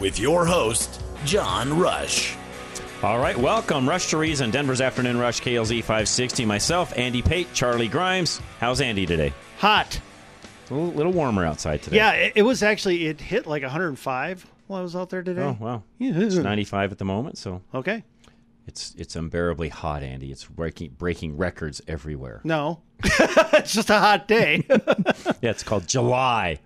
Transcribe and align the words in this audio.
With 0.00 0.18
your 0.18 0.44
host, 0.44 1.02
John 1.24 1.78
Rush. 1.78 2.36
All 3.02 3.18
right, 3.18 3.36
welcome. 3.36 3.88
Rush 3.88 4.10
to 4.10 4.16
Reason, 4.18 4.50
Denver's 4.50 4.80
Afternoon 4.80 5.18
Rush, 5.18 5.40
KLZ 5.40 5.80
560. 5.80 6.44
Myself, 6.44 6.92
Andy 6.96 7.22
Pate, 7.22 7.46
Charlie 7.52 7.88
Grimes. 7.88 8.40
How's 8.60 8.80
Andy 8.80 9.06
today? 9.06 9.32
Hot. 9.58 10.00
It's 10.62 10.70
a 10.70 10.74
little, 10.74 10.92
little 10.94 11.12
warmer 11.12 11.44
outside 11.44 11.82
today. 11.82 11.96
Yeah, 11.96 12.12
it, 12.12 12.32
it 12.36 12.42
was 12.42 12.62
actually, 12.62 13.06
it 13.06 13.20
hit 13.20 13.46
like 13.46 13.62
105 13.62 14.46
while 14.66 14.80
I 14.80 14.82
was 14.82 14.96
out 14.96 15.10
there 15.10 15.22
today. 15.22 15.42
Oh, 15.42 15.56
wow. 15.60 15.82
Yeah. 15.98 16.12
It's 16.16 16.36
95 16.36 16.92
at 16.92 16.98
the 16.98 17.04
moment, 17.04 17.36
so 17.38 17.60
Okay. 17.74 18.02
it's 18.66 18.94
it's 18.96 19.14
unbearably 19.14 19.68
hot, 19.68 20.02
Andy. 20.02 20.32
It's 20.32 20.44
breaking 20.44 20.94
breaking 20.96 21.36
records 21.36 21.82
everywhere. 21.86 22.40
No, 22.44 22.80
it's 23.04 23.74
just 23.74 23.90
a 23.90 23.98
hot 23.98 24.26
day. 24.26 24.64
Yeah, 25.42 25.50
it's 25.50 25.62
called 25.62 25.86
July. 25.86 26.60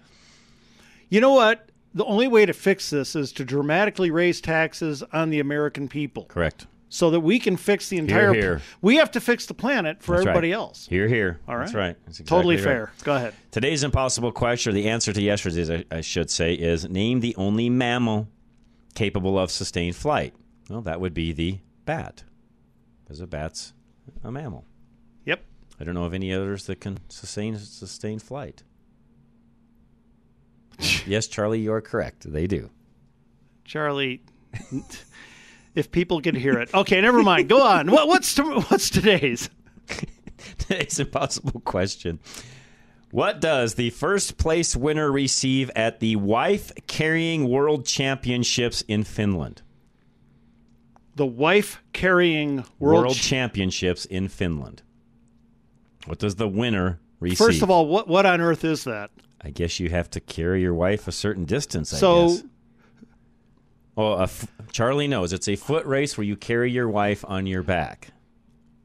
you 1.09 1.21
know 1.21 1.33
what? 1.33 1.68
The 1.95 2.05
only 2.05 2.29
way 2.29 2.47
to 2.47 2.53
fix 2.53 2.91
this 2.91 3.17
is 3.17 3.33
to 3.33 3.45
dramatically 3.45 4.11
raise 4.11 4.41
taxes 4.41 5.03
on 5.13 5.31
the 5.31 5.41
American 5.41 5.89
people 5.89 6.25
Correct. 6.25 6.67
so 6.89 7.11
that 7.11 7.21
we 7.21 7.39
can 7.39 7.57
fix 7.57 7.89
the 7.89 7.97
entire. 7.97 8.33
here. 8.35 8.61
We 8.83 8.97
have 8.97 9.11
to 9.13 9.21
fix 9.21 9.47
the 9.47 9.55
planet 9.55 10.03
for 10.03 10.13
That's 10.17 10.27
right. 10.27 10.31
everybody 10.33 10.53
else. 10.53 10.87
Here, 10.89 11.09
here. 11.09 11.41
All 11.49 11.57
right. 11.57 11.63
That's 11.65 11.75
right. 11.75 11.97
That's 12.05 12.21
exactly 12.21 12.37
Totally 12.37 12.55
exactly 12.57 12.75
fair. 12.75 12.93
Go 13.05 13.15
ahead. 13.17 13.35
Today's 13.51 13.83
impossible 13.85 14.33
question, 14.33 14.71
or 14.71 14.75
the 14.75 14.89
answer 14.89 15.13
to 15.13 15.21
yesterday's, 15.23 15.71
I, 15.71 15.85
I 15.91 16.01
should 16.03 16.31
say, 16.31 16.55
is 16.55 16.89
name 16.89 17.21
the 17.21 17.35
only 17.37 17.71
mammal 17.71 18.29
capable 18.95 19.39
of 19.39 19.51
sustained 19.51 19.97
flight. 19.97 20.35
Well, 20.69 20.83
that 20.83 21.01
would 21.01 21.15
be 21.15 21.33
the 21.33 21.59
bat, 21.87 22.25
because 23.03 23.21
a 23.21 23.27
bat's 23.27 23.73
a 24.23 24.31
mammal. 24.31 24.67
Yep. 25.25 25.41
I 25.81 25.85
don't 25.85 25.95
know 25.95 26.05
of 26.05 26.13
any 26.13 26.33
others 26.35 26.67
that 26.67 26.81
can 26.81 26.99
sustain 27.09 27.57
sustain 27.57 28.19
flight. 28.19 28.63
yes, 31.07 31.27
Charlie, 31.27 31.61
you're 31.61 31.81
correct. 31.81 32.31
They 32.31 32.47
do. 32.47 32.71
Charlie, 33.65 34.23
if 35.75 35.91
people 35.91 36.21
could 36.21 36.37
hear 36.37 36.59
it. 36.59 36.73
Okay, 36.73 37.01
never 37.01 37.23
mind. 37.23 37.49
Go 37.49 37.63
on. 37.63 37.91
What, 37.91 38.09
what's 38.09 38.35
to, 38.37 38.61
what's 38.63 38.91
today's? 38.91 39.51
Today's 40.59 41.01
impossible 41.01 41.61
question. 41.61 42.21
What 43.11 43.41
does 43.41 43.75
the 43.75 43.91
first 43.91 44.37
place 44.37 44.77
winner 44.77 45.11
receive 45.11 45.71
at 45.75 46.01
the 46.01 46.17
wife 46.17 46.71
carrying 46.87 47.49
world 47.49 47.87
championships 47.87 48.83
in 48.83 49.05
Finland? 49.05 49.63
The 51.17 51.27
wife 51.27 51.83
carrying 51.93 52.65
world. 52.79 53.05
World, 53.05 53.17
ch- 53.17 53.23
championships 53.23 54.05
in 54.05 54.29
Finland. 54.29 54.83
What 56.07 56.19
does 56.19 56.37
the 56.37 56.49
winner 56.49 57.01
receive? 57.19 57.39
First 57.39 57.63
of 57.63 57.71
all, 57.71 57.87
what 57.87 58.09
what 58.09 58.27
on 58.27 58.41
earth 58.41 58.65
is 58.65 58.85
that? 58.85 59.11
I 59.41 59.51
guess 59.51 59.79
you 59.79 59.89
have 59.91 60.11
to 60.11 60.21
carry 60.21 60.61
your 60.63 60.75
wife 60.75 61.07
a 61.09 61.13
certain 61.13 61.45
distance. 61.45 61.93
I 61.95 61.99
So- 61.99 62.29
guess. 62.29 62.45
Oh, 63.97 64.13
a 64.13 64.23
f- 64.25 64.47
Charlie 64.71 65.09
knows 65.09 65.33
it's 65.33 65.49
a 65.49 65.57
foot 65.57 65.85
race 65.85 66.17
where 66.17 66.25
you 66.25 66.37
carry 66.37 66.71
your 66.71 66.89
wife 66.89 67.25
on 67.27 67.47
your 67.47 67.65
back 67.65 68.09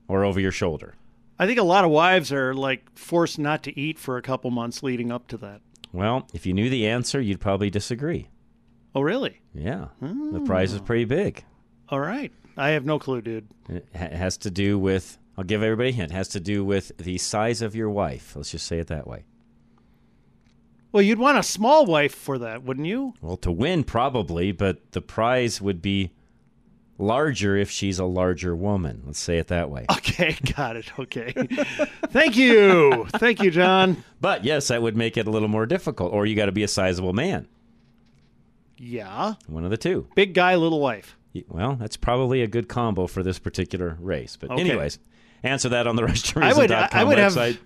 or 0.07 0.25
over 0.25 0.39
your 0.39 0.51
shoulder. 0.51 0.95
I 1.37 1.45
think 1.45 1.59
a 1.59 1.63
lot 1.63 1.85
of 1.85 1.91
wives 1.91 2.31
are 2.31 2.53
like 2.55 2.83
forced 2.97 3.37
not 3.37 3.61
to 3.63 3.79
eat 3.79 3.99
for 3.99 4.17
a 4.17 4.21
couple 4.23 4.49
months 4.49 4.81
leading 4.81 5.11
up 5.11 5.27
to 5.27 5.37
that. 5.37 5.61
Well, 5.91 6.27
if 6.33 6.47
you 6.47 6.53
knew 6.53 6.69
the 6.69 6.87
answer, 6.87 7.21
you'd 7.21 7.39
probably 7.39 7.69
disagree. 7.69 8.29
Oh, 8.95 9.01
really? 9.01 9.41
Yeah, 9.53 9.87
the 10.01 10.07
hmm. 10.07 10.45
prize 10.45 10.73
is 10.73 10.81
pretty 10.81 11.05
big. 11.05 11.43
All 11.89 11.99
right. 11.99 12.31
I 12.57 12.69
have 12.69 12.85
no 12.85 12.97
clue, 12.99 13.21
dude. 13.21 13.47
It 13.69 13.87
has 13.93 14.37
to 14.37 14.51
do 14.51 14.77
with. 14.79 15.17
I'll 15.37 15.43
give 15.43 15.63
everybody 15.63 15.89
a 15.89 15.93
hint. 15.93 16.11
It 16.11 16.15
has 16.15 16.29
to 16.29 16.39
do 16.39 16.63
with 16.63 16.91
the 16.97 17.17
size 17.17 17.61
of 17.63 17.75
your 17.75 17.89
wife. 17.89 18.35
Let's 18.35 18.51
just 18.51 18.67
say 18.67 18.77
it 18.79 18.87
that 18.87 19.07
way. 19.07 19.25
Well, 20.93 21.01
you'd 21.01 21.19
want 21.19 21.37
a 21.37 21.43
small 21.43 21.85
wife 21.85 22.13
for 22.15 22.37
that, 22.37 22.63
wouldn't 22.63 22.87
you? 22.87 23.15
Well, 23.21 23.35
to 23.37 23.51
win 23.51 23.83
probably, 23.83 24.51
but 24.53 24.91
the 24.91 25.01
prize 25.01 25.59
would 25.59 25.81
be 25.81 26.11
larger 26.99 27.57
if 27.57 27.69
she's 27.71 27.97
a 27.97 28.05
larger 28.05 28.55
woman. 28.55 29.01
Let's 29.05 29.19
say 29.19 29.39
it 29.39 29.47
that 29.47 29.69
way. 29.71 29.85
Okay, 29.91 30.37
got 30.55 30.75
it. 30.77 30.85
Okay. 30.99 31.33
Thank 32.09 32.37
you. 32.37 33.07
Thank 33.17 33.41
you, 33.41 33.49
John. 33.49 34.03
But 34.21 34.45
yes, 34.45 34.67
that 34.67 34.81
would 34.83 34.95
make 34.95 35.17
it 35.17 35.27
a 35.27 35.31
little 35.31 35.47
more 35.49 35.65
difficult. 35.65 36.13
Or 36.13 36.25
you 36.27 36.35
got 36.35 36.45
to 36.45 36.51
be 36.51 36.63
a 36.63 36.67
sizable 36.67 37.11
man. 37.13 37.47
Yeah. 38.77 39.33
One 39.47 39.63
of 39.65 39.71
the 39.71 39.77
two. 39.77 40.07
Big 40.15 40.33
guy, 40.33 40.55
little 40.55 40.79
wife. 40.79 41.17
Well, 41.47 41.75
that's 41.75 41.97
probably 41.97 42.43
a 42.43 42.47
good 42.47 42.67
combo 42.69 43.07
for 43.07 43.23
this 43.23 43.39
particular 43.39 43.97
race. 43.99 44.37
But 44.39 44.51
Okay. 44.51 44.61
anyways, 44.61 44.99
answer 45.41 45.69
that 45.69 45.87
on 45.87 45.95
the 45.95 46.03
I 46.35 46.53
would 46.53 46.71
I, 46.71 46.89
I 46.91 47.03
would 47.03 47.17
website. 47.17 47.53
have 47.55 47.59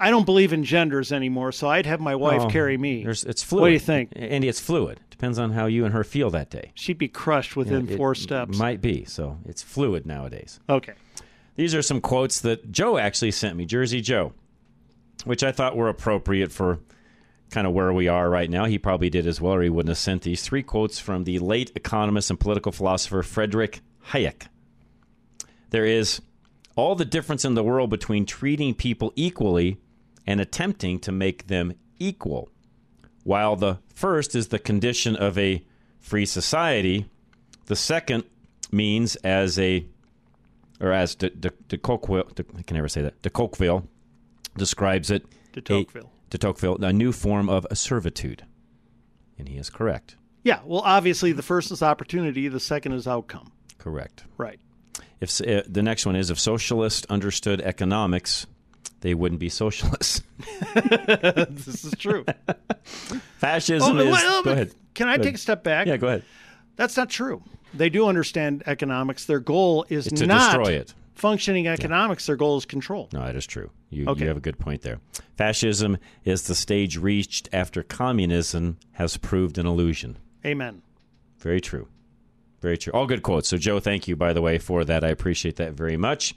I 0.00 0.10
don't 0.10 0.24
believe 0.24 0.52
in 0.52 0.64
genders 0.64 1.12
anymore, 1.12 1.52
so 1.52 1.68
I'd 1.68 1.86
have 1.86 2.00
my 2.00 2.14
wife 2.14 2.42
Oh, 2.42 2.48
carry 2.48 2.76
me. 2.76 3.04
There's, 3.04 3.24
it's 3.24 3.42
fluid. 3.42 3.60
What 3.62 3.68
do 3.68 3.72
you 3.74 3.78
think? 3.80 4.12
Andy, 4.16 4.48
it's 4.48 4.60
fluid. 4.60 5.00
Depends 5.10 5.38
on 5.38 5.52
how 5.52 5.66
you 5.66 5.84
and 5.84 5.92
her 5.94 6.04
feel 6.04 6.30
that 6.30 6.50
day. 6.50 6.72
She'd 6.74 6.98
be 6.98 7.08
crushed 7.08 7.56
within 7.56 7.88
It 7.88 7.96
four 7.96 8.14
steps. 8.14 8.56
Might 8.58 8.80
be. 8.80 9.04
So 9.04 9.38
it's 9.44 9.62
fluid 9.62 10.06
nowadays. 10.06 10.60
Okay. 10.68 10.92
These 11.56 11.74
are 11.74 11.82
some 11.82 12.00
quotes 12.00 12.40
that 12.42 12.70
Joe 12.70 12.98
actually 12.98 13.32
sent 13.32 13.56
me, 13.56 13.64
Jersey 13.66 14.00
Joe, 14.00 14.32
which 15.24 15.42
I 15.42 15.50
thought 15.50 15.76
were 15.76 15.88
appropriate 15.88 16.52
for 16.52 16.78
kind 17.50 17.66
of 17.66 17.72
where 17.72 17.92
we 17.92 18.06
are 18.06 18.30
right 18.30 18.48
now. 18.48 18.66
He 18.66 18.78
probably 18.78 19.10
did 19.10 19.26
as 19.26 19.40
well, 19.40 19.54
or 19.54 19.62
he 19.62 19.68
wouldn't 19.68 19.88
have 19.88 19.98
sent 19.98 20.22
these 20.22 20.42
three 20.42 20.62
quotes 20.62 20.98
from 21.00 21.24
the 21.24 21.38
late 21.40 21.72
economist 21.74 22.30
and 22.30 22.38
political 22.38 22.70
philosopher 22.72 23.22
Frederick 23.22 23.80
Hayek. 24.10 24.46
There 25.70 25.84
is 25.84 26.20
all 26.76 26.94
the 26.94 27.04
difference 27.04 27.44
in 27.44 27.54
the 27.54 27.64
world 27.64 27.90
between 27.90 28.24
treating 28.24 28.72
people 28.74 29.12
equally 29.16 29.78
and 30.28 30.42
attempting 30.42 31.00
to 31.00 31.10
make 31.10 31.46
them 31.46 31.72
equal. 31.98 32.50
While 33.24 33.56
the 33.56 33.78
first 33.94 34.34
is 34.34 34.48
the 34.48 34.58
condition 34.58 35.16
of 35.16 35.38
a 35.38 35.64
free 36.00 36.26
society, 36.26 37.06
the 37.64 37.74
second 37.74 38.24
means 38.70 39.16
as 39.16 39.58
a 39.58 39.86
or 40.80 40.92
as 40.92 41.14
de, 41.14 41.30
de, 41.30 41.50
de 41.68 41.78
Tocqueville, 41.78 42.30
de, 42.34 42.44
I 42.58 42.62
can 42.62 42.76
never 42.76 42.88
say 42.88 43.00
that. 43.00 43.20
De 43.22 43.30
Tocqueville 43.30 43.88
describes 44.56 45.10
it. 45.10 45.24
De 45.52 45.62
Tocqueville. 45.62 46.10
A, 46.12 46.30
de 46.30 46.38
Tocqueville, 46.38 46.76
a 46.84 46.92
new 46.92 47.10
form 47.10 47.48
of 47.48 47.66
servitude, 47.72 48.44
and 49.38 49.48
he 49.48 49.56
is 49.56 49.70
correct. 49.70 50.16
Yeah, 50.44 50.60
well 50.66 50.82
obviously 50.82 51.32
the 51.32 51.42
first 51.42 51.72
is 51.72 51.82
opportunity, 51.82 52.48
the 52.48 52.60
second 52.60 52.92
is 52.92 53.08
outcome. 53.08 53.50
Correct. 53.78 54.24
Right. 54.36 54.60
If 55.22 55.40
uh, 55.40 55.62
the 55.66 55.82
next 55.82 56.04
one 56.04 56.16
is 56.16 56.28
if 56.28 56.38
socialists 56.38 57.06
understood 57.08 57.62
economics, 57.62 58.46
they 59.00 59.14
wouldn't 59.14 59.40
be 59.40 59.48
socialists. 59.48 60.22
this 60.74 61.84
is 61.84 61.94
true. 61.98 62.24
Fascism 63.38 63.96
Oh, 63.96 64.00
is. 64.00 64.10
well, 64.10 64.42
go 64.42 64.50
ahead. 64.52 64.72
Can 64.94 65.08
I 65.08 65.16
Go 65.16 65.22
take 65.22 65.28
ahead. 65.30 65.34
a 65.36 65.38
step 65.38 65.62
back? 65.64 65.86
Yeah, 65.86 65.96
go 65.96 66.08
ahead. 66.08 66.22
That's 66.76 66.96
not 66.96 67.08
true. 67.10 67.42
They 67.74 67.90
do 67.90 68.06
understand 68.08 68.62
economics. 68.66 69.24
Their 69.26 69.40
goal 69.40 69.84
is 69.88 70.06
It's 70.06 70.20
to 70.20 70.26
destroy 70.26 70.72
it. 70.72 70.94
functioning 71.14 71.66
economics. 71.68 72.26
Their 72.26 72.36
goal 72.36 72.56
is 72.56 72.64
control. 72.64 73.08
No, 73.12 73.20
that 73.20 73.36
is 73.36 73.46
true. 73.46 73.70
You, 73.90 74.06
Okay. 74.08 74.22
you 74.22 74.28
have 74.28 74.36
a 74.36 74.40
good 74.40 74.58
point 74.58 74.82
there. 74.82 75.00
Fascism 75.36 75.98
is 76.24 76.42
the 76.46 76.54
stage 76.54 76.96
reached 76.96 77.48
after 77.52 77.82
communism 77.82 78.78
has 78.92 79.16
proved 79.16 79.58
an 79.58 79.66
illusion. 79.66 80.18
Amen. 80.44 80.82
Very 81.38 81.60
true. 81.60 81.88
Very 82.60 82.76
true. 82.78 82.92
All 82.92 83.06
good 83.06 83.22
quotes. 83.22 83.48
So, 83.48 83.56
Joe, 83.56 83.78
thank 83.78 84.08
you, 84.08 84.16
by 84.16 84.32
the 84.32 84.42
way, 84.42 84.58
for 84.58 84.84
that. 84.84 85.04
I 85.04 85.08
appreciate 85.08 85.56
that 85.56 85.74
very 85.74 85.96
much. 85.96 86.34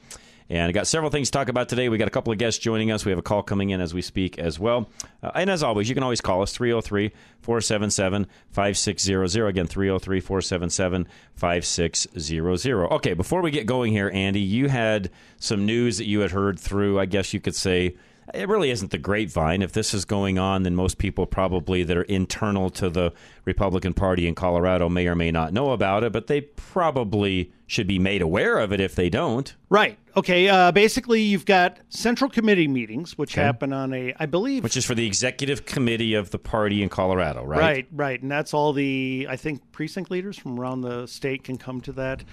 And 0.51 0.67
I 0.67 0.73
got 0.73 0.85
several 0.85 1.09
things 1.09 1.29
to 1.29 1.31
talk 1.31 1.47
about 1.47 1.69
today. 1.69 1.87
We 1.87 1.97
got 1.97 2.09
a 2.09 2.11
couple 2.11 2.33
of 2.33 2.37
guests 2.37 2.59
joining 2.59 2.91
us. 2.91 3.05
We 3.05 3.11
have 3.13 3.19
a 3.19 3.21
call 3.21 3.41
coming 3.41 3.69
in 3.69 3.79
as 3.79 3.93
we 3.93 4.01
speak 4.01 4.37
as 4.37 4.59
well. 4.59 4.89
Uh, 5.23 5.31
and 5.33 5.49
as 5.49 5.63
always, 5.63 5.87
you 5.87 5.95
can 5.95 6.03
always 6.03 6.19
call 6.19 6.41
us 6.41 6.51
303 6.51 7.13
477 7.39 8.27
5600. 8.49 9.47
Again, 9.47 9.65
303 9.65 10.19
477 10.19 11.07
5600. 11.35 12.91
Okay, 12.91 13.13
before 13.13 13.41
we 13.41 13.49
get 13.49 13.65
going 13.65 13.93
here, 13.93 14.11
Andy, 14.13 14.41
you 14.41 14.67
had 14.67 15.09
some 15.37 15.65
news 15.65 15.97
that 15.99 16.05
you 16.05 16.19
had 16.19 16.31
heard 16.31 16.59
through, 16.59 16.99
I 16.99 17.05
guess 17.05 17.33
you 17.33 17.39
could 17.39 17.55
say, 17.55 17.95
it 18.33 18.47
really 18.47 18.71
isn't 18.71 18.91
the 18.91 18.97
grapevine. 18.97 19.61
If 19.61 19.71
this 19.71 19.93
is 19.93 20.05
going 20.05 20.39
on, 20.39 20.63
then 20.63 20.75
most 20.75 20.97
people 20.97 21.25
probably 21.25 21.83
that 21.83 21.97
are 21.97 22.03
internal 22.03 22.69
to 22.71 22.89
the 22.89 23.13
Republican 23.45 23.93
Party 23.93 24.27
in 24.27 24.35
Colorado 24.35 24.89
may 24.89 25.07
or 25.07 25.15
may 25.15 25.31
not 25.31 25.53
know 25.53 25.71
about 25.71 26.03
it, 26.03 26.11
but 26.11 26.27
they 26.27 26.41
probably 26.41 27.51
should 27.67 27.87
be 27.87 27.99
made 27.99 28.21
aware 28.21 28.59
of 28.59 28.71
it 28.73 28.79
if 28.79 28.95
they 28.95 29.09
don't. 29.09 29.55
Right. 29.69 29.97
Okay. 30.15 30.49
Uh, 30.49 30.71
basically, 30.71 31.21
you've 31.21 31.45
got 31.45 31.79
central 31.89 32.29
committee 32.29 32.67
meetings, 32.67 33.17
which 33.17 33.33
okay. 33.33 33.43
happen 33.43 33.73
on 33.73 33.93
a, 33.93 34.13
I 34.19 34.25
believe, 34.25 34.63
which 34.63 34.77
is 34.77 34.85
for 34.85 34.95
the 34.95 35.05
executive 35.05 35.65
committee 35.65 36.13
of 36.13 36.31
the 36.31 36.39
party 36.39 36.83
in 36.83 36.89
Colorado, 36.89 37.43
right? 37.43 37.59
Right. 37.59 37.87
Right. 37.91 38.21
And 38.21 38.29
that's 38.29 38.53
all 38.53 38.73
the, 38.73 39.27
I 39.29 39.35
think, 39.35 39.71
precinct 39.71 40.11
leaders 40.11 40.37
from 40.37 40.59
around 40.59 40.81
the 40.81 41.07
state 41.07 41.43
can 41.43 41.57
come 41.57 41.81
to 41.81 41.91
that, 41.93 42.23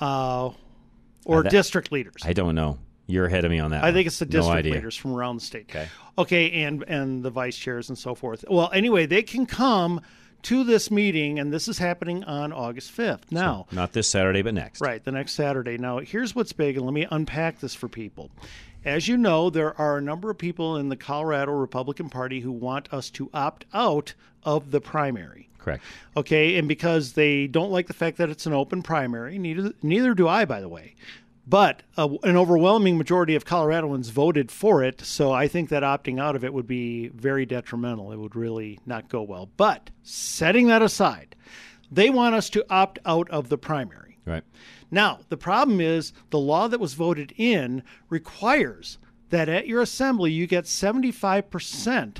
uh, 0.00 0.50
or 1.24 1.38
uh, 1.38 1.42
that, 1.42 1.50
district 1.50 1.92
leaders. 1.92 2.22
I 2.24 2.32
don't 2.32 2.54
know. 2.54 2.78
You're 3.06 3.26
ahead 3.26 3.44
of 3.44 3.50
me 3.50 3.58
on 3.58 3.70
that. 3.72 3.84
I 3.84 3.92
think 3.92 4.06
it's 4.06 4.18
the 4.18 4.26
district 4.26 4.64
no 4.66 4.72
leaders 4.72 4.96
from 4.96 5.14
around 5.14 5.36
the 5.36 5.44
state. 5.44 5.66
Okay. 5.70 5.88
Okay, 6.16 6.62
and 6.62 6.82
and 6.84 7.22
the 7.22 7.30
vice 7.30 7.56
chairs 7.56 7.88
and 7.88 7.98
so 7.98 8.14
forth. 8.14 8.44
Well, 8.48 8.70
anyway, 8.72 9.06
they 9.06 9.22
can 9.22 9.46
come 9.46 10.00
to 10.44 10.62
this 10.62 10.90
meeting, 10.90 11.38
and 11.38 11.52
this 11.52 11.68
is 11.68 11.78
happening 11.78 12.22
on 12.24 12.52
August 12.52 12.94
5th. 12.96 13.30
Now, 13.30 13.66
so 13.70 13.76
not 13.76 13.92
this 13.92 14.08
Saturday, 14.08 14.42
but 14.42 14.54
next. 14.54 14.80
Right, 14.80 15.02
the 15.02 15.12
next 15.12 15.32
Saturday. 15.32 15.78
Now, 15.78 15.98
here's 15.98 16.34
what's 16.34 16.52
big, 16.52 16.76
and 16.76 16.84
let 16.84 16.92
me 16.92 17.06
unpack 17.10 17.60
this 17.60 17.74
for 17.74 17.88
people. 17.88 18.30
As 18.84 19.08
you 19.08 19.16
know, 19.16 19.48
there 19.48 19.78
are 19.80 19.96
a 19.96 20.02
number 20.02 20.30
of 20.30 20.36
people 20.36 20.76
in 20.76 20.90
the 20.90 20.96
Colorado 20.96 21.52
Republican 21.52 22.10
Party 22.10 22.40
who 22.40 22.52
want 22.52 22.92
us 22.92 23.08
to 23.10 23.30
opt 23.32 23.64
out 23.72 24.12
of 24.42 24.70
the 24.70 24.80
primary. 24.80 25.48
Correct. 25.58 25.82
Okay, 26.14 26.58
and 26.58 26.68
because 26.68 27.14
they 27.14 27.46
don't 27.46 27.70
like 27.70 27.86
the 27.86 27.94
fact 27.94 28.18
that 28.18 28.28
it's 28.28 28.44
an 28.44 28.52
open 28.52 28.82
primary, 28.82 29.38
neither 29.38 29.72
neither 29.82 30.12
do 30.12 30.28
I, 30.28 30.44
by 30.44 30.60
the 30.60 30.68
way. 30.68 30.94
But 31.46 31.82
uh, 31.96 32.08
an 32.22 32.36
overwhelming 32.36 32.96
majority 32.96 33.34
of 33.34 33.44
Coloradoans 33.44 34.10
voted 34.10 34.50
for 34.50 34.82
it, 34.82 35.02
so 35.02 35.30
I 35.30 35.46
think 35.46 35.68
that 35.68 35.82
opting 35.82 36.18
out 36.18 36.36
of 36.36 36.44
it 36.44 36.54
would 36.54 36.66
be 36.66 37.08
very 37.08 37.44
detrimental. 37.44 38.12
It 38.12 38.18
would 38.18 38.34
really 38.34 38.78
not 38.86 39.10
go 39.10 39.22
well. 39.22 39.50
But 39.56 39.90
setting 40.02 40.68
that 40.68 40.80
aside, 40.80 41.36
they 41.90 42.08
want 42.08 42.34
us 42.34 42.48
to 42.50 42.64
opt 42.70 42.98
out 43.04 43.28
of 43.30 43.50
the 43.50 43.58
primary. 43.58 44.18
Right. 44.24 44.44
Now, 44.90 45.20
the 45.28 45.36
problem 45.36 45.80
is 45.80 46.12
the 46.30 46.38
law 46.38 46.66
that 46.68 46.80
was 46.80 46.94
voted 46.94 47.34
in 47.36 47.82
requires 48.08 48.98
that 49.28 49.48
at 49.48 49.66
your 49.66 49.82
assembly 49.82 50.32
you 50.32 50.46
get 50.46 50.64
75% 50.64 52.18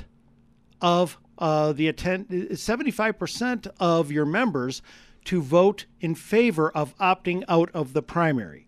of 0.81 1.17
uh, 1.37 1.73
the 1.73 1.87
attend 1.87 2.27
75% 2.29 3.67
of 3.79 4.11
your 4.11 4.25
members 4.25 4.81
to 5.25 5.41
vote 5.41 5.85
in 5.99 6.13
favor 6.15 6.69
of 6.71 6.97
opting 6.97 7.43
out 7.47 7.69
of 7.73 7.93
the 7.93 8.03
primary. 8.03 8.64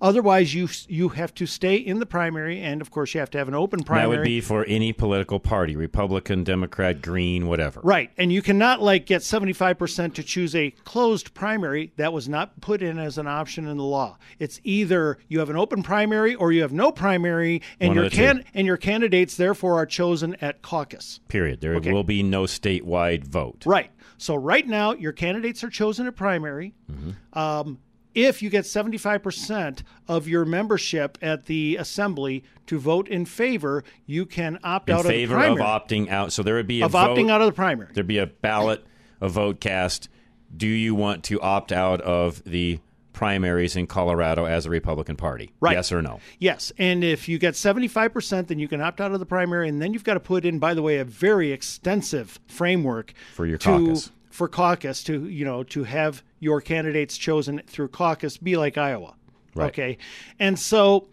Otherwise, 0.00 0.54
you 0.54 0.68
you 0.88 1.10
have 1.10 1.34
to 1.34 1.46
stay 1.46 1.76
in 1.76 1.98
the 1.98 2.06
primary, 2.06 2.60
and 2.60 2.80
of 2.80 2.90
course, 2.90 3.12
you 3.14 3.20
have 3.20 3.30
to 3.30 3.38
have 3.38 3.48
an 3.48 3.54
open 3.54 3.82
primary. 3.82 4.10
That 4.10 4.18
would 4.20 4.24
be 4.24 4.40
for 4.40 4.64
any 4.64 4.92
political 4.92 5.38
party, 5.38 5.76
Republican, 5.76 6.42
Democrat, 6.42 7.02
Green, 7.02 7.48
whatever. 7.48 7.80
Right, 7.82 8.10
and 8.16 8.32
you 8.32 8.42
cannot 8.42 8.80
like 8.80 9.06
get 9.06 9.22
seventy 9.22 9.52
five 9.52 9.78
percent 9.78 10.14
to 10.16 10.22
choose 10.22 10.54
a 10.54 10.70
closed 10.84 11.34
primary. 11.34 11.92
That 11.96 12.12
was 12.12 12.28
not 12.28 12.60
put 12.60 12.82
in 12.82 12.98
as 12.98 13.18
an 13.18 13.26
option 13.26 13.66
in 13.66 13.76
the 13.76 13.84
law. 13.84 14.18
It's 14.38 14.60
either 14.64 15.18
you 15.28 15.38
have 15.40 15.50
an 15.50 15.56
open 15.56 15.82
primary 15.82 16.34
or 16.34 16.52
you 16.52 16.62
have 16.62 16.72
no 16.72 16.92
primary, 16.92 17.62
and 17.78 17.90
One 17.90 17.96
your 17.96 18.10
can 18.10 18.44
and 18.54 18.66
your 18.66 18.76
candidates 18.76 19.36
therefore 19.36 19.76
are 19.76 19.86
chosen 19.86 20.34
at 20.40 20.62
caucus. 20.62 21.20
Period. 21.28 21.60
There 21.60 21.74
okay. 21.74 21.92
will 21.92 22.04
be 22.04 22.22
no 22.22 22.44
statewide 22.44 23.24
vote. 23.24 23.64
Right. 23.66 23.90
So 24.16 24.34
right 24.34 24.66
now, 24.66 24.92
your 24.92 25.12
candidates 25.12 25.64
are 25.64 25.70
chosen 25.70 26.06
at 26.06 26.14
primary. 26.14 26.74
Mm-hmm. 26.90 27.38
Um, 27.38 27.78
if 28.14 28.42
you 28.42 28.50
get 28.50 28.64
75% 28.64 29.82
of 30.08 30.28
your 30.28 30.44
membership 30.44 31.18
at 31.22 31.46
the 31.46 31.76
assembly 31.76 32.44
to 32.66 32.78
vote 32.78 33.08
in 33.08 33.24
favor, 33.24 33.84
you 34.06 34.26
can 34.26 34.58
opt 34.62 34.88
in 34.88 34.96
out 34.96 35.06
of 35.06 35.12
the 35.12 35.26
primary. 35.26 35.60
of 35.60 35.66
opting 35.66 36.08
out. 36.08 36.32
So 36.32 36.42
there 36.42 36.54
would 36.54 36.66
be 36.66 36.82
a 36.82 36.86
of 36.86 36.92
vote, 36.92 37.16
opting 37.16 37.30
out 37.30 37.40
of 37.40 37.46
the 37.46 37.52
primary. 37.52 37.90
There'd 37.92 38.06
be 38.06 38.18
a 38.18 38.26
ballot, 38.26 38.84
a 39.20 39.28
vote 39.28 39.60
cast. 39.60 40.08
Do 40.56 40.66
you 40.66 40.94
want 40.94 41.24
to 41.24 41.40
opt 41.40 41.72
out 41.72 42.00
of 42.00 42.42
the 42.44 42.80
primaries 43.12 43.76
in 43.76 43.86
Colorado 43.86 44.46
as 44.46 44.66
a 44.66 44.70
Republican 44.70 45.14
Party? 45.14 45.52
Right. 45.60 45.74
Yes 45.74 45.92
or 45.92 46.02
no? 46.02 46.20
Yes. 46.38 46.72
And 46.78 47.04
if 47.04 47.28
you 47.28 47.38
get 47.38 47.54
75%, 47.54 48.48
then 48.48 48.58
you 48.58 48.66
can 48.66 48.80
opt 48.80 49.00
out 49.00 49.12
of 49.12 49.20
the 49.20 49.26
primary. 49.26 49.68
And 49.68 49.80
then 49.80 49.92
you've 49.92 50.04
got 50.04 50.14
to 50.14 50.20
put 50.20 50.44
in, 50.44 50.58
by 50.58 50.74
the 50.74 50.82
way, 50.82 50.98
a 50.98 51.04
very 51.04 51.52
extensive 51.52 52.40
framework 52.46 53.12
for 53.34 53.46
your 53.46 53.58
to, 53.58 53.68
caucus. 53.68 54.10
For 54.30 54.48
caucus 54.48 55.04
to, 55.04 55.28
you 55.28 55.44
know, 55.44 55.62
to 55.64 55.84
have 55.84 56.24
your 56.40 56.60
candidates 56.60 57.16
chosen 57.16 57.62
through 57.66 57.88
caucus 57.88 58.36
be 58.36 58.56
like 58.56 58.76
Iowa. 58.76 59.14
Right. 59.54 59.66
Okay. 59.66 59.98
And 60.38 60.58
so 60.58 61.08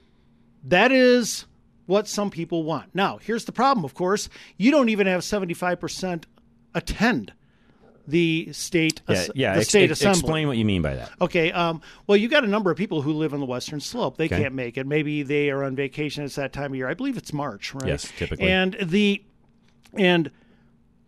that 0.63 0.91
is 0.91 1.45
what 1.85 2.07
some 2.07 2.29
people 2.31 2.63
want. 2.63 2.93
Now, 2.95 3.17
here's 3.17 3.45
the 3.45 3.51
problem, 3.51 3.85
of 3.85 3.93
course. 3.93 4.29
You 4.57 4.71
don't 4.71 4.89
even 4.89 5.07
have 5.07 5.21
75% 5.21 6.23
attend 6.73 7.33
the 8.07 8.53
state 8.53 9.01
yeah, 9.09 9.27
yeah. 9.35 9.55
the 9.55 9.65
state 9.65 9.91
ex- 9.91 9.99
assembly. 9.99 10.19
Explain 10.19 10.47
what 10.47 10.57
you 10.57 10.63
mean 10.63 10.81
by 10.81 10.95
that. 10.95 11.11
Okay. 11.19 11.51
Um, 11.51 11.81
well, 12.07 12.15
you 12.15 12.29
got 12.29 12.45
a 12.45 12.47
number 12.47 12.71
of 12.71 12.77
people 12.77 13.01
who 13.01 13.11
live 13.11 13.33
on 13.33 13.41
the 13.41 13.45
western 13.45 13.81
slope. 13.81 14.15
They 14.15 14.25
okay. 14.25 14.43
can't 14.43 14.55
make 14.55 14.77
it. 14.77 14.87
Maybe 14.87 15.23
they 15.23 15.49
are 15.49 15.63
on 15.63 15.75
vacation. 15.75 16.23
It's 16.23 16.35
that 16.35 16.53
time 16.53 16.71
of 16.71 16.75
year. 16.75 16.87
I 16.87 16.93
believe 16.93 17.17
it's 17.17 17.33
March, 17.33 17.73
right? 17.73 17.87
Yes, 17.87 18.09
typically. 18.17 18.47
And 18.47 18.77
the 18.81 19.21
and 19.93 20.31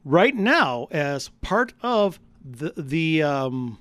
right 0.04 0.36
now, 0.36 0.88
as 0.92 1.30
part 1.42 1.74
of 1.81 2.19
the 2.44 2.74
the 2.75 3.24
um, 3.24 3.77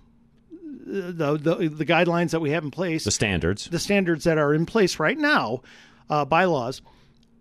the, 0.89 1.37
the, 1.37 1.69
the 1.69 1.87
guidelines 1.87 2.31
that 2.31 2.41
we 2.41 2.51
have 2.51 2.65
in 2.65 2.71
place, 2.71 3.05
the 3.05 3.11
standards, 3.11 3.67
the 3.67 3.79
standards 3.79 4.25
that 4.25 4.39
are 4.39 4.55
in 4.55 4.67
place 4.67 4.99
right 4.99 5.19
now, 5.19 5.63
uh, 6.09 6.25
bylaws. 6.25 6.83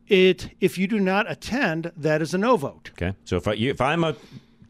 It 0.08 0.52
if 0.62 0.78
you 0.78 0.88
do 0.88 1.00
not 1.00 1.30
attend, 1.30 1.92
that 1.98 2.22
is 2.22 2.34
a 2.34 2.38
no 2.38 2.56
vote. 2.56 2.92
Okay, 2.94 3.14
so 3.26 3.36
if 3.38 3.48
I 3.48 3.54
you, 3.54 3.72
if 3.72 3.82
I'm 3.82 4.04
a 4.04 4.16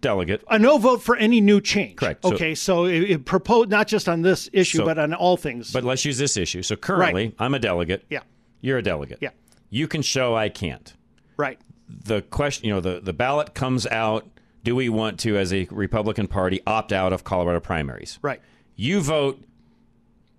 delegate, 0.02 0.44
a 0.50 0.58
no 0.58 0.78
vote 0.78 1.02
for 1.02 1.16
any 1.16 1.42
new 1.42 1.62
change. 1.62 1.98
Correct. 1.98 2.26
Okay, 2.26 2.56
so, 2.56 2.86
so 2.86 2.86
it, 2.86 3.04
it 3.04 3.26
proposed 3.26 3.70
not 3.70 3.88
just 3.88 4.10
on 4.10 4.22
this 4.24 4.50
issue, 4.52 4.80
so, 4.80 4.86
but 4.86 4.98
on 4.98 5.14
all 5.14 5.38
things. 5.38 5.72
But 5.72 5.84
let's 5.84 6.06
use 6.06 6.18
this 6.18 6.38
issue. 6.38 6.64
So 6.64 6.76
currently, 6.76 7.26
right. 7.26 7.36
I'm 7.38 7.54
a 7.54 7.60
delegate. 7.60 8.06
Yeah. 8.10 8.22
You're 8.62 8.80
a 8.80 8.84
delegate. 8.84 9.20
Yeah. 9.22 9.30
You 9.70 9.88
can 9.88 10.02
show 10.02 10.36
I 10.36 10.50
can't. 10.50 10.92
Right. 11.36 11.60
The 11.88 12.22
question, 12.24 12.68
you 12.68 12.74
know, 12.74 12.82
the 12.82 13.00
the 13.00 13.14
ballot 13.14 13.54
comes 13.54 13.86
out. 13.88 14.28
Do 14.64 14.76
we 14.76 14.90
want 14.90 15.20
to, 15.22 15.38
as 15.38 15.54
a 15.54 15.68
Republican 15.72 16.28
Party, 16.28 16.62
opt 16.68 16.92
out 16.92 17.14
of 17.14 17.24
Colorado 17.24 17.60
primaries? 17.60 18.18
Right. 18.22 18.42
You 18.78 19.02
vote 19.02 19.44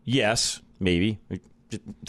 yes, 0.04 0.62
maybe 0.80 1.18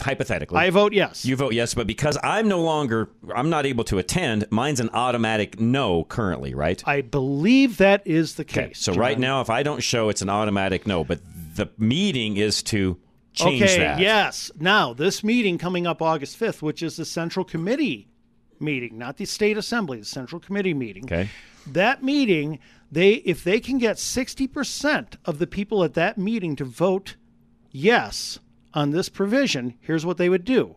hypothetically. 0.00 0.58
I 0.58 0.70
vote 0.70 0.92
yes. 0.92 1.24
You 1.24 1.36
vote 1.36 1.52
yes, 1.52 1.74
but 1.74 1.86
because 1.86 2.16
I'm 2.22 2.48
no 2.48 2.62
longer, 2.62 3.10
I'm 3.34 3.50
not 3.50 3.66
able 3.66 3.84
to 3.84 3.98
attend. 3.98 4.46
Mine's 4.50 4.80
an 4.80 4.90
automatic 4.92 5.60
no 5.60 6.04
currently, 6.04 6.54
right? 6.54 6.82
I 6.86 7.02
believe 7.02 7.76
that 7.78 8.06
is 8.06 8.36
the 8.36 8.44
case. 8.44 8.56
Okay, 8.56 8.72
so 8.74 8.92
John. 8.92 9.00
right 9.00 9.18
now, 9.18 9.40
if 9.40 9.50
I 9.50 9.62
don't 9.62 9.82
show, 9.82 10.08
it's 10.08 10.22
an 10.22 10.30
automatic 10.30 10.86
no. 10.86 11.04
But 11.04 11.20
the 11.56 11.68
meeting 11.76 12.36
is 12.36 12.62
to 12.64 12.96
change 13.32 13.62
okay, 13.62 13.78
that. 13.78 14.00
Yes. 14.00 14.50
Now 14.58 14.94
this 14.94 15.22
meeting 15.22 15.58
coming 15.58 15.86
up 15.86 16.00
August 16.00 16.38
5th, 16.38 16.62
which 16.62 16.82
is 16.82 16.96
the 16.96 17.04
Central 17.04 17.44
Committee 17.44 18.08
meeting, 18.60 18.98
not 18.98 19.16
the 19.16 19.24
State 19.24 19.58
Assembly, 19.58 19.98
the 19.98 20.04
Central 20.04 20.40
Committee 20.40 20.74
meeting. 20.74 21.04
Okay. 21.04 21.28
That 21.66 22.02
meeting 22.02 22.58
they 22.90 23.14
if 23.14 23.44
they 23.44 23.60
can 23.60 23.78
get 23.78 23.96
60% 23.96 25.14
of 25.24 25.38
the 25.38 25.46
people 25.46 25.84
at 25.84 25.94
that 25.94 26.18
meeting 26.18 26.56
to 26.56 26.64
vote 26.64 27.16
yes 27.70 28.38
on 28.74 28.90
this 28.90 29.08
provision, 29.08 29.74
here's 29.80 30.06
what 30.06 30.16
they 30.16 30.28
would 30.28 30.44
do. 30.44 30.76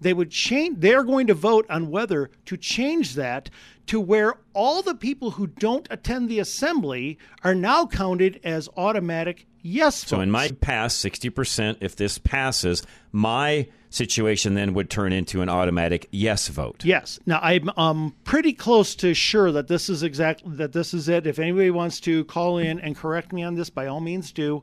They 0.00 0.14
would 0.14 0.30
change 0.30 0.80
they're 0.80 1.04
going 1.04 1.26
to 1.26 1.34
vote 1.34 1.66
on 1.68 1.90
whether 1.90 2.30
to 2.46 2.56
change 2.56 3.14
that 3.16 3.50
to 3.86 4.00
where 4.00 4.34
all 4.54 4.82
the 4.82 4.94
people 4.94 5.32
who 5.32 5.48
don't 5.48 5.86
attend 5.90 6.28
the 6.28 6.38
assembly 6.38 7.18
are 7.42 7.54
now 7.54 7.86
counted 7.86 8.40
as 8.44 8.68
automatic 8.76 9.46
yes 9.60 10.02
votes. 10.02 10.10
So 10.10 10.20
in 10.20 10.30
my 10.30 10.48
pass 10.60 10.96
60% 10.96 11.78
if 11.80 11.96
this 11.96 12.18
passes, 12.18 12.82
my 13.12 13.68
situation 13.90 14.54
then 14.54 14.72
would 14.74 14.88
turn 14.88 15.12
into 15.12 15.42
an 15.42 15.48
automatic 15.48 16.08
yes 16.10 16.48
vote. 16.48 16.84
Yes. 16.84 17.18
Now 17.26 17.40
I'm 17.42 17.70
um, 17.76 18.14
pretty 18.24 18.52
close 18.52 18.94
to 18.96 19.12
sure 19.12 19.52
that 19.52 19.68
this 19.68 19.88
is 19.90 20.02
exactly 20.02 20.56
that 20.56 20.72
this 20.72 20.94
is 20.94 21.08
it. 21.08 21.26
If 21.26 21.38
anybody 21.38 21.70
wants 21.70 22.00
to 22.00 22.24
call 22.24 22.58
in 22.58 22.80
and 22.80 22.96
correct 22.96 23.32
me 23.32 23.42
on 23.42 23.56
this, 23.56 23.68
by 23.68 23.86
all 23.86 24.00
means 24.00 24.32
do. 24.32 24.62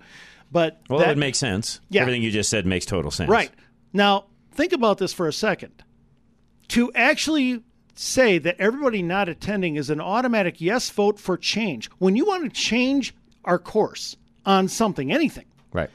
But 0.52 0.82
well, 0.90 1.00
that, 1.00 1.10
would 1.10 1.18
make 1.18 1.36
sense. 1.36 1.82
Yeah. 1.90 2.02
Everything 2.02 2.24
you 2.24 2.32
just 2.32 2.50
said 2.50 2.66
makes 2.66 2.86
total 2.86 3.12
sense. 3.12 3.30
Right. 3.30 3.52
Now 3.94 4.26
think 4.54 4.74
about 4.74 4.98
this 4.98 5.14
for 5.14 5.28
a 5.28 5.34
second. 5.34 5.84
To 6.70 6.92
actually 6.96 7.64
say 7.96 8.38
that 8.38 8.56
everybody 8.60 9.02
not 9.02 9.30
attending 9.30 9.76
is 9.76 9.90
an 9.90 10.00
automatic 10.00 10.62
yes 10.62 10.90
vote 10.90 11.20
for 11.20 11.38
change 11.38 11.90
when 11.98 12.16
you 12.16 12.26
want 12.26 12.44
to 12.44 12.50
change 12.50 13.14
our 13.44 13.60
course 13.60 14.16
on 14.46 14.68
something, 14.68 15.12
anything, 15.12 15.46
right, 15.74 15.90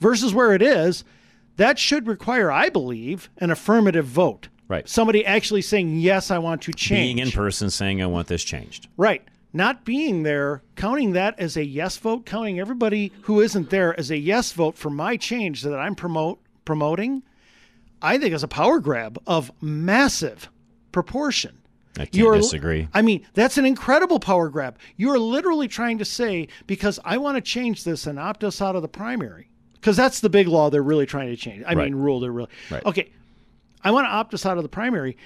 versus 0.00 0.32
where 0.32 0.54
it 0.54 0.62
is 0.62 1.04
that 1.58 1.78
should 1.78 2.06
require, 2.08 2.50
I 2.50 2.70
believe, 2.70 3.28
an 3.36 3.50
affirmative 3.50 4.06
vote. 4.06 4.48
Right. 4.66 4.88
Somebody 4.88 5.24
actually 5.24 5.62
saying, 5.62 5.98
yes, 5.98 6.30
I 6.30 6.38
want 6.38 6.62
to 6.62 6.72
change. 6.72 7.16
Being 7.16 7.18
in 7.18 7.30
person 7.30 7.70
saying, 7.70 8.02
I 8.02 8.06
want 8.06 8.28
this 8.28 8.42
changed. 8.44 8.88
Right. 8.96 9.22
Not 9.52 9.84
being 9.84 10.24
there, 10.24 10.62
counting 10.76 11.12
that 11.12 11.38
as 11.38 11.56
a 11.56 11.64
yes 11.64 11.96
vote, 11.96 12.26
counting 12.26 12.60
everybody 12.60 13.12
who 13.22 13.40
isn't 13.40 13.70
there 13.70 13.98
as 13.98 14.10
a 14.10 14.18
yes 14.18 14.52
vote 14.52 14.76
for 14.76 14.90
my 14.90 15.16
change 15.16 15.62
that 15.62 15.78
I'm 15.78 15.94
promote 15.94 16.38
promoting, 16.66 17.22
I 18.02 18.18
think 18.18 18.34
is 18.34 18.42
a 18.42 18.48
power 18.48 18.78
grab 18.78 19.18
of 19.26 19.50
massive 19.62 20.50
proportion. 20.92 21.56
I 21.96 22.00
can't 22.02 22.14
You're- 22.14 22.36
disagree. 22.38 22.88
I 22.92 23.00
mean, 23.02 23.26
that's 23.32 23.56
an 23.58 23.64
incredible 23.64 24.20
power 24.20 24.50
grab. 24.50 24.78
You're 24.96 25.18
literally 25.18 25.66
trying 25.66 25.96
to 25.98 26.04
say, 26.04 26.48
because 26.66 27.00
I 27.04 27.16
want 27.16 27.36
to 27.36 27.40
change 27.40 27.84
this 27.84 28.06
and 28.06 28.18
opt 28.18 28.44
us 28.44 28.60
out 28.60 28.76
of 28.76 28.82
the 28.82 28.88
primary, 28.88 29.48
because 29.80 29.96
that's 29.96 30.20
the 30.20 30.28
big 30.30 30.48
law 30.48 30.70
they're 30.70 30.82
really 30.82 31.06
trying 31.06 31.28
to 31.28 31.36
change. 31.36 31.62
I 31.66 31.74
Right. 31.74 31.84
mean, 31.90 31.94
rule 31.94 32.20
they're 32.20 32.32
really. 32.32 32.48
Right. 32.70 32.84
Okay. 32.84 33.10
I 33.82 33.90
want 33.90 34.06
to 34.06 34.10
opt 34.10 34.34
us 34.34 34.44
out 34.44 34.56
of 34.56 34.62
the 34.62 34.68
primary. 34.68 35.16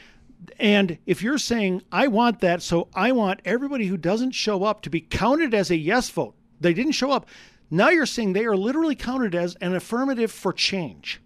And 0.59 0.99
if 1.07 1.23
you're 1.23 1.39
saying, 1.39 1.83
I 1.93 2.09
want 2.09 2.41
that, 2.41 2.63
so 2.63 2.89
I 2.95 3.13
want 3.13 3.41
everybody 3.45 3.87
who 3.87 3.97
doesn't 3.97 4.33
show 4.33 4.65
up 4.65 4.83
to 4.83 4.91
be 4.91 5.01
counted 5.01 5.55
as 5.55 5.71
a 5.71 5.77
yes 5.77 6.11
vote, 6.11 6.35
they 6.61 6.75
didn't 6.75 6.93
show 6.93 7.11
up. 7.13 7.27
Now 7.71 7.89
you're 7.91 8.07
saying 8.07 8.33
they 8.35 8.45
are 8.45 8.57
literally 8.57 8.95
counted 8.97 9.35
as 9.35 9.55
an 9.61 9.75
affirmative 9.75 10.31
for 10.33 10.53
change, 10.53 11.21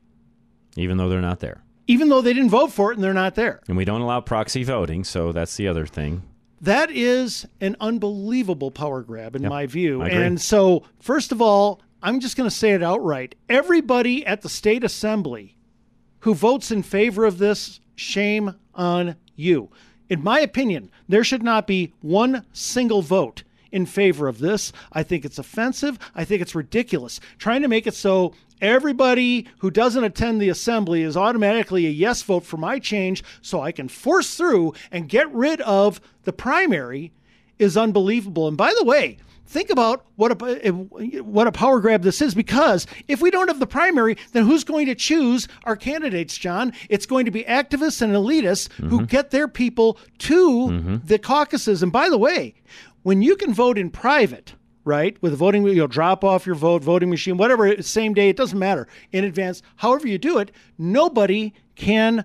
Even 0.76 0.97
though 0.99 1.09
they're 1.09 1.21
not 1.21 1.40
there. 1.40 1.62
even 1.88 2.09
though 2.09 2.21
they 2.21 2.33
didn't 2.35 2.50
vote 2.50 2.73
for 2.73 2.92
it 2.92 2.97
and 2.97 3.02
they're 3.04 3.12
not 3.14 3.35
there. 3.37 3.61
And 3.68 3.76
we 3.76 3.85
don't 3.85 4.00
allow 4.02 4.21
proxy 4.21 4.62
voting, 4.62 5.02
so 5.02 5.33
that's 5.33 5.56
the 5.56 5.66
other 5.66 5.87
thing. 5.87 6.23
That 6.61 6.90
is 6.90 7.47
an 7.61 7.76
unbelievable 7.80 8.71
power 8.71 9.02
grab, 9.02 9.35
in 9.37 9.42
Yep, 9.42 9.50
my 9.50 9.66
view. 9.66 10.02
And 10.02 10.40
so, 10.40 10.85
first 11.00 11.33
of 11.33 11.40
all, 11.42 11.80
I'm 12.03 12.21
just 12.21 12.37
going 12.37 12.49
to 12.49 12.55
say 12.55 12.73
it 12.73 12.83
outright. 12.83 13.35
Everybody 13.49 14.25
at 14.26 14.43
the 14.43 14.49
state 14.49 14.85
assembly 14.85 15.57
who 16.21 16.35
votes 16.35 16.71
in 16.71 16.83
favor 16.83 17.25
of 17.25 17.38
this, 17.38 17.81
shame 17.95 18.55
on 18.75 19.17
you. 19.35 19.71
In 20.09 20.23
my 20.23 20.41
opinion, 20.41 20.91
there 21.09 21.25
should 21.25 21.43
not 21.43 21.67
be 21.67 21.93
one 22.00 22.45
single 22.53 23.03
vote 23.03 23.43
in 23.73 23.87
favor 23.87 24.29
of 24.29 24.38
this. 24.38 24.73
I 24.93 25.03
think 25.03 25.25
it's 25.25 25.38
offensive. 25.38 25.99
I 26.15 26.25
think 26.25 26.43
it's 26.43 26.55
ridiculous. 26.55 27.21
Trying 27.38 27.62
to 27.62 27.69
make 27.69 27.87
it 27.87 27.95
so 27.95 28.35
everybody 28.61 29.47
who 29.59 29.71
doesn't 29.71 30.05
attend 30.05 30.41
the 30.41 30.49
assembly 30.49 31.03
is 31.03 31.17
automatically 31.17 31.87
a 31.87 31.91
yes 31.91 32.23
vote 32.23 32.45
for 32.45 32.57
my 32.57 32.79
change 32.79 33.23
so 33.43 33.61
I 33.61 33.73
can 33.73 33.88
force 33.88 34.37
through 34.37 34.75
and 34.91 35.09
get 35.09 35.33
rid 35.33 35.61
of 35.62 36.00
the 36.25 36.33
primary 36.33 37.12
is 37.59 37.76
unbelievable. 37.76 38.49
And 38.49 38.57
by 38.57 38.73
the 38.79 38.85
way, 38.85 39.19
think 39.47 39.71
about 39.71 40.05
what 40.17 40.43
a 40.43 40.71
what 40.71 41.47
a 41.47 41.53
power 41.53 41.81
grab 41.81 42.03
this 42.03 42.21
is 42.21 42.35
because 42.35 42.87
if 43.09 43.23
we 43.23 43.31
don't 43.31 43.49
have 43.49 43.61
the 43.61 43.67
primary, 43.67 44.17
then 44.33 44.45
who's 44.45 44.65
going 44.65 44.87
to 44.87 44.95
choose 44.95 45.49
our 45.65 45.76
candidates, 45.76 46.37
John? 46.37 46.73
It's 46.88 47.07
going 47.07 47.25
to 47.25 47.31
be 47.31 47.45
activists 47.45 48.03
and 48.03 48.12
elitists 48.12 48.73
who 48.73 48.99
mm-hmm. 48.99 49.05
get 49.05 49.31
their 49.31 49.49
people 49.49 49.99
to 50.19 50.49
mm-hmm. 50.49 50.97
the 51.05 51.19
caucuses. 51.19 51.83
And 51.83 51.93
by 51.93 52.09
the 52.09 52.19
way, 52.19 52.55
when 53.03 53.23
you 53.23 53.37
can 53.37 53.55
vote 53.55 53.79
in 53.79 53.91
private, 53.91 54.55
right, 54.85 55.21
with 55.23 55.33
a 55.33 55.37
voting, 55.37 55.67
you'll 55.67 55.88
drop 55.88 56.25
off 56.25 56.47
your 56.47 56.55
vote, 56.55 56.83
voting 56.83 57.11
machine, 57.11 57.37
whatever, 57.37 57.81
same 57.83 58.15
day, 58.15 58.29
it 58.29 58.37
doesn't 58.37 58.59
matter, 58.59 58.88
in 59.12 59.25
advance, 59.25 59.62
however 59.76 60.09
you 60.09 60.19
do 60.19 60.38
it, 60.38 60.53
nobody 60.79 61.53
can. 61.75 62.25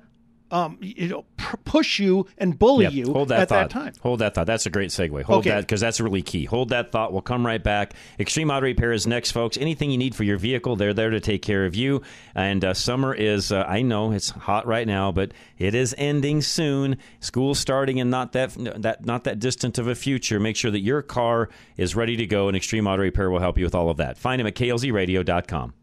Um, 0.51 0.77
you 0.81 1.08
know, 1.08 1.25
pr- 1.38 1.55
push 1.63 1.98
you 2.00 2.27
and 2.38 2.60
bully 2.60 2.84
Yep. 2.86 2.93
you 2.93 3.13
Hold 3.13 3.29
that 3.29 3.39
at 3.41 3.50
thought. 3.50 3.70
that 3.70 3.74
time. 3.74 3.93
Hold 4.01 4.20
that 4.20 4.36
thought. 4.36 4.48
That's 4.48 4.65
a 4.65 4.70
great 4.70 4.89
segue. 4.89 5.24
Hold 5.24 5.39
Okay. 5.39 5.51
that 5.51 5.62
because 5.62 5.79
that's 5.79 6.01
really 6.01 6.22
key. 6.22 6.43
Hold 6.46 6.70
that 6.70 6.91
thought. 6.91 7.13
We'll 7.13 7.22
come 7.22 7.46
right 7.46 7.63
back. 7.63 7.93
Extreme 8.20 8.51
Auto 8.51 8.65
Repair 8.65 8.91
is 8.91 9.08
next, 9.08 9.31
folks. 9.31 9.58
Anything 9.58 9.91
you 9.91 9.98
need 9.98 10.13
for 10.13 10.24
your 10.25 10.38
vehicle, 10.38 10.75
they're 10.75 10.93
there 10.93 11.10
to 11.10 11.20
take 11.22 11.41
care 11.41 11.65
of 11.65 11.74
you. 11.74 12.01
And 12.36 12.65
uh, 12.65 12.74
summer 12.74 13.13
is, 13.13 13.51
uh, 13.51 13.63
I 13.67 13.81
know 13.81 14.12
it's 14.12 14.29
hot 14.31 14.67
right 14.67 14.86
now, 14.86 15.12
but 15.12 15.31
it 15.58 15.74
is 15.74 15.96
ending 15.98 16.41
soon. 16.41 16.98
School's 17.22 17.60
starting 17.60 18.00
and 18.01 18.12
not 18.12 18.34
that 18.34 18.53
that 18.81 19.05
not 19.05 19.24
that 19.24 19.39
distant 19.39 19.77
of 19.77 19.88
a 19.88 19.96
future. 19.96 20.39
Make 20.39 20.55
sure 20.58 20.72
that 20.72 20.81
your 20.81 21.01
car 21.01 21.50
is 21.77 21.96
ready 21.96 22.17
to 22.17 22.25
go, 22.25 22.48
and 22.50 22.58
Extreme 22.58 22.88
Auto 22.88 23.01
Repair 23.03 23.29
will 23.31 23.39
help 23.39 23.58
you 23.58 23.63
with 23.63 23.75
all 23.75 23.89
of 23.89 23.98
that. 23.98 24.17
Find 24.17 24.41
him 24.41 24.48
at 24.48 24.55
klzradio.com. 24.55 25.74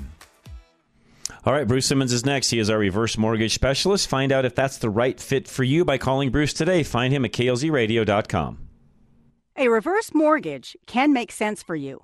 All 1.45 1.53
right, 1.53 1.67
Bruce 1.67 1.85
Simmons 1.85 2.11
is 2.11 2.25
next. 2.25 2.49
He 2.49 2.59
is 2.59 2.69
our 2.69 2.77
reverse 2.77 3.17
mortgage 3.17 3.53
specialist. 3.53 4.09
Find 4.09 4.31
out 4.31 4.45
if 4.45 4.55
that's 4.55 4.77
the 4.77 4.89
right 4.89 5.19
fit 5.19 5.47
for 5.47 5.63
you 5.63 5.85
by 5.85 5.97
calling 5.97 6.31
Bruce 6.31 6.53
today. 6.53 6.83
Find 6.83 7.13
him 7.13 7.23
at 7.23 7.31
klzradio.com. 7.31 8.57
A 9.55 9.67
reverse 9.67 10.13
mortgage 10.13 10.75
can 10.85 11.13
make 11.13 11.31
sense 11.31 11.63
for 11.63 11.75
you 11.75 12.03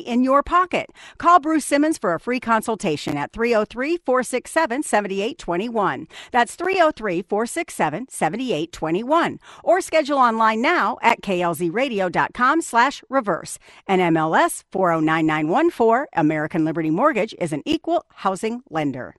in 0.01 0.23
your 0.23 0.43
pocket. 0.43 0.89
Call 1.17 1.39
Bruce 1.39 1.65
Simmons 1.65 1.97
for 1.97 2.13
a 2.13 2.19
free 2.19 2.39
consultation 2.39 3.17
at 3.17 3.31
303 3.31 3.97
467 3.97 4.83
7821. 4.83 6.07
That's 6.31 6.55
303 6.55 7.21
467 7.21 8.07
7821. 8.09 9.39
Or 9.63 9.81
schedule 9.81 10.17
online 10.17 10.61
now 10.61 10.97
at 11.01 11.21
klzradio.com 11.21 12.61
slash 12.61 13.03
reverse. 13.09 13.57
And 13.87 14.01
MLS 14.15 14.63
409914, 14.71 16.07
American 16.13 16.65
Liberty 16.65 16.89
Mortgage 16.89 17.33
is 17.39 17.53
an 17.53 17.61
equal 17.65 18.05
housing 18.09 18.61
lender. 18.69 19.15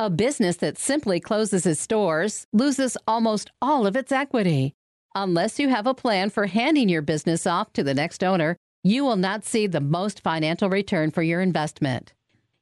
A 0.00 0.10
business 0.10 0.58
that 0.58 0.78
simply 0.78 1.18
closes 1.18 1.66
its 1.66 1.84
doors 1.84 2.46
loses 2.52 2.96
almost 3.08 3.50
all 3.60 3.84
of 3.84 3.96
its 3.96 4.12
equity. 4.12 4.74
Unless 5.16 5.58
you 5.58 5.68
have 5.70 5.88
a 5.88 5.94
plan 5.94 6.30
for 6.30 6.46
handing 6.46 6.88
your 6.88 7.02
business 7.02 7.48
off 7.48 7.72
to 7.72 7.82
the 7.82 7.94
next 7.94 8.22
owner, 8.22 8.56
you 8.84 9.04
will 9.04 9.16
not 9.16 9.44
see 9.44 9.66
the 9.66 9.80
most 9.80 10.20
financial 10.20 10.70
return 10.70 11.10
for 11.10 11.22
your 11.22 11.40
investment. 11.40 12.12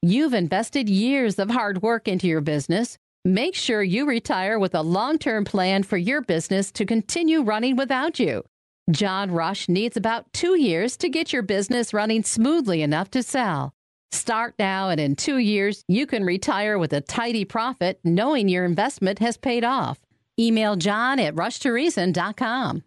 You've 0.03 0.35
invested 0.35 0.89
years 0.89 1.39
of 1.39 1.51
hard 1.51 1.83
work 1.83 2.09
into 2.09 2.27
your 2.27 2.41
business. 2.41 2.99
Make 3.25 3.55
sure 3.55 3.83
you 3.83 4.07
retire 4.07 4.59
with 4.59 4.75
a 4.75 4.83
long 4.83 5.19
term 5.19 5.45
plan 5.45 5.83
for 5.83 5.97
your 5.97 6.23
business 6.23 6.71
to 6.73 6.87
continue 6.87 7.43
running 7.43 7.77
without 7.77 8.19
you. 8.19 8.45
John 8.91 9.33
Rush 9.33 9.69
needs 9.69 9.97
about 9.97 10.33
two 10.33 10.57
years 10.59 10.97
to 10.99 11.09
get 11.09 11.33
your 11.33 11.43
business 11.43 11.93
running 11.93 12.23
smoothly 12.23 12.83
enough 12.83 13.11
to 13.11 13.23
sell. 13.23 13.75
Start 14.13 14.55
now, 14.59 14.91
and 14.91 15.01
in 15.01 15.17
two 15.17 15.39
years, 15.39 15.85
you 15.89 16.07
can 16.07 16.25
retire 16.25 16.79
with 16.79 16.93
a 16.93 17.01
tidy 17.01 17.45
profit 17.45 17.99
knowing 18.05 18.49
your 18.49 18.65
investment 18.65 19.19
has 19.19 19.37
paid 19.37 19.65
off. 19.65 19.99
Email 20.39 20.77
John 20.77 21.19
at 21.19 21.35
rushtoreason.com. 21.35 22.85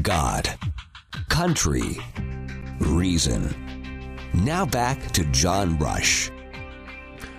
God, 0.00 0.48
country, 1.28 1.98
reason. 2.80 3.54
Now 4.32 4.64
back 4.64 5.10
to 5.12 5.24
John 5.26 5.76
Rush. 5.78 6.30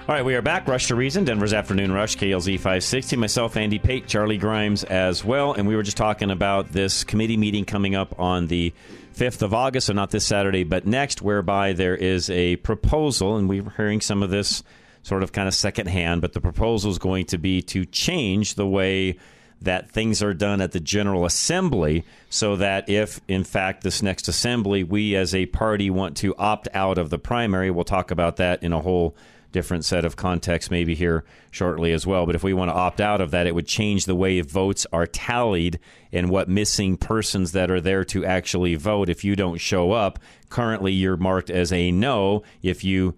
All 0.07 0.13
right, 0.15 0.23
we 0.23 0.35
are 0.35 0.41
back. 0.41 0.67
Rush 0.67 0.87
to 0.87 0.95
Reason, 0.95 1.23
Denver's 1.23 1.53
Afternoon 1.53 1.91
Rush, 1.91 2.15
KLZ 2.15 2.57
560. 2.57 3.15
Myself, 3.15 3.57
Andy 3.57 3.79
Pate, 3.79 4.05
Charlie 4.05 4.37
Grimes 4.37 4.83
as 4.83 5.25
well. 5.25 5.53
And 5.53 5.67
we 5.67 5.75
were 5.75 5.81
just 5.81 5.97
talking 5.97 6.29
about 6.29 6.71
this 6.71 7.03
committee 7.03 7.37
meeting 7.37 7.65
coming 7.65 7.95
up 7.95 8.19
on 8.19 8.45
the 8.47 8.71
5th 9.15 9.41
of 9.41 9.53
August, 9.53 9.87
so 9.87 9.93
not 9.93 10.11
this 10.11 10.25
Saturday, 10.25 10.63
but 10.63 10.85
next, 10.85 11.23
whereby 11.23 11.73
there 11.73 11.95
is 11.95 12.29
a 12.29 12.57
proposal, 12.57 13.35
and 13.35 13.49
we 13.49 13.61
we're 13.61 13.71
hearing 13.71 13.99
some 13.99 14.21
of 14.21 14.29
this 14.29 14.61
sort 15.01 15.23
of 15.23 15.31
kind 15.31 15.47
of 15.47 15.55
secondhand, 15.55 16.21
but 16.21 16.33
the 16.33 16.41
proposal 16.41 16.91
is 16.91 16.99
going 16.99 17.25
to 17.25 17.37
be 17.37 17.61
to 17.63 17.85
change 17.85 18.55
the 18.55 18.67
way 18.67 19.17
that 19.63 19.89
things 19.89 20.21
are 20.21 20.33
done 20.33 20.61
at 20.61 20.71
the 20.71 20.79
General 20.79 21.25
Assembly 21.25 22.03
so 22.29 22.55
that 22.57 22.89
if, 22.89 23.19
in 23.27 23.43
fact, 23.43 23.83
this 23.83 24.01
next 24.01 24.27
assembly, 24.27 24.83
we 24.83 25.15
as 25.15 25.33
a 25.33 25.45
party 25.47 25.89
want 25.89 26.17
to 26.17 26.35
opt 26.35 26.67
out 26.73 26.97
of 26.97 27.09
the 27.09 27.19
primary, 27.19 27.71
we'll 27.71 27.83
talk 27.83 28.11
about 28.11 28.37
that 28.37 28.61
in 28.61 28.73
a 28.73 28.81
whole 28.81 29.15
different 29.53 29.85
set 29.85 30.03
of 30.03 30.15
context 30.15 30.71
maybe 30.71 30.95
here 30.95 31.23
shortly 31.51 31.93
as 31.93 32.05
well. 32.05 32.25
But 32.25 32.35
if 32.35 32.43
we 32.43 32.53
want 32.53 32.69
to 32.69 32.75
opt 32.75 32.99
out 32.99 33.21
of 33.21 33.31
that, 33.31 33.47
it 33.47 33.55
would 33.55 33.67
change 33.67 34.05
the 34.05 34.15
way 34.15 34.41
votes 34.41 34.85
are 34.91 35.05
tallied 35.05 35.79
and 36.11 36.29
what 36.29 36.49
missing 36.49 36.97
persons 36.97 37.53
that 37.53 37.71
are 37.71 37.79
there 37.79 38.03
to 38.05 38.25
actually 38.25 38.75
vote. 38.75 39.09
If 39.09 39.23
you 39.23 39.35
don't 39.35 39.59
show 39.59 39.91
up, 39.91 40.19
currently 40.49 40.91
you're 40.91 41.17
marked 41.17 41.49
as 41.49 41.71
a 41.71 41.91
no. 41.91 42.43
If 42.61 42.83
you 42.83 43.13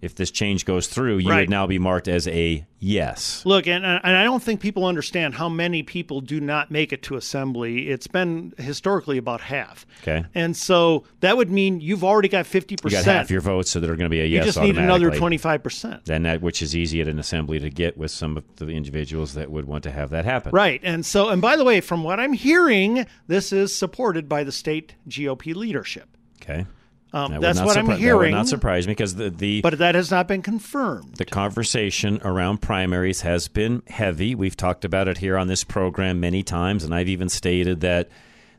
if 0.00 0.14
this 0.14 0.30
change 0.30 0.64
goes 0.64 0.86
through, 0.86 1.18
you 1.18 1.28
Right. 1.28 1.40
would 1.40 1.50
now 1.50 1.66
be 1.66 1.78
marked 1.78 2.06
as 2.06 2.28
a 2.28 2.64
yes. 2.78 3.42
Look, 3.44 3.66
and, 3.66 3.84
and 3.84 4.00
I 4.16 4.22
don't 4.22 4.42
think 4.42 4.60
people 4.60 4.84
understand 4.86 5.34
how 5.34 5.48
many 5.48 5.82
people 5.82 6.20
do 6.20 6.40
not 6.40 6.70
make 6.70 6.92
it 6.92 7.02
to 7.04 7.16
assembly. 7.16 7.88
It's 7.88 8.06
been 8.06 8.54
historically 8.58 9.18
about 9.18 9.40
half. 9.40 9.84
Okay. 10.02 10.24
And 10.34 10.56
so 10.56 11.02
that 11.20 11.36
would 11.36 11.50
mean 11.50 11.80
you've 11.80 12.04
already 12.04 12.28
got 12.28 12.44
50%. 12.44 12.84
You 12.84 12.90
got 12.90 13.04
half 13.04 13.30
your 13.30 13.40
votes, 13.40 13.70
so 13.70 13.80
that 13.80 13.90
are 13.90 13.96
going 13.96 14.08
to 14.08 14.08
be 14.08 14.20
a 14.20 14.24
yes. 14.24 14.46
You 14.46 14.52
just 14.52 14.60
need 14.60 14.78
another 14.78 15.10
25%. 15.10 16.04
Then 16.04 16.22
that, 16.22 16.42
which 16.42 16.62
is 16.62 16.76
easy 16.76 17.00
at 17.00 17.08
an 17.08 17.18
assembly 17.18 17.58
to 17.58 17.68
get 17.70 17.98
with 17.98 18.10
some 18.12 18.36
of 18.36 18.44
the 18.56 18.68
individuals 18.68 19.34
that 19.34 19.50
would 19.50 19.64
want 19.64 19.82
to 19.84 19.90
have 19.90 20.10
that 20.10 20.24
happen. 20.24 20.52
Right. 20.52 20.80
And 20.84 21.04
so, 21.04 21.28
and 21.28 21.42
by 21.42 21.56
the 21.56 21.64
way, 21.64 21.80
from 21.80 22.04
what 22.04 22.20
I'm 22.20 22.34
hearing, 22.34 23.04
this 23.26 23.52
is 23.52 23.74
supported 23.74 24.28
by 24.28 24.44
the 24.44 24.52
state 24.52 24.94
GOP 25.08 25.54
leadership. 25.56 26.16
Okay. 26.40 26.66
Um, 27.12 27.32
That 27.32 27.40
that's 27.40 27.60
what 27.60 27.76
I'm 27.78 27.84
surpri- 27.86 27.88
That 27.88 27.92
would 27.94 28.00
hearing. 28.00 28.30
not 28.34 28.48
surprise 28.48 28.86
me 28.86 28.92
because 28.92 29.14
the, 29.14 29.30
the 29.30 29.60
But 29.62 29.78
that 29.78 29.94
has 29.94 30.10
not 30.10 30.28
been 30.28 30.42
confirmed. 30.42 31.14
the 31.16 31.24
conversation 31.24 32.20
around 32.22 32.58
primaries 32.60 33.22
has 33.22 33.48
been 33.48 33.82
heavy. 33.86 34.34
We've 34.34 34.56
talked 34.56 34.84
about 34.84 35.08
it 35.08 35.18
here 35.18 35.36
on 35.38 35.46
this 35.48 35.64
program 35.64 36.20
many 36.20 36.42
times, 36.42 36.84
and 36.84 36.94
I've 36.94 37.08
even 37.08 37.28
stated 37.30 37.80
that 37.80 38.08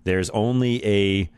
there's 0.03 0.29
only 0.31 0.83
a 0.85 1.29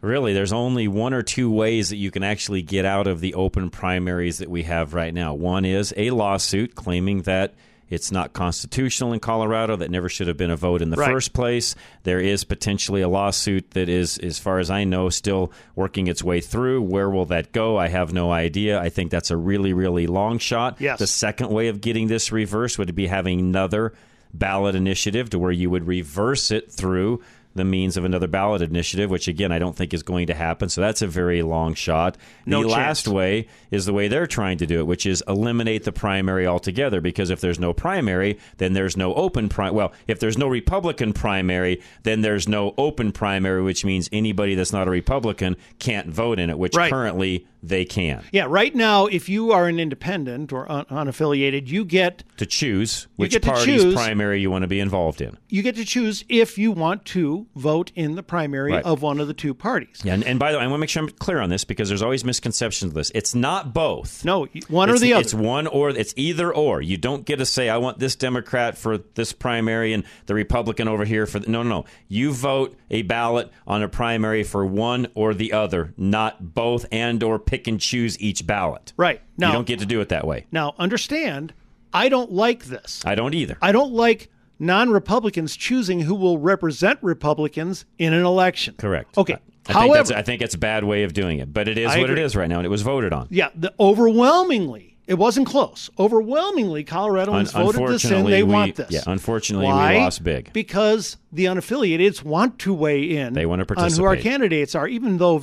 really 0.00 0.32
there's 0.32 0.52
only 0.52 0.88
one 0.88 1.12
or 1.14 1.22
two 1.22 1.50
ways 1.50 1.90
that 1.90 1.96
you 1.96 2.10
can 2.10 2.22
actually 2.22 2.62
get 2.62 2.84
out 2.84 3.06
of 3.06 3.20
the 3.20 3.34
open 3.34 3.70
primaries 3.70 4.38
that 4.38 4.48
we 4.48 4.62
have 4.64 4.94
right 4.94 5.12
now. 5.14 5.34
One 5.34 5.64
is 5.64 5.92
a 5.96 6.10
lawsuit 6.10 6.74
claiming 6.74 7.22
that 7.22 7.54
it's 7.92 8.10
not 8.10 8.32
constitutional 8.32 9.12
in 9.12 9.20
Colorado, 9.20 9.76
that 9.76 9.90
never 9.90 10.08
should 10.08 10.26
have 10.26 10.36
been 10.36 10.50
a 10.50 10.56
vote 10.56 10.80
in 10.82 10.90
the 10.90 10.96
Right. 10.96 11.10
first 11.10 11.32
place. 11.32 11.74
There 12.04 12.18
is 12.20 12.42
potentially 12.44 13.02
a 13.02 13.08
lawsuit 13.08 13.72
that 13.72 13.88
is, 13.88 14.18
as 14.18 14.38
far 14.38 14.58
as 14.58 14.70
I 14.70 14.84
know, 14.84 15.08
still 15.10 15.52
working 15.76 16.06
its 16.06 16.22
way 16.24 16.40
through. 16.40 16.82
Where 16.82 17.10
will 17.10 17.26
that 17.26 17.52
go? 17.52 17.76
I 17.76 17.88
have 17.88 18.12
no 18.12 18.32
idea. 18.32 18.80
I 18.80 18.88
think 18.88 19.10
that's 19.10 19.30
a 19.30 19.36
really, 19.36 19.72
really 19.72 20.06
long 20.06 20.38
shot. 20.38 20.76
Yes. 20.80 20.98
The 20.98 21.06
second 21.06 21.50
way 21.50 21.68
of 21.68 21.80
getting 21.80 22.08
this 22.08 22.32
reversed 22.32 22.78
would 22.78 22.94
be 22.94 23.06
having 23.08 23.38
another 23.40 23.92
ballot 24.34 24.74
initiative 24.74 25.28
to 25.30 25.38
where 25.38 25.52
you 25.52 25.68
would 25.68 25.86
reverse 25.86 26.50
it 26.50 26.72
through 26.72 27.20
the 27.54 27.64
means 27.64 27.96
of 27.96 28.04
another 28.04 28.26
ballot 28.26 28.62
initiative, 28.62 29.10
which 29.10 29.28
again 29.28 29.52
I 29.52 29.58
don't 29.58 29.76
think 29.76 29.92
is 29.92 30.02
going 30.02 30.26
to 30.28 30.34
happen. 30.34 30.68
So 30.68 30.80
that's 30.80 31.02
a 31.02 31.06
very 31.06 31.42
long 31.42 31.74
shot. 31.74 32.16
No 32.46 32.62
the 32.62 32.68
chance. 32.68 32.76
last 32.78 33.08
way 33.08 33.46
is 33.70 33.86
the 33.86 33.92
way 33.92 34.08
they're 34.08 34.26
trying 34.26 34.58
to 34.58 34.66
do 34.66 34.80
it, 34.80 34.86
which 34.86 35.06
is 35.06 35.22
eliminate 35.28 35.84
the 35.84 35.92
primary 35.92 36.46
altogether. 36.46 37.00
Because 37.00 37.30
if 37.30 37.40
there's 37.40 37.58
no 37.58 37.72
primary, 37.72 38.38
then 38.58 38.72
there's 38.72 38.96
no 38.96 39.14
open 39.14 39.48
primary. 39.48 39.76
Well, 39.76 39.92
if 40.06 40.20
there's 40.20 40.38
no 40.38 40.48
Republican 40.48 41.12
primary, 41.12 41.80
then 42.02 42.22
there's 42.22 42.48
no 42.48 42.74
open 42.78 43.12
primary, 43.12 43.62
which 43.62 43.84
means 43.84 44.08
anybody 44.12 44.54
that's 44.54 44.72
not 44.72 44.88
a 44.88 44.90
Republican 44.90 45.56
can't 45.78 46.08
vote 46.08 46.38
in 46.38 46.50
it, 46.50 46.58
which 46.58 46.74
Right. 46.76 46.90
currently 46.90 47.46
they 47.62 47.84
can. 47.84 48.24
Yeah, 48.32 48.46
right 48.48 48.74
now, 48.74 49.06
if 49.06 49.28
you 49.28 49.52
are 49.52 49.68
an 49.68 49.78
independent 49.78 50.52
or 50.52 50.70
un- 50.70 50.84
unaffiliated, 50.86 51.68
you 51.68 51.84
get 51.84 52.24
To 52.38 52.46
choose 52.46 53.06
which 53.16 53.40
party's 53.42 53.82
choose- 53.82 53.94
primary 53.94 54.40
you 54.40 54.50
want 54.50 54.62
to 54.62 54.68
be 54.68 54.80
involved 54.80 55.20
in. 55.20 55.36
you 55.48 55.62
get 55.62 55.76
to 55.76 55.84
choose 55.84 56.24
if 56.28 56.58
you 56.58 56.72
want 56.72 57.04
to 57.06 57.46
vote 57.54 57.92
in 57.94 58.14
the 58.16 58.22
primary 58.22 58.72
Right. 58.72 58.84
of 58.84 59.02
one 59.02 59.20
of 59.20 59.28
the 59.28 59.34
two 59.34 59.54
parties. 59.54 60.00
Yeah, 60.04 60.14
and, 60.14 60.24
and 60.24 60.38
by 60.38 60.50
the 60.52 60.58
way, 60.58 60.64
I 60.64 60.66
want 60.66 60.76
to 60.76 60.80
make 60.80 60.90
sure 60.90 61.02
I'm 61.02 61.08
clear 61.10 61.40
on 61.40 61.50
this 61.50 61.64
because 61.64 61.88
there's 61.88 62.02
always 62.02 62.24
misconceptions 62.24 62.90
of 62.90 62.94
this. 62.94 63.12
It's 63.14 63.34
not 63.34 63.72
both. 63.72 64.24
No, 64.24 64.46
one 64.68 64.88
or 64.88 64.94
It's- 64.94 65.00
the 65.02 65.12
other. 65.14 65.20
It's 65.22 65.34
one 65.34 65.66
or 65.66 65.90
it's 65.90 66.14
either 66.16 66.52
or. 66.52 66.82
You 66.82 66.96
don't 66.96 67.24
get 67.24 67.36
to 67.38 67.46
say 67.46 67.68
I 67.68 67.76
want 67.78 67.98
this 67.98 68.16
Democrat 68.16 68.76
for 68.76 68.98
this 69.14 69.32
primary 69.32 69.92
and 69.92 70.04
the 70.26 70.34
Republican 70.34 70.88
over 70.88 71.04
here 71.04 71.26
for 71.26 71.38
the, 71.38 71.48
no, 71.50 71.62
no, 71.62 71.68
no. 71.68 71.84
You 72.08 72.32
vote 72.32 72.76
a 72.90 73.02
ballot 73.02 73.50
on 73.66 73.82
a 73.82 73.88
primary 73.88 74.42
for 74.42 74.64
one 74.66 75.06
or 75.14 75.34
the 75.34 75.52
other, 75.52 75.94
not 75.96 76.54
both 76.54 76.86
and 76.90 77.22
or 77.22 77.38
pick 77.52 77.66
and 77.68 77.78
choose 77.78 78.18
each 78.18 78.46
ballot. 78.46 78.94
Right. 78.96 79.20
Now, 79.36 79.48
you 79.48 79.52
don't 79.52 79.66
get 79.66 79.78
to 79.80 79.86
do 79.86 80.00
it 80.00 80.08
that 80.08 80.26
way. 80.26 80.46
now 80.50 80.74
understand, 80.78 81.52
I 81.92 82.08
don't 82.08 82.32
like 82.32 82.64
this. 82.64 83.02
I 83.04 83.14
don't 83.14 83.34
either. 83.34 83.58
I 83.60 83.72
don't 83.72 83.92
like 83.92 84.30
non-Republicans 84.58 85.54
choosing 85.54 86.00
who 86.00 86.14
will 86.14 86.38
represent 86.38 86.98
Republicans 87.02 87.84
in 87.98 88.14
an 88.14 88.24
election. 88.24 88.74
Correct. 88.78 89.18
Okay. 89.18 89.36
I 89.68 89.72
However, 89.72 89.92
think 89.92 90.06
that's 90.06 90.10
I 90.12 90.22
think 90.22 90.40
it's 90.42 90.54
a 90.54 90.58
bad 90.58 90.84
way 90.84 91.02
of 91.04 91.12
doing 91.12 91.40
it, 91.40 91.52
but 91.52 91.68
it 91.68 91.76
is 91.76 91.90
I 91.90 91.98
what 91.98 92.08
agree. 92.10 92.22
it 92.22 92.24
is 92.24 92.34
right 92.34 92.48
now, 92.48 92.56
and 92.56 92.66
it 92.66 92.70
was 92.70 92.80
voted 92.82 93.12
on. 93.12 93.28
yeah, 93.30 93.48
the 93.54 93.72
overwhelmingly, 93.78 94.91
it 95.12 95.18
wasn't 95.18 95.46
close. 95.46 95.90
Overwhelmingly, 95.98 96.84
Coloradoans 96.84 97.54
Un- 97.54 97.66
voted 97.66 97.86
this 97.86 98.04
in. 98.06 98.24
They 98.24 98.42
we- 98.42 98.54
want 98.54 98.76
this. 98.76 98.90
yeah, 98.90 99.02
unfortunately, 99.06 99.66
we 99.66 99.72
lost 99.72 100.24
big. 100.24 100.50
Because 100.54 101.18
the 101.30 101.44
unaffiliateds 101.44 102.22
want 102.22 102.58
to 102.60 102.72
weigh 102.72 103.18
in. 103.18 103.34
They 103.34 103.44
want 103.44 103.68
to 103.68 103.78
on 103.78 103.92
who 103.92 104.04
our 104.04 104.16
candidates 104.16 104.74
are, 104.74 104.88
even 104.88 105.18
though 105.18 105.42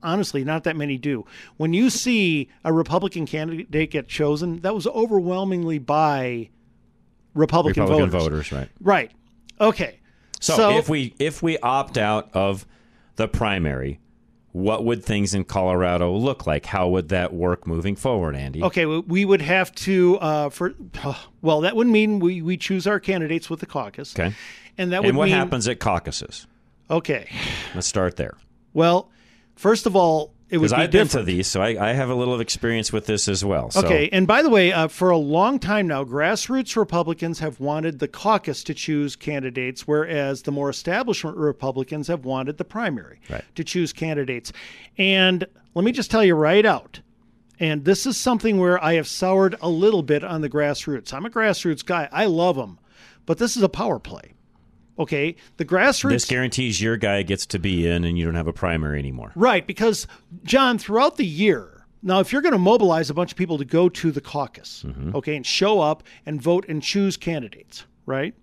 honestly, 0.00 0.44
not 0.44 0.62
that 0.62 0.76
many 0.76 0.96
do. 0.96 1.26
When 1.56 1.74
you 1.74 1.90
see 1.90 2.48
a 2.64 2.72
Republican 2.72 3.26
candidate 3.26 3.90
get 3.90 4.06
chosen, 4.06 4.60
that 4.60 4.76
was 4.76 4.86
overwhelmingly 4.86 5.80
by 5.80 6.50
Republican, 7.34 7.82
Republican 7.82 8.10
voters. 8.10 8.48
voters, 8.48 8.52
right? 8.52 8.68
Right. 8.80 9.10
Okay. 9.60 9.98
So, 10.40 10.78
if 10.78 10.88
we 10.88 11.14
if 11.18 11.42
we 11.42 11.58
opt 11.58 11.98
out 11.98 12.30
of 12.32 12.64
the 13.16 13.26
primary, 13.26 13.98
what 14.54 14.84
would 14.84 15.04
things 15.04 15.34
in 15.34 15.42
Colorado 15.44 16.14
look 16.14 16.46
like? 16.46 16.64
How 16.66 16.88
would 16.88 17.08
that 17.08 17.34
work 17.34 17.66
moving 17.66 17.96
forward, 17.96 18.36
Andy? 18.36 18.62
Okay, 18.62 18.86
we- 18.86 19.24
would 19.24 19.42
have 19.42 19.74
to 19.74 20.16
uh, 20.20 20.48
for 20.48 20.74
well, 21.42 21.62
that 21.62 21.74
would 21.74 21.88
mean 21.88 22.20
we, 22.20 22.40
we 22.40 22.56
choose 22.56 22.86
our 22.86 23.00
candidates 23.00 23.50
with 23.50 23.58
the 23.58 23.66
caucus. 23.66 24.14
Okay. 24.14 24.32
And 24.78 24.92
that 24.92 25.02
would 25.02 25.08
And 25.08 25.18
what 25.18 25.24
mean 25.26 25.34
happens 25.34 25.66
at 25.66 25.80
caucuses? 25.80 26.46
Okay. 26.88 27.28
Let's 27.74 27.88
start 27.88 28.14
there. 28.14 28.36
Well, 28.72 29.10
first 29.56 29.86
of 29.86 29.96
all, 29.96 30.33
it 30.54 30.58
would 30.58 30.70
be 30.70 30.76
I've 30.76 30.90
been 30.90 31.06
different. 31.06 31.26
to 31.26 31.32
these, 31.32 31.46
so 31.48 31.60
I, 31.60 31.90
I 31.90 31.92
have 31.92 32.08
a 32.08 32.14
little 32.14 32.40
experience 32.40 32.92
with 32.92 33.06
this 33.06 33.26
as 33.26 33.44
well. 33.44 33.70
So. 33.72 33.84
Okay, 33.84 34.08
and 34.12 34.26
by 34.26 34.40
the 34.40 34.48
way, 34.48 34.72
uh, 34.72 34.86
for 34.86 35.10
a 35.10 35.16
long 35.16 35.58
time 35.58 35.88
now, 35.88 36.04
grassroots 36.04 36.76
Republicans 36.76 37.40
have 37.40 37.58
wanted 37.58 37.98
the 37.98 38.06
caucus 38.06 38.62
to 38.64 38.72
choose 38.74 39.16
candidates, 39.16 39.88
whereas 39.88 40.42
the 40.42 40.52
more 40.52 40.70
establishment 40.70 41.36
Republicans 41.36 42.06
have 42.06 42.24
wanted 42.24 42.56
the 42.58 42.64
primary 42.64 43.18
Right. 43.28 43.42
to 43.56 43.64
choose 43.64 43.92
candidates. 43.92 44.52
And 44.96 45.44
let 45.74 45.84
me 45.84 45.90
just 45.90 46.10
tell 46.10 46.24
you 46.24 46.34
right 46.36 46.64
out, 46.64 47.00
and 47.58 47.84
this 47.84 48.06
is 48.06 48.16
something 48.16 48.58
where 48.58 48.82
I 48.82 48.94
have 48.94 49.08
soured 49.08 49.56
a 49.60 49.68
little 49.68 50.02
bit 50.02 50.22
on 50.22 50.40
the 50.40 50.48
grassroots. 50.48 51.12
I'm 51.12 51.26
a 51.26 51.30
grassroots 51.30 51.84
guy, 51.84 52.08
I 52.12 52.26
love 52.26 52.54
them, 52.56 52.78
but 53.26 53.38
this 53.38 53.56
is 53.56 53.62
a 53.64 53.68
power 53.68 53.98
play. 53.98 54.34
Okay, 54.98 55.34
the 55.56 55.64
grassroots. 55.64 56.10
This 56.10 56.24
guarantees 56.24 56.80
your 56.80 56.96
guy 56.96 57.22
gets 57.22 57.46
to 57.46 57.58
be 57.58 57.86
in, 57.86 58.04
and 58.04 58.16
you 58.16 58.24
don't 58.24 58.36
have 58.36 58.46
a 58.46 58.52
primary 58.52 58.98
anymore. 58.98 59.32
Right, 59.34 59.66
because 59.66 60.06
John, 60.44 60.78
throughout 60.78 61.16
the 61.16 61.26
year, 61.26 61.84
now 62.02 62.20
if 62.20 62.32
you're 62.32 62.42
going 62.42 62.52
to 62.52 62.58
mobilize 62.58 63.10
a 63.10 63.14
bunch 63.14 63.32
of 63.32 63.36
people 63.38 63.58
to 63.58 63.64
go 63.64 63.88
to 63.88 64.12
the 64.12 64.20
caucus, 64.20 64.84
Mm-hmm. 64.86 65.16
okay, 65.16 65.34
and 65.36 65.44
show 65.44 65.80
up 65.80 66.02
and 66.24 66.40
vote 66.40 66.64
and 66.68 66.82
choose 66.82 67.16
candidates, 67.16 67.84
right? 68.06 68.34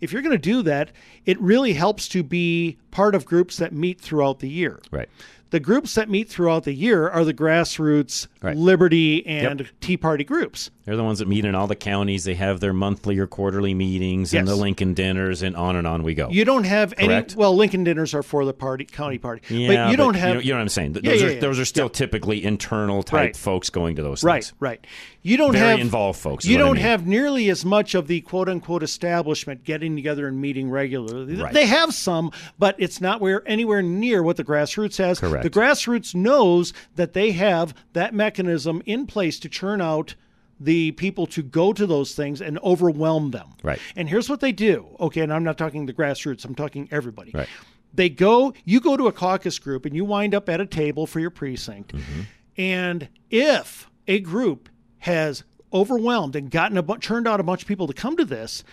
if 0.00 0.12
you're 0.12 0.22
going 0.22 0.30
to 0.30 0.38
do 0.38 0.62
that, 0.62 0.92
it 1.26 1.38
really 1.40 1.72
helps 1.72 2.06
to 2.08 2.22
be 2.22 2.78
part 2.92 3.14
of 3.16 3.24
groups 3.26 3.56
that 3.56 3.72
meet 3.72 4.00
throughout 4.00 4.38
the 4.38 4.48
year. 4.48 4.80
Right. 4.92 5.08
The 5.50 5.60
groups 5.60 5.94
that 5.94 6.10
meet 6.10 6.28
throughout 6.28 6.64
the 6.64 6.74
year 6.74 7.08
are 7.08 7.24
the 7.24 7.32
grassroots, 7.34 8.26
Right. 8.42 8.56
Liberty, 8.56 9.26
and 9.26 9.60
Yep. 9.60 9.68
Tea 9.80 9.96
Party 9.96 10.22
groups. 10.24 10.70
They're 10.84 10.96
the 10.96 11.04
ones 11.04 11.18
that 11.18 11.28
meet 11.28 11.44
in 11.44 11.54
all 11.54 11.66
the 11.66 11.74
counties. 11.76 12.24
They 12.24 12.34
have 12.34 12.60
their 12.60 12.72
monthly 12.72 13.18
or 13.18 13.26
quarterly 13.26 13.74
meetings 13.74 14.32
and 14.32 14.46
the 14.48 14.54
Lincoln 14.56 14.94
dinners, 14.94 15.42
and 15.42 15.54
on 15.56 15.76
and 15.76 15.86
on 15.86 16.02
we 16.02 16.14
go. 16.14 16.28
You 16.30 16.44
don't 16.46 16.64
have 16.64 16.94
Correct. 16.96 17.32
any. 17.32 17.38
Well, 17.38 17.54
Lincoln 17.54 17.84
dinners 17.84 18.14
are 18.14 18.22
for 18.22 18.44
the 18.46 18.54
party, 18.54 18.84
county 18.86 19.18
party, 19.18 19.42
yeah, 19.54 19.84
but 19.86 19.90
you 19.90 19.96
don't 19.98 20.14
have. 20.14 20.28
You 20.28 20.34
know, 20.34 20.40
you 20.40 20.50
know 20.52 20.56
what 20.56 20.62
I'm 20.62 20.68
saying? 20.70 20.92
Th- 20.94 21.04
Yeah, 21.04 21.10
Those, 21.12 21.20
yeah, 21.22 21.28
are, 21.28 21.32
yeah. 21.32 21.40
those 21.40 21.58
are 21.58 21.64
still 21.66 21.88
typically 21.90 22.44
internal 22.44 23.02
type 23.02 23.14
Right. 23.18 23.36
folks 23.36 23.68
going 23.70 23.96
to 23.96 24.02
those 24.02 24.22
Right, 24.24 24.44
things. 24.44 24.52
right. 24.60 24.86
You 25.22 25.36
don't 25.36 25.52
Very 25.52 25.70
have 25.72 25.80
involved 25.80 26.18
folks. 26.20 26.46
You 26.46 26.56
don't 26.56 26.76
mean. 26.76 26.84
have 26.84 27.06
nearly 27.06 27.50
as 27.50 27.64
much 27.64 27.94
of 27.94 28.06
the 28.06 28.20
quote 28.22 28.48
unquote 28.48 28.82
establishment 28.82 29.64
getting 29.64 29.94
together 29.96 30.26
and 30.26 30.40
meeting 30.40 30.70
regularly. 30.70 31.34
Right. 31.36 31.52
They 31.52 31.66
have 31.66 31.92
some, 31.92 32.30
but 32.58 32.76
it's 32.78 33.00
not 33.00 33.20
where 33.20 33.42
anywhere 33.46 33.82
near 33.82 34.22
what 34.22 34.36
the 34.36 34.44
grassroots 34.44 34.96
has. 34.98 35.18
Correct. 35.18 35.37
The 35.42 35.50
grassroots 35.50 36.14
knows 36.14 36.72
that 36.96 37.12
they 37.12 37.32
have 37.32 37.74
that 37.92 38.14
mechanism 38.14 38.82
in 38.86 39.06
place 39.06 39.38
to 39.40 39.48
churn 39.48 39.80
out 39.80 40.14
the 40.60 40.92
people 40.92 41.26
to 41.28 41.42
go 41.42 41.72
to 41.72 41.86
those 41.86 42.14
things 42.14 42.40
and 42.40 42.58
overwhelm 42.58 43.30
them. 43.30 43.54
Right. 43.62 43.78
And 43.94 44.08
here's 44.08 44.28
what 44.28 44.40
they 44.40 44.52
do. 44.52 44.86
Okay, 44.98 45.20
and 45.20 45.32
I'm 45.32 45.44
not 45.44 45.56
talking 45.56 45.86
the 45.86 45.92
grassroots, 45.92 46.44
I'm 46.44 46.54
talking 46.54 46.88
everybody. 46.90 47.30
Right. 47.32 47.48
They 47.94 48.08
go, 48.08 48.52
you 48.64 48.80
go 48.80 48.96
to 48.96 49.06
a 49.06 49.12
caucus 49.12 49.58
group 49.58 49.86
and 49.86 49.94
you 49.94 50.04
wind 50.04 50.34
up 50.34 50.48
at 50.48 50.60
a 50.60 50.66
table 50.66 51.06
for 51.06 51.20
your 51.20 51.30
precinct. 51.30 51.94
Mm-hmm. 51.94 52.20
And 52.56 53.08
if 53.30 53.88
a 54.06 54.20
group 54.20 54.68
has 54.98 55.44
overwhelmed 55.72 56.34
and 56.34 56.50
gotten 56.50 56.76
a 56.76 56.82
bu- 56.82 56.98
turned 56.98 57.28
out 57.28 57.40
a 57.40 57.44
bunch 57.44 57.62
of 57.62 57.68
people 57.68 57.86
to 57.86 57.94
come 57.94 58.16
to 58.16 58.24
this, 58.24 58.64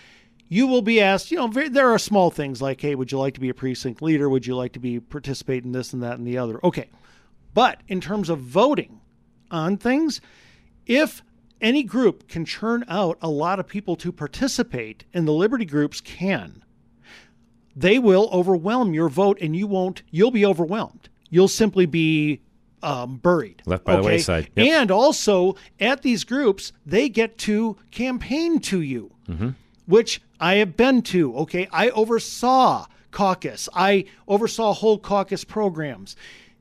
you 0.48 0.66
will 0.66 0.82
be 0.82 1.00
asked, 1.00 1.30
you 1.30 1.36
know, 1.38 1.48
very, 1.48 1.68
there 1.68 1.90
are 1.92 1.98
small 1.98 2.30
things 2.30 2.62
like, 2.62 2.80
hey, 2.80 2.94
would 2.94 3.10
you 3.10 3.18
like 3.18 3.34
to 3.34 3.40
be 3.40 3.48
a 3.48 3.54
precinct 3.54 4.00
leader? 4.02 4.28
Would 4.28 4.46
you 4.46 4.54
like 4.56 4.72
to 4.72 4.78
be 4.78 5.00
participate 5.00 5.64
in 5.64 5.72
this 5.72 5.92
and 5.92 6.02
that 6.02 6.18
and 6.18 6.26
the 6.26 6.38
other? 6.38 6.60
Okay. 6.64 6.88
But 7.54 7.80
in 7.88 8.00
terms 8.00 8.28
of 8.28 8.38
voting 8.40 9.00
on 9.50 9.76
things, 9.76 10.20
if 10.86 11.22
any 11.60 11.82
group 11.82 12.28
can 12.28 12.44
churn 12.44 12.84
out 12.88 13.18
a 13.22 13.28
lot 13.30 13.58
of 13.58 13.66
people 13.66 13.96
to 13.96 14.12
participate, 14.12 15.04
and 15.14 15.26
the 15.26 15.32
liberty 15.32 15.64
groups 15.64 16.00
can, 16.00 16.62
they 17.74 17.98
will 17.98 18.28
overwhelm 18.32 18.94
your 18.94 19.08
vote 19.08 19.38
and 19.40 19.54
you 19.54 19.66
won't 19.66 20.02
you'll 20.10 20.30
be 20.30 20.46
overwhelmed 20.46 21.08
you'll 21.28 21.46
simply 21.48 21.84
be 21.84 22.40
um, 22.82 23.16
buried 23.18 23.62
Left 23.66 23.84
by 23.84 23.96
the 23.96 24.02
wayside. 24.02 24.48
Yep. 24.56 24.66
and 24.66 24.90
also 24.90 25.56
at 25.78 26.00
these 26.02 26.24
groups 26.24 26.72
they 26.86 27.08
get 27.08 27.36
to 27.38 27.76
campaign 27.90 28.60
to 28.60 28.80
you 28.80 29.12
Mm-hmm. 29.28 29.50
Which 29.86 30.20
i 30.40 30.54
have 30.54 30.76
been 30.76 31.02
to 31.02 31.34
okay 31.36 31.68
i 31.72 31.90
oversaw 31.90 32.86
caucus 33.10 33.68
i 33.74 34.04
oversaw 34.28 34.72
whole 34.72 34.98
caucus 34.98 35.44
programs 35.44 36.16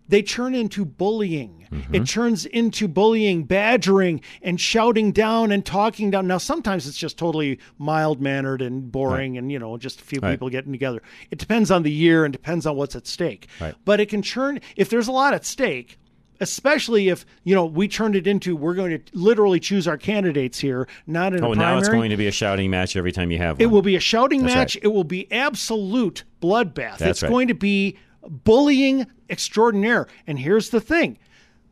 they 0.07 0.21
turn 0.21 0.53
into 0.53 0.85
bullying. 0.85 1.67
Mm-hmm. 1.71 1.95
It 1.95 2.05
turns 2.07 2.45
into 2.45 2.88
bullying, 2.88 3.43
badgering, 3.43 4.21
and 4.43 4.61
shouting 4.61 5.11
down 5.11 5.51
and 5.51 5.65
talking 5.65 6.11
down. 6.11 6.27
Now, 6.27 6.38
sometimes 6.38 6.85
it's 6.88 6.97
just 6.97 7.17
totally 7.17 7.59
mild 7.79 8.21
mannered 8.21 8.61
and 8.61 8.91
boring, 8.91 9.38
and 9.38 9.51
you 9.51 9.57
know, 9.57 9.77
just 9.77 10.01
a 10.01 10.03
few 10.03 10.19
Right. 10.21 10.31
people 10.33 10.49
getting 10.49 10.71
together. 10.71 11.01
It 11.31 11.39
depends 11.39 11.71
on 11.71 11.83
the 11.83 11.91
year 11.91 12.23
and 12.23 12.31
depends 12.31 12.67
on 12.67 12.75
what's 12.75 12.95
at 12.95 13.07
stake. 13.07 13.47
Right. 13.59 13.73
But 13.83 13.99
it 13.99 14.09
can 14.09 14.21
turn 14.21 14.59
if 14.75 14.89
there's 14.89 15.07
a 15.07 15.11
lot 15.11 15.33
at 15.33 15.43
stake. 15.43 15.97
Especially 16.39 17.09
if 17.09 17.25
you 17.43 17.55
know 17.55 17.65
we 17.65 17.87
turned 17.87 18.15
it 18.15 18.27
into 18.27 18.55
we're 18.55 18.73
going 18.73 18.91
to 18.91 19.17
literally 19.17 19.59
choose 19.59 19.87
our 19.87 19.97
candidates 19.97 20.59
here, 20.59 20.87
not 21.07 21.33
in 21.33 21.43
Oh, 21.43 21.53
a 21.53 21.55
now 21.55 21.77
it's 21.77 21.89
going 21.89 22.09
to 22.09 22.17
be 22.17 22.27
a 22.27 22.31
shouting 22.31 22.69
match 22.69 22.95
every 22.95 23.11
time 23.11 23.31
you 23.31 23.37
have 23.37 23.57
one. 23.57 23.61
It 23.63 23.67
will 23.71 23.81
be 23.81 23.95
a 23.95 23.99
shouting 23.99 24.41
That's 24.43 24.55
match. 24.55 24.75
right. 24.75 24.83
It 24.85 24.87
will 24.89 25.03
be 25.03 25.31
absolute 25.31 26.23
bloodbath. 26.41 26.97
That's 26.97 27.03
it's 27.03 27.23
right. 27.23 27.29
going 27.29 27.47
to 27.47 27.53
be 27.53 27.97
bullying 28.27 29.07
extraordinaire. 29.29 30.07
And 30.27 30.39
here's 30.39 30.69
the 30.69 30.81
thing 30.81 31.17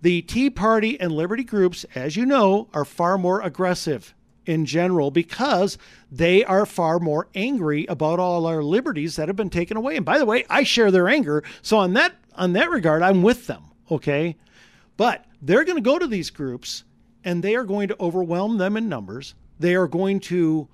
the 0.02 0.21
Tea 0.23 0.49
Party 0.49 0.99
and 0.99 1.12
Liberty 1.12 1.43
groups, 1.43 1.86
as 1.95 2.15
you 2.15 2.26
know, 2.26 2.67
are 2.73 2.86
far 2.86 3.17
more 3.17 3.41
aggressive 3.41 4.13
in 4.45 4.65
general 4.65 5.10
because 5.10 5.78
they 6.12 6.43
are 6.43 6.65
far 6.65 6.99
more 6.99 7.30
angry 7.34 7.86
about 7.86 8.19
all 8.19 8.45
our 8.45 8.62
liberties 8.62 9.15
that 9.15 9.30
have 9.30 9.38
been 9.38 9.49
taken 9.49 9.78
away. 9.78 9.95
And 9.95 10.06
by 10.06 10.17
the 10.17 10.26
way, 10.26 10.45
I 10.49 10.63
share 10.63 10.91
their 10.91 11.08
anger. 11.08 11.43
So 11.62 11.78
on 11.78 11.93
that 11.93 12.13
on 12.36 12.54
that 12.54 12.69
regard, 12.69 13.02
I'm 13.02 13.21
with 13.21 13.47
them. 13.47 13.63
Okay. 13.91 14.36
But 14.98 15.26
they're 15.42 15.64
going 15.64 15.78
to 15.78 15.82
go 15.82 15.98
to 16.00 16.08
these 16.08 16.30
groups 16.30 16.84
and 17.24 17.44
they 17.44 17.56
are 17.56 17.64
going 17.64 17.88
to 17.88 17.96
overwhelm 18.00 18.58
them 18.58 18.78
in 18.78 18.90
numbers. 18.90 19.36
They 19.60 19.76
are 19.76 19.88
going 19.88 20.20
to 20.22 20.68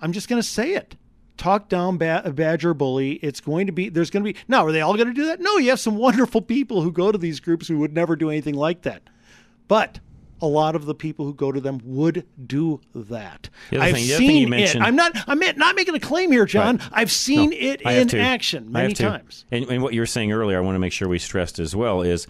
I'm 0.00 0.12
just 0.12 0.28
going 0.28 0.40
to 0.40 0.46
say 0.48 0.74
it. 0.74 0.96
Talk 1.36 1.68
down 1.68 1.96
ba- 1.98 2.30
badger 2.34 2.74
bully. 2.74 3.12
It's 3.22 3.40
going 3.40 3.66
to 3.66 3.72
be 3.72 3.88
there's 3.88 4.10
going 4.10 4.24
to 4.24 4.32
be 4.32 4.38
now. 4.48 4.66
Are 4.66 4.72
they 4.72 4.80
all 4.80 4.94
going 4.96 5.08
to 5.08 5.14
do 5.14 5.26
that? 5.26 5.40
No. 5.40 5.56
You 5.58 5.70
have 5.70 5.80
some 5.80 5.96
wonderful 6.08 6.42
people 6.42 6.82
who 6.82 6.92
go 6.92 7.12
to 7.12 7.18
these 7.18 7.40
groups 7.40 7.68
who 7.68 7.78
would 7.78 7.92
never 7.94 8.16
do 8.16 8.30
anything 8.30 8.54
like 8.54 8.82
that, 8.82 9.02
but 9.68 10.00
a 10.42 10.46
lot 10.46 10.74
of 10.74 10.86
the 10.86 10.94
people 10.94 11.26
who 11.26 11.34
go 11.34 11.52
to 11.52 11.60
them 11.60 11.80
would 11.84 12.26
do 12.46 12.80
that. 12.94 13.50
I've 13.72 13.94
thing- 13.94 14.06
the 14.06 14.14
other 14.14 14.18
thing 14.18 14.28
seen 14.28 14.52
it. 14.54 14.76
I'm 14.80 14.96
not. 14.96 15.12
I'm 15.26 15.38
not 15.38 15.76
making 15.76 15.94
a 15.94 16.00
claim 16.00 16.30
here, 16.32 16.46
John. 16.46 16.78
Right. 16.78 16.88
I've 16.92 17.12
seen 17.12 17.50
No, 17.50 17.56
it 17.58 17.82
in 17.82 18.08
to. 18.08 18.18
action 18.18 18.72
many 18.72 18.94
times. 18.94 19.44
And, 19.50 19.66
and 19.70 19.82
what 19.82 19.92
you 19.92 20.00
were 20.00 20.06
saying 20.06 20.32
earlier, 20.32 20.56
I 20.56 20.60
want 20.62 20.76
to 20.76 20.80
make 20.80 20.92
sure 20.94 21.08
we 21.08 21.18
stressed 21.18 21.58
as 21.58 21.76
well 21.76 22.00
is 22.02 22.26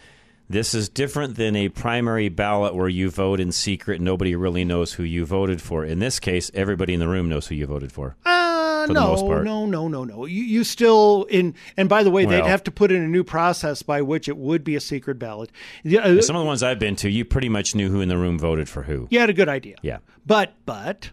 this 0.50 0.74
is 0.74 0.88
different 0.88 1.36
than 1.36 1.54
a 1.56 1.68
primary 1.70 2.28
ballot 2.28 2.74
where 2.74 2.88
you 2.88 3.08
vote 3.08 3.38
in 3.40 3.52
secret 3.52 3.96
and 3.96 4.04
nobody 4.04 4.34
really 4.34 4.64
knows 4.64 4.92
who 4.94 5.02
you 5.04 5.24
voted 5.24 5.62
for. 5.62 5.84
In 5.84 6.00
this 6.00 6.18
case, 6.20 6.50
everybody 6.54 6.92
in 6.92 7.00
the 7.00 7.08
room 7.08 7.28
knows 7.28 7.46
who 7.46 7.54
you 7.54 7.66
voted 7.66 7.92
for. 7.92 8.16
Uh, 8.26 8.86
For 8.86 8.88
the 8.88 8.94
no, 8.94 9.06
most 9.08 9.22
part. 9.26 9.44
no, 9.44 9.64
no, 9.66 9.86
no, 9.88 10.04
no. 10.04 10.26
You, 10.26 10.42
you 10.42 10.64
still 10.64 11.24
in. 11.30 11.54
And 11.76 11.88
by 11.88 12.02
the 12.02 12.10
way, 12.10 12.24
they'd 12.24 12.44
have 12.44 12.64
to 12.64 12.70
put 12.70 12.90
in 12.90 13.00
a 13.02 13.06
new 13.08 13.22
process 13.24 13.82
by 13.82 14.02
which 14.02 14.28
it 14.28 14.36
would 14.36 14.64
be 14.64 14.74
a 14.74 14.80
secret 14.80 15.18
ballot. 15.18 15.50
Uh, 15.86 16.20
Some 16.20 16.34
of 16.36 16.40
the 16.40 16.46
ones 16.46 16.62
I've 16.62 16.78
been 16.80 16.96
to, 16.96 17.08
you 17.08 17.24
pretty 17.24 17.48
much 17.48 17.74
knew 17.76 17.88
who 17.90 18.00
in 18.00 18.08
the 18.08 18.18
room 18.18 18.38
voted 18.38 18.68
for 18.68 18.82
who. 18.82 19.06
you 19.10 19.20
had 19.20 19.30
a 19.30 19.34
good 19.34 19.48
idea. 19.48 19.76
Yeah. 19.82 19.98
But 20.26 20.54
but 20.66 21.10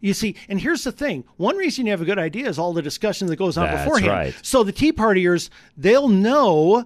you 0.00 0.14
see, 0.14 0.36
and 0.48 0.60
here's 0.60 0.84
the 0.84 0.92
thing: 0.92 1.24
one 1.36 1.56
reason 1.56 1.84
you 1.86 1.90
have 1.92 2.00
a 2.02 2.04
good 2.06 2.18
idea 2.18 2.48
is 2.48 2.58
all 2.58 2.72
the 2.72 2.82
discussion 2.82 3.26
that 3.28 3.36
goes 3.36 3.58
on 3.58 3.66
That's 3.66 3.84
beforehand. 3.84 4.10
right. 4.12 4.34
So 4.42 4.62
the 4.64 4.72
Tea 4.72 4.92
Partiers, 4.92 5.50
they'll 5.76 6.08
know. 6.08 6.84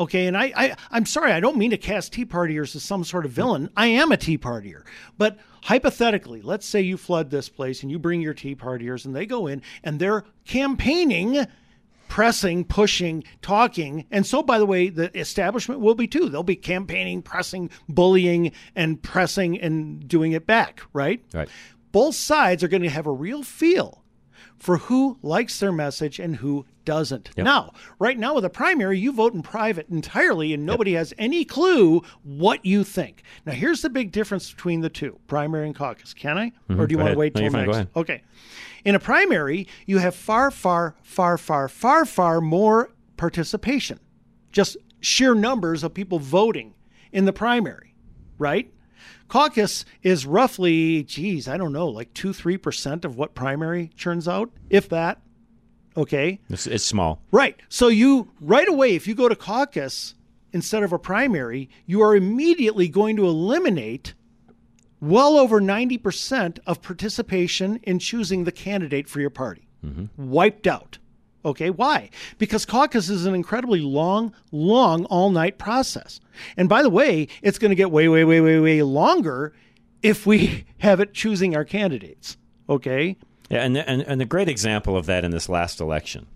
Okay, 0.00 0.26
and 0.26 0.36
I, 0.36 0.52
I 0.56 0.76
I'm 0.90 1.04
sorry, 1.04 1.30
I 1.30 1.40
don't 1.40 1.58
mean 1.58 1.70
to 1.72 1.76
cast 1.76 2.14
Tea 2.14 2.24
Partiers 2.24 2.74
as 2.74 2.82
some 2.82 3.04
sort 3.04 3.26
of 3.26 3.32
villain. 3.32 3.68
I 3.76 3.88
am 3.88 4.10
a 4.10 4.16
Tea 4.16 4.38
Partier, 4.38 4.82
but 5.18 5.38
hypothetically, 5.62 6.40
let's 6.40 6.64
say 6.64 6.80
you 6.80 6.96
flood 6.96 7.30
this 7.30 7.50
place 7.50 7.82
and 7.82 7.90
you 7.90 7.98
bring 7.98 8.22
your 8.22 8.32
Tea 8.32 8.56
Partiers, 8.56 9.04
and 9.04 9.14
they 9.14 9.26
go 9.26 9.46
in 9.46 9.60
and 9.84 10.00
they're 10.00 10.24
campaigning 10.46 11.46
pressing, 12.08 12.64
pushing, 12.64 13.22
talking. 13.40 14.04
And 14.10 14.26
so, 14.26 14.42
by 14.42 14.58
the 14.58 14.66
way, 14.66 14.88
the 14.88 15.16
establishment 15.16 15.80
will 15.80 15.94
be 15.94 16.08
too. 16.08 16.28
They'll 16.28 16.42
be 16.42 16.56
campaigning, 16.56 17.22
pressing, 17.22 17.70
bullying, 17.88 18.52
and 18.74 19.00
pressing 19.00 19.60
and 19.60 20.08
doing 20.08 20.32
it 20.32 20.44
back, 20.44 20.82
right? 20.92 21.24
Right. 21.32 21.48
Both 21.92 22.16
sides 22.16 22.64
are 22.64 22.68
going 22.68 22.82
to 22.82 22.90
have 22.90 23.06
a 23.06 23.12
real 23.12 23.42
feel 23.42 23.99
for 24.60 24.76
who 24.76 25.18
likes 25.22 25.58
their 25.58 25.72
message 25.72 26.20
and 26.20 26.36
who 26.36 26.66
doesn't. 26.84 27.30
Yep. 27.36 27.44
Now, 27.44 27.72
right 27.98 28.18
now 28.18 28.34
with 28.34 28.44
a 28.44 28.50
primary, 28.50 28.98
you 28.98 29.10
vote 29.10 29.32
in 29.34 29.42
private 29.42 29.88
entirely 29.88 30.52
and 30.52 30.64
nobody 30.66 30.92
has 30.92 31.12
any 31.18 31.44
clue 31.44 32.02
what 32.22 32.64
you 32.64 32.84
think. 32.84 33.22
Now, 33.46 33.52
here's 33.52 33.80
the 33.82 33.90
big 33.90 34.12
difference 34.12 34.52
between 34.52 34.80
the 34.82 34.90
two 34.90 35.18
primary 35.26 35.66
and 35.66 35.74
caucus. 35.74 36.12
Can 36.14 36.36
I? 36.38 36.52
Mhm. 36.68 36.78
Or 36.78 36.86
do 36.86 36.92
you 36.92 36.98
Go 36.98 37.04
want 37.04 37.08
ahead. 37.08 37.14
to 37.14 37.18
wait 37.18 37.34
No, 37.34 37.40
till 37.40 37.50
fine. 37.50 37.60
Go 37.64 37.66
next? 37.66 37.76
ahead. 37.76 37.88
Okay. 37.96 38.22
In 38.84 38.94
a 38.94 39.00
primary, 39.00 39.66
you 39.86 39.98
have 39.98 40.14
far, 40.14 40.50
far, 40.50 40.94
far, 41.02 41.36
far, 41.38 41.66
far, 41.68 42.04
far 42.04 42.40
more 42.40 42.90
participation. 43.16 43.98
Just 44.52 44.76
sheer 45.00 45.34
numbers 45.34 45.82
of 45.84 45.94
people 45.94 46.18
voting 46.18 46.74
in 47.12 47.24
the 47.24 47.32
primary, 47.32 47.94
right? 48.38 48.72
Caucus 49.30 49.84
is 50.02 50.26
roughly, 50.26 51.04
geez, 51.04 51.48
I 51.48 51.56
don't 51.56 51.72
know, 51.72 51.88
like 51.88 52.12
two, 52.12 52.32
three 52.32 52.58
percent 52.58 53.04
of 53.04 53.16
what 53.16 53.34
primary 53.34 53.90
churns 53.96 54.28
out, 54.28 54.50
if 54.68 54.88
that. 54.90 55.22
Okay. 55.96 56.40
It's, 56.50 56.66
it's 56.66 56.84
small. 56.84 57.22
Right. 57.30 57.56
So 57.68 57.88
you 57.88 58.32
right 58.40 58.68
away, 58.68 58.94
if 58.94 59.06
you 59.06 59.14
go 59.14 59.28
to 59.28 59.36
caucus 59.36 60.14
instead 60.52 60.82
of 60.82 60.92
a 60.92 60.98
primary, 60.98 61.70
you 61.86 62.02
are 62.02 62.16
immediately 62.16 62.88
going 62.88 63.16
to 63.16 63.26
eliminate 63.26 64.14
well 65.00 65.36
over 65.36 65.60
90% 65.60 66.58
of 66.66 66.82
participation 66.82 67.76
in 67.84 67.98
choosing 67.98 68.44
the 68.44 68.52
candidate 68.52 69.08
for 69.08 69.20
your 69.20 69.30
party. 69.30 69.68
Mm-hmm. 69.84 70.06
Wiped 70.30 70.66
out. 70.66 70.98
Okay, 71.44 71.70
why? 71.70 72.10
Because 72.38 72.66
caucus 72.66 73.08
is 73.08 73.24
an 73.24 73.34
incredibly 73.34 73.80
long, 73.80 74.34
long 74.52 75.06
all 75.06 75.30
night 75.30 75.58
process. 75.58 76.20
And 76.56 76.68
by 76.68 76.82
the 76.82 76.90
way, 76.90 77.28
it's 77.42 77.58
going 77.58 77.70
to 77.70 77.76
get 77.76 77.90
way, 77.90 78.08
way, 78.08 78.24
way, 78.24 78.40
way, 78.40 78.60
way 78.60 78.82
longer 78.82 79.54
if 80.02 80.26
we 80.26 80.64
have 80.78 81.00
it 81.00 81.14
choosing 81.14 81.56
our 81.56 81.64
candidates. 81.64 82.36
Okay? 82.68 83.16
Yeah, 83.50 83.64
and, 83.64 83.76
and 83.76 84.02
and 84.02 84.20
the 84.20 84.26
great 84.26 84.48
example 84.48 84.96
of 84.96 85.06
that 85.06 85.24
in 85.24 85.32
this 85.32 85.48
last 85.48 85.80
election, 85.80 86.28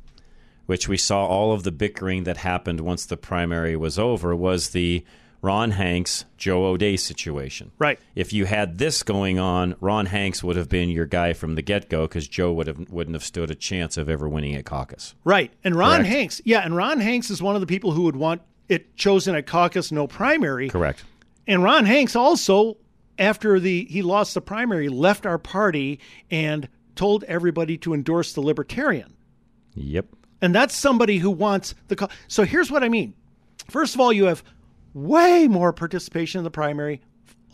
which 0.66 0.88
we 0.88 0.96
saw 0.96 1.24
all 1.24 1.52
of 1.52 1.62
the 1.62 1.70
bickering 1.70 2.24
that 2.24 2.38
happened 2.38 2.80
once 2.80 3.06
the 3.06 3.16
primary 3.16 3.76
was 3.76 3.98
over, 3.98 4.34
was 4.34 4.70
the 4.70 5.04
Ron 5.44 5.72
Hanks, 5.72 6.24
Joe 6.38 6.64
O'Dea 6.64 6.96
situation. 6.96 7.70
Right. 7.78 8.00
If 8.14 8.32
you 8.32 8.46
had 8.46 8.78
this 8.78 9.02
going 9.02 9.38
on, 9.38 9.76
Ron 9.78 10.06
Hanks 10.06 10.42
would 10.42 10.56
have 10.56 10.70
been 10.70 10.88
your 10.88 11.04
guy 11.04 11.34
from 11.34 11.54
the 11.54 11.60
get 11.60 11.90
go 11.90 12.08
because 12.08 12.26
Joe 12.26 12.50
would 12.54 12.66
have 12.66 12.88
wouldn't 12.88 13.14
have 13.14 13.22
stood 13.22 13.50
a 13.50 13.54
chance 13.54 13.98
of 13.98 14.08
ever 14.08 14.26
winning 14.26 14.56
a 14.56 14.62
caucus. 14.62 15.14
Right. 15.22 15.52
And 15.62 15.74
Ron 15.74 15.98
Correct. 15.98 16.08
Hanks, 16.08 16.40
yeah, 16.46 16.60
and 16.60 16.74
Ron 16.74 16.98
Hanks 16.98 17.28
is 17.28 17.42
one 17.42 17.56
of 17.56 17.60
the 17.60 17.66
people 17.66 17.92
who 17.92 18.04
would 18.04 18.16
want 18.16 18.40
it 18.70 18.96
chosen 18.96 19.34
at 19.34 19.46
caucus, 19.46 19.92
no 19.92 20.06
primary. 20.06 20.70
Correct. 20.70 21.04
And 21.46 21.62
Ron 21.62 21.84
Hanks 21.84 22.16
also, 22.16 22.78
after 23.18 23.60
the 23.60 23.84
he 23.84 24.00
lost 24.00 24.32
the 24.32 24.40
primary, 24.40 24.88
left 24.88 25.26
our 25.26 25.36
party 25.36 26.00
and 26.30 26.70
told 26.96 27.22
everybody 27.24 27.76
to 27.78 27.92
endorse 27.92 28.32
the 28.32 28.40
Libertarian. 28.40 29.12
Yep. 29.74 30.06
And 30.40 30.54
that's 30.54 30.74
somebody 30.74 31.18
who 31.18 31.30
wants 31.30 31.74
the. 31.88 31.96
Co- 31.96 32.08
so 32.28 32.44
here's 32.44 32.70
what 32.70 32.82
I 32.82 32.88
mean. 32.88 33.12
First 33.68 33.94
of 33.94 34.00
all, 34.00 34.12
you 34.12 34.24
have 34.24 34.42
way 34.94 35.48
more 35.48 35.72
participation 35.72 36.38
in 36.38 36.44
the 36.44 36.50
primary, 36.50 37.00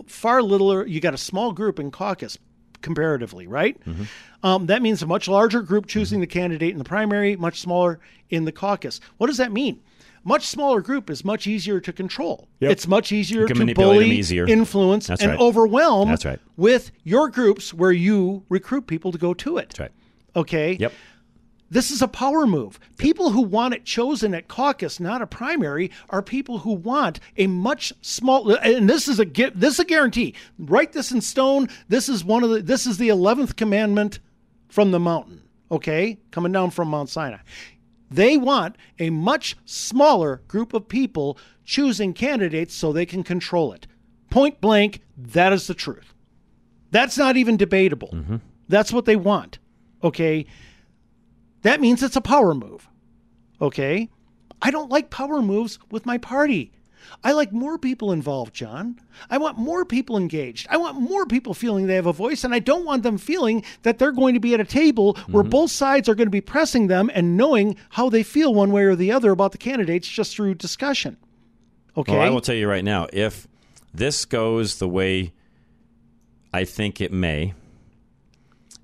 far 0.07 0.42
littler. 0.42 0.87
You 0.87 1.00
got 1.00 1.14
a 1.14 1.18
small 1.18 1.53
group 1.53 1.81
in 1.81 1.90
caucus 1.90 2.38
comparatively, 2.83 3.46
right? 3.46 3.76
Um, 4.42 4.66
that 4.66 4.81
means 4.83 5.03
a 5.03 5.07
much 5.07 5.29
larger 5.29 5.62
group 5.62 5.87
choosing 5.87 6.20
the 6.20 6.26
candidate 6.26 6.70
in 6.72 6.79
the 6.79 6.85
primary, 6.85 7.37
much 7.37 7.61
smaller 7.61 8.00
in 8.31 8.44
the 8.44 8.53
caucus. 8.53 9.00
What 9.18 9.26
does 9.26 9.37
that 9.38 9.53
mean? 9.53 9.81
Much 10.22 10.46
smaller 10.46 10.83
group 10.83 11.09
is 11.09 11.24
much 11.24 11.46
easier 11.46 11.81
to 11.81 11.92
control. 11.92 12.46
Yep. 12.61 12.72
It's 12.72 12.87
much 12.87 13.11
easier 13.11 13.46
to 13.48 13.74
bully, 13.74 14.11
easier. 14.11 14.46
influence, 14.46 15.07
That's 15.07 15.22
and 15.22 15.31
right. 15.33 15.40
overwhelm 15.40 16.11
That's 16.11 16.26
right. 16.26 16.38
with 16.59 16.90
your 17.05 17.31
groups 17.31 17.72
where 17.72 17.92
you 17.92 18.44
recruit 18.50 18.87
people 18.87 19.12
to 19.12 19.18
go 19.18 19.33
to 19.35 19.57
it. 19.57 19.70
That's 19.70 19.81
right. 19.81 19.92
Okay. 20.37 20.76
Yep. 20.79 20.92
This 21.70 21.92
is 21.92 22.02
a 22.02 22.09
power 22.09 22.46
move. 22.46 22.80
People 22.98 23.30
who 23.30 23.42
want 23.42 23.74
it 23.74 23.85
chosen 23.85 24.35
at 24.35 24.48
caucus, 24.48 24.98
not 24.98 25.22
a 25.22 25.26
primary, 25.26 25.90
are 26.09 26.20
people 26.20 26.59
who 26.59 26.72
want 26.72 27.20
a 27.37 27.46
much 27.46 27.92
small. 28.02 28.56
And 28.56 28.90
this 28.90 29.06
is 29.06 29.20
a 29.20 29.24
this 29.24 29.74
is 29.74 29.80
a 29.80 29.85
guarantee. 29.85 30.35
Write 30.59 30.92
this 30.92 31.12
in 31.12 31.20
stone. 31.20 31.68
This 31.88 32.09
is 32.09 32.24
one 32.24 32.42
of 32.42 32.50
the. 32.50 32.61
This 32.61 32.87
is 32.87 32.98
the 32.98 33.09
eleventh 33.09 33.54
commandment 33.54 34.18
from 34.68 34.90
the 34.90 34.98
mountain. 34.98 35.42
Okay, 35.70 36.18
coming 36.33 36.50
down 36.50 36.70
from 36.70 36.88
Mount 36.88 37.09
Sinai. 37.09 37.38
They 38.11 38.37
want 38.37 38.74
a 38.98 39.11
much 39.11 39.56
smaller 39.64 40.42
group 40.48 40.74
of 40.74 40.88
people 40.88 41.38
choosing 41.64 42.12
candidates 42.12 42.74
so 42.74 42.92
they 42.92 43.06
can 43.06 43.22
control 43.22 43.72
it. 43.72 43.87
Point 44.30 44.61
blank, 44.61 45.02
that 45.16 45.52
is 45.52 45.68
the 45.68 45.74
truth. 45.74 46.12
That's 46.90 47.16
not 47.16 47.37
even 47.37 47.56
debatable. 47.56 48.09
Mm-hmm. 48.09 48.37
That's 48.68 48.92
what 48.92 49.04
they 49.04 49.14
want. 49.14 49.61
Okay. 50.02 50.46
That 51.62 51.81
means 51.81 52.03
it's 52.03 52.16
a 52.16 52.20
power 52.20 52.55
move. 52.55 52.88
Okay. 53.61 54.09
I 54.62 54.70
don't 54.70 54.90
like 54.90 55.11
power 55.11 55.42
moves 55.42 55.79
with 55.90 56.07
my 56.07 56.18
party. 56.18 56.73
I 57.25 57.33
like 57.33 57.53
more 57.53 57.79
people 57.79 58.12
involved, 58.12 58.55
John. 58.55 59.01
I 59.31 59.38
want 59.38 59.59
more 59.59 59.85
people 59.85 60.16
engaged. 60.16 60.66
I 60.70 60.77
want 60.77 61.01
more 61.01 61.27
people 61.27 61.55
feeling 61.55 61.87
they 61.87 61.94
have 61.94 62.07
a 62.07 62.12
voice, 62.12 62.44
and 62.44 62.55
I 62.55 62.59
don't 62.59 62.85
want 62.85 63.03
them 63.03 63.18
feeling 63.18 63.64
that 63.83 63.99
they're 63.99 64.12
going 64.12 64.35
to 64.35 64.40
be 64.40 64.55
at 64.55 64.61
a 64.61 64.64
table 64.64 65.14
where 65.29 65.42
mm-hmm. 65.42 65.51
both 65.51 65.70
sides 65.70 66.09
are 66.09 66.14
going 66.14 66.27
to 66.27 66.31
be 66.31 66.40
pressing 66.40 66.87
them 66.87 67.11
and 67.14 67.37
knowing 67.37 67.77
how 67.90 68.11
they 68.11 68.23
feel 68.23 68.55
one 68.55 68.70
way 68.70 68.83
or 68.83 68.94
the 68.94 69.12
other 69.12 69.33
about 69.33 69.53
the 69.53 69.59
candidates 69.59 70.09
just 70.09 70.35
through 70.35 70.55
discussion. 70.55 71.16
Okay. 71.96 72.12
Well, 72.12 72.23
I 72.23 72.31
will 72.31 72.40
tell 72.40 72.55
you 72.55 72.68
right 72.68 72.85
now, 72.85 73.09
if 73.12 73.49
this 73.92 74.25
goes 74.25 74.79
the 74.79 74.88
way 74.88 75.33
I 76.53 76.64
think 76.64 77.01
it 77.01 77.12
may, 77.12 77.55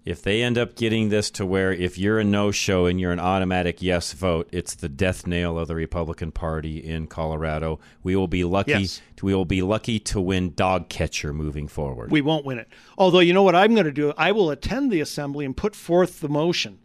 if 0.07 0.23
they 0.23 0.40
end 0.40 0.57
up 0.57 0.77
getting 0.77 1.09
this 1.09 1.31
to 1.33 1.45
where 1.45 1.73
if 1.73 1.99
you're 1.99 2.21
a 2.21 2.25
no 2.25 2.53
show 2.53 2.87
and 2.87 3.01
you're 3.01 3.11
an 3.12 3.19
automatic 3.21 3.83
yes 3.83 4.12
vote, 4.12 4.49
it's 4.53 4.77
the 4.77 4.88
death 4.88 5.27
nail 5.27 5.59
of 5.59 5.66
the 5.66 5.75
Republican 5.75 6.31
Party 6.31 6.79
in 6.79 7.09
Colorado. 7.09 7.81
We 8.05 8.14
will 8.14 8.29
be 8.29 8.45
lucky 8.45 8.71
Yes. 8.71 9.03
we 9.21 9.35
will 9.35 9.45
be 9.45 9.62
lucky 9.62 9.99
to 9.99 10.21
win 10.21 10.55
dog 10.55 10.88
catcher 10.88 11.33
moving 11.33 11.66
forward. 11.66 12.12
We 12.12 12.21
won't 12.23 12.47
win 12.47 12.59
it. 12.59 12.69
Although, 12.97 13.19
you 13.19 13.33
know 13.33 13.42
what 13.42 13.57
I'm 13.57 13.75
going 13.75 13.85
to 13.87 13.92
do? 13.92 14.14
I 14.16 14.31
will 14.31 14.51
attend 14.51 14.92
the 14.92 15.01
assembly 15.01 15.45
and 15.45 15.57
put 15.57 15.75
forth 15.75 16.21
the 16.21 16.29
motion 16.29 16.79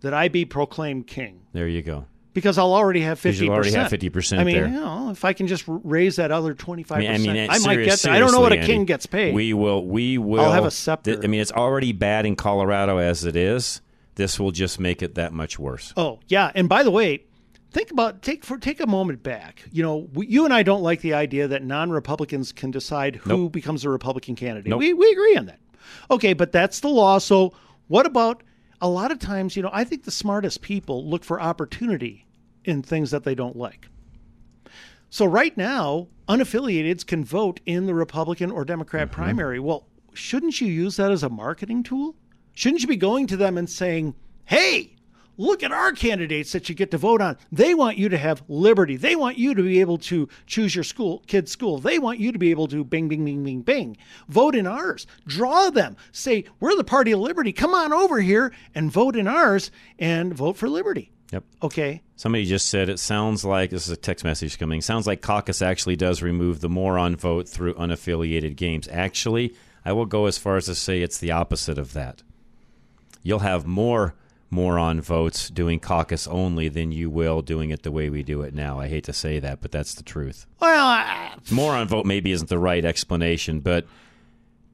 that 0.00 0.12
I 0.12 0.28
be 0.28 0.44
proclaimed 0.44 1.06
king 1.06 1.42
there 1.52 1.68
you 1.68 1.80
go. 1.80 2.06
Because 2.34 2.58
I'll 2.58 2.74
already 2.74 3.00
have 3.00 3.18
50%. 3.18 3.22
'Cause 3.22 3.40
you'll 3.40 3.54
already 3.54 3.70
have 3.72 3.90
50% 3.90 4.38
I 4.40 4.44
mean, 4.44 4.54
there. 4.56 4.66
you 4.66 4.72
know, 4.74 5.10
if 5.10 5.24
I 5.24 5.32
can 5.32 5.46
just 5.46 5.64
raise 5.66 6.16
that 6.16 6.30
other 6.30 6.52
25%, 6.52 6.90
I, 7.08 7.12
and 7.14 7.64
might 7.64 7.76
get 7.84 8.00
that. 8.00 8.12
I 8.12 8.18
don't 8.18 8.32
know 8.32 8.40
what 8.40 8.52
a 8.52 8.56
king 8.58 8.80
Andy, 8.80 8.84
gets 8.86 9.06
paid. 9.06 9.34
We 9.34 9.54
will. 9.54 9.86
We 9.86 10.18
will. 10.18 10.40
I'll 10.44 10.52
have 10.52 10.66
a 10.66 10.70
scepter. 10.70 11.14
th- 11.14 11.24
I 11.24 11.28
mean, 11.28 11.40
it's 11.40 11.52
already 11.52 11.92
bad 11.92 12.26
in 12.26 12.36
Colorado 12.36 12.98
as 12.98 13.24
it 13.24 13.36
is. 13.36 13.80
This 14.16 14.38
will 14.38 14.50
just 14.52 14.78
make 14.78 15.02
it 15.02 15.14
that 15.14 15.32
much 15.32 15.58
worse. 15.58 15.92
Oh 15.96 16.20
yeah, 16.28 16.52
and 16.54 16.68
by 16.68 16.82
the 16.82 16.90
way, 16.90 17.24
think 17.72 17.90
about 17.90 18.22
take 18.22 18.44
for 18.44 18.58
take 18.58 18.80
a 18.80 18.86
moment 18.86 19.22
back. 19.22 19.64
You 19.72 19.82
know, 19.82 20.08
we, 20.12 20.26
you 20.28 20.44
and 20.44 20.52
I 20.54 20.62
don't 20.62 20.82
like 20.82 21.00
the 21.00 21.14
idea 21.14 21.48
that 21.48 21.64
non-Republicans 21.64 22.52
can 22.52 22.70
decide 22.70 23.16
who 23.16 23.30
Nope. 23.30 23.52
becomes 23.52 23.84
a 23.84 23.90
Republican 23.90 24.36
candidate. 24.36 24.70
Nope. 24.70 24.80
We 24.80 24.92
we 24.92 25.10
agree 25.10 25.36
on 25.36 25.46
that. 25.46 25.58
Okay, 26.10 26.32
but 26.32 26.52
that's 26.52 26.80
the 26.80 26.88
law. 26.88 27.18
So 27.18 27.54
what 27.88 28.06
about 28.06 28.42
a 28.80 28.88
lot 28.88 29.10
of 29.10 29.18
times? 29.18 29.56
You 29.56 29.62
know, 29.62 29.70
I 29.72 29.84
think 29.84 30.04
the 30.04 30.10
smartest 30.10 30.60
people 30.62 31.08
look 31.08 31.24
for 31.24 31.40
opportunity 31.40 32.26
in 32.64 32.82
things 32.82 33.10
that 33.10 33.24
they 33.24 33.34
don't 33.34 33.56
like. 33.56 33.88
So 35.10 35.26
right 35.26 35.56
now, 35.56 36.08
unaffiliateds 36.28 37.06
can 37.06 37.24
vote 37.24 37.60
in 37.66 37.86
the 37.86 37.94
Republican 37.94 38.50
or 38.50 38.64
Democrat 38.64 39.08
Mm-hmm. 39.08 39.14
primary. 39.22 39.60
Well, 39.60 39.86
shouldn't 40.12 40.60
you 40.60 40.66
use 40.68 40.96
that 40.96 41.10
as 41.10 41.22
a 41.22 41.28
marketing 41.28 41.82
tool? 41.82 42.16
Shouldn't 42.54 42.82
you 42.82 42.88
be 42.88 42.96
going 42.96 43.26
to 43.28 43.36
them 43.36 43.58
and 43.58 43.68
saying, 43.68 44.14
"Hey, 44.44 44.93
look 45.36 45.62
at 45.62 45.72
our 45.72 45.92
candidates 45.92 46.52
that 46.52 46.68
you 46.68 46.74
get 46.74 46.90
to 46.90 46.98
vote 46.98 47.20
on. 47.20 47.36
They 47.50 47.74
want 47.74 47.98
you 47.98 48.08
to 48.08 48.18
have 48.18 48.42
liberty. 48.48 48.96
They 48.96 49.16
want 49.16 49.38
you 49.38 49.54
to 49.54 49.62
be 49.62 49.80
able 49.80 49.98
to 49.98 50.28
choose 50.46 50.74
your 50.74 50.84
school, 50.84 51.22
kid's 51.26 51.50
school. 51.50 51.78
They 51.78 51.98
want 51.98 52.18
you 52.18 52.32
to 52.32 52.38
be 52.38 52.50
able 52.50 52.68
to 52.68 52.84
bing, 52.84 53.08
bing, 53.08 53.24
bing, 53.24 53.44
bing, 53.44 53.62
bing. 53.62 53.96
Vote 54.28 54.54
in 54.54 54.66
ours. 54.66 55.06
Draw 55.26 55.70
them. 55.70 55.96
Say, 56.12 56.44
we're 56.60 56.76
the 56.76 56.84
party 56.84 57.12
of 57.12 57.20
liberty. 57.20 57.52
Come 57.52 57.74
on 57.74 57.92
over 57.92 58.20
here 58.20 58.52
and 58.74 58.90
vote 58.90 59.16
in 59.16 59.26
ours 59.26 59.70
and 59.98 60.34
vote 60.34 60.56
for 60.56 60.68
liberty. 60.68 61.10
Yep. 61.32 61.44
Okay. 61.62 62.02
Somebody 62.16 62.44
just 62.44 62.68
said 62.68 62.88
it 62.88 63.00
sounds 63.00 63.44
like 63.44 63.70
this 63.70 63.86
is 63.86 63.90
a 63.90 63.96
text 63.96 64.24
message 64.24 64.58
coming. 64.58 64.80
Sounds 64.80 65.06
like 65.06 65.20
caucus 65.20 65.62
actually 65.62 65.96
does 65.96 66.22
remove 66.22 66.60
the 66.60 66.68
moron 66.68 67.16
vote 67.16 67.48
through 67.48 67.74
unaffiliated 67.74 68.56
games. 68.56 68.86
Actually, 68.88 69.54
I 69.84 69.92
will 69.92 70.06
go 70.06 70.26
as 70.26 70.38
far 70.38 70.56
as 70.56 70.66
to 70.66 70.74
say 70.74 71.02
it's 71.02 71.18
the 71.18 71.32
opposite 71.32 71.78
of 71.78 71.92
that. 71.94 72.22
You'll 73.22 73.40
have 73.40 73.66
more 73.66 74.14
moron 74.50 75.00
votes 75.00 75.50
doing 75.50 75.80
caucus 75.80 76.26
only 76.26 76.68
than 76.68 76.92
you 76.92 77.10
will 77.10 77.42
doing 77.42 77.70
it 77.70 77.82
the 77.82 77.90
way 77.90 78.08
we 78.10 78.22
do 78.22 78.42
it 78.42 78.54
now. 78.54 78.78
I 78.80 78.88
hate 78.88 79.04
to 79.04 79.12
say 79.12 79.38
that, 79.40 79.60
but 79.60 79.72
that's 79.72 79.94
the 79.94 80.02
truth. 80.02 80.46
Well, 80.60 80.86
I- 80.86 81.32
Moron 81.50 81.88
vote 81.88 82.06
maybe 82.06 82.30
isn't 82.32 82.48
the 82.48 82.58
right 82.58 82.84
explanation, 82.84 83.60
but 83.60 83.86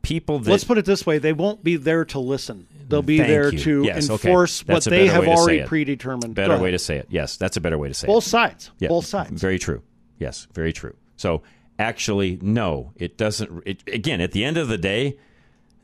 people 0.02 0.38
that 0.40 0.50
let's 0.50 0.64
put 0.64 0.78
it 0.78 0.84
this 0.84 1.04
way: 1.06 1.18
they 1.18 1.32
won't 1.32 1.62
be 1.64 1.76
there 1.76 2.04
to 2.06 2.18
listen. 2.18 2.66
They'll 2.88 3.02
be 3.02 3.18
Thank 3.18 3.28
there 3.28 3.52
you. 3.52 3.58
to 3.60 3.82
Yes, 3.84 4.10
enforce 4.10 4.62
That's 4.62 4.86
what 4.86 4.90
they 4.90 5.06
have 5.06 5.20
way 5.20 5.26
to 5.26 5.36
say 5.36 5.40
already 5.42 5.58
it. 5.60 5.68
predetermined. 5.68 6.34
Better 6.34 6.58
way 6.58 6.72
to 6.72 6.78
say 6.78 6.96
it. 6.96 7.06
Yes, 7.08 7.36
that's 7.36 7.56
a 7.56 7.60
better 7.60 7.78
way 7.78 7.88
to 7.88 7.94
say 7.94 8.06
Both 8.06 8.14
it. 8.14 8.16
Both 8.16 8.24
sides. 8.24 8.70
Yeah, 8.80 8.88
Both 8.88 9.06
sides. 9.06 9.40
Very 9.40 9.58
true. 9.58 9.82
Yes, 10.18 10.48
very 10.52 10.72
true. 10.72 10.96
So 11.16 11.42
actually, 11.78 12.38
no, 12.42 12.92
it 12.96 13.16
doesn't. 13.16 13.62
It, 13.64 13.82
again, 13.86 14.20
at 14.20 14.32
the 14.32 14.44
end 14.44 14.56
of 14.56 14.68
the 14.68 14.76
day, 14.78 15.16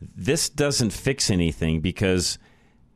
this 0.00 0.48
doesn't 0.48 0.90
fix 0.90 1.30
anything 1.30 1.80
because, 1.80 2.38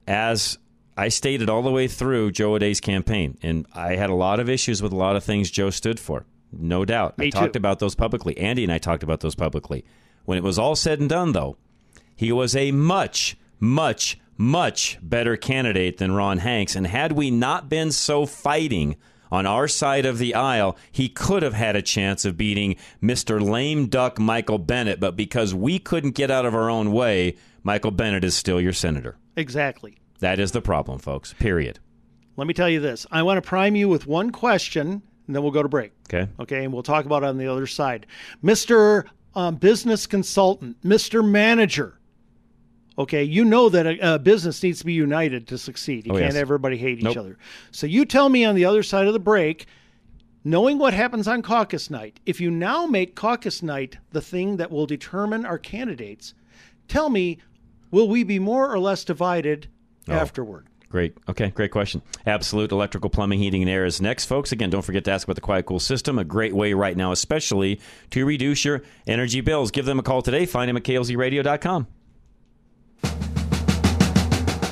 as 0.08 0.58
I 1.00 1.08
stated 1.08 1.48
all 1.48 1.62
the 1.62 1.70
way 1.70 1.88
through 1.88 2.32
Joe 2.32 2.52
O'Dea's 2.56 2.78
campaign, 2.78 3.38
and 3.42 3.66
I 3.74 3.96
had 3.96 4.10
a 4.10 4.14
lot 4.14 4.38
of 4.38 4.50
issues 4.50 4.82
with 4.82 4.92
a 4.92 4.96
lot 4.96 5.16
of 5.16 5.24
things 5.24 5.50
Joe 5.50 5.70
stood 5.70 5.98
for. 5.98 6.26
No 6.52 6.84
doubt. 6.84 7.14
I 7.18 7.22
Me 7.22 7.30
talked 7.30 7.54
too. 7.54 7.58
about 7.58 7.78
those 7.78 7.94
publicly. 7.94 8.36
Andy 8.36 8.64
and 8.64 8.72
I 8.72 8.76
talked 8.76 9.02
about 9.02 9.20
those 9.20 9.34
publicly. 9.34 9.82
When 10.26 10.36
it 10.36 10.44
was 10.44 10.58
all 10.58 10.76
said 10.76 11.00
and 11.00 11.08
done, 11.08 11.32
though, 11.32 11.56
he 12.14 12.32
was 12.32 12.54
a 12.54 12.70
much, 12.72 13.38
much, 13.58 14.18
much 14.36 14.98
better 15.00 15.38
candidate 15.38 15.96
than 15.96 16.12
Ron 16.12 16.36
Hanks. 16.36 16.76
And 16.76 16.86
had 16.86 17.12
we 17.12 17.30
not 17.30 17.70
been 17.70 17.92
so 17.92 18.26
fighting 18.26 18.96
on 19.32 19.46
our 19.46 19.68
side 19.68 20.04
of 20.04 20.18
the 20.18 20.34
aisle, 20.34 20.76
he 20.92 21.08
could 21.08 21.42
have 21.42 21.54
had 21.54 21.76
a 21.76 21.82
chance 21.82 22.26
of 22.26 22.36
beating 22.36 22.76
Mr. 23.02 23.40
Lame 23.40 23.86
Duck 23.86 24.18
Michael 24.18 24.58
Bennet. 24.58 25.00
But 25.00 25.16
because 25.16 25.54
we 25.54 25.78
couldn't 25.78 26.14
get 26.14 26.30
out 26.30 26.44
of 26.44 26.54
our 26.54 26.68
own 26.68 26.92
way, 26.92 27.36
Michael 27.62 27.90
Bennet 27.90 28.22
is 28.22 28.36
still 28.36 28.60
your 28.60 28.74
senator. 28.74 29.16
Exactly. 29.34 29.96
That 30.20 30.38
is 30.38 30.52
the 30.52 30.60
problem, 30.62 30.98
folks. 30.98 31.32
Period. 31.34 31.78
Let 32.36 32.46
me 32.46 32.54
tell 32.54 32.68
you 32.68 32.80
this. 32.80 33.06
I 33.10 33.22
want 33.22 33.42
to 33.42 33.46
prime 33.46 33.74
you 33.76 33.88
with 33.88 34.06
one 34.06 34.30
question, 34.30 35.02
and 35.26 35.36
then 35.36 35.42
we'll 35.42 35.52
go 35.52 35.62
to 35.62 35.68
break. 35.68 35.92
Okay. 36.12 36.30
Okay, 36.38 36.64
and 36.64 36.72
we'll 36.72 36.82
talk 36.82 37.04
about 37.04 37.22
it 37.22 37.26
on 37.26 37.38
the 37.38 37.46
other 37.46 37.66
side. 37.66 38.06
Mr. 38.42 39.04
Um, 39.34 39.56
business 39.56 40.06
consultant, 40.06 40.80
Mr. 40.82 41.26
Manager. 41.28 41.98
Okay, 42.98 43.22
you 43.22 43.44
know 43.44 43.68
that 43.68 43.86
a, 43.86 44.14
a 44.14 44.18
business 44.18 44.62
needs 44.62 44.80
to 44.80 44.86
be 44.86 44.92
united 44.92 45.46
to 45.48 45.56
succeed. 45.58 46.06
You 46.06 46.12
Oh, 46.12 46.16
can't 46.18 46.32
yes. 46.34 46.40
everybody 46.40 46.76
hate 46.76 47.02
Nope. 47.02 47.12
each 47.12 47.16
other. 47.16 47.38
So 47.70 47.86
you 47.86 48.04
tell 48.04 48.28
me 48.28 48.44
on 48.44 48.54
the 48.56 48.64
other 48.64 48.82
side 48.82 49.06
of 49.06 49.12
the 49.12 49.20
break, 49.20 49.66
knowing 50.44 50.78
what 50.78 50.92
happens 50.94 51.28
on 51.28 51.42
caucus 51.42 51.88
night, 51.90 52.18
if 52.26 52.40
you 52.40 52.50
now 52.50 52.86
make 52.86 53.14
caucus 53.14 53.62
night 53.62 53.96
the 54.10 54.20
thing 54.20 54.56
that 54.56 54.70
will 54.70 54.86
determine 54.86 55.46
our 55.46 55.58
candidates, 55.58 56.34
tell 56.88 57.08
me, 57.08 57.38
will 57.90 58.08
we 58.08 58.24
be 58.24 58.38
more 58.38 58.70
or 58.70 58.78
less 58.78 59.04
divided 59.04 59.68
Oh. 60.08 60.12
afterward? 60.12 60.66
Great. 60.90 61.16
Okay, 61.28 61.50
great 61.50 61.70
question. 61.70 62.02
Absolute 62.26 62.72
Electrical 62.72 63.10
Plumbing, 63.10 63.38
Heating, 63.38 63.62
and 63.62 63.70
Air 63.70 63.84
is 63.84 64.00
next, 64.00 64.24
folks. 64.24 64.50
Again, 64.50 64.70
don't 64.70 64.82
forget 64.82 65.04
to 65.04 65.12
ask 65.12 65.24
about 65.24 65.36
the 65.36 65.40
Quiet 65.40 65.66
Cool 65.66 65.78
system. 65.78 66.18
A 66.18 66.24
great 66.24 66.52
way 66.52 66.72
right 66.72 66.96
now, 66.96 67.12
especially 67.12 67.80
to 68.10 68.26
reduce 68.26 68.64
your 68.64 68.82
energy 69.06 69.40
bills. 69.40 69.70
Give 69.70 69.86
them 69.86 70.00
a 70.00 70.02
call 70.02 70.20
today. 70.20 70.46
Find 70.46 70.68
them 70.68 70.76
at 70.76 70.82
klzradio.com. 70.82 71.86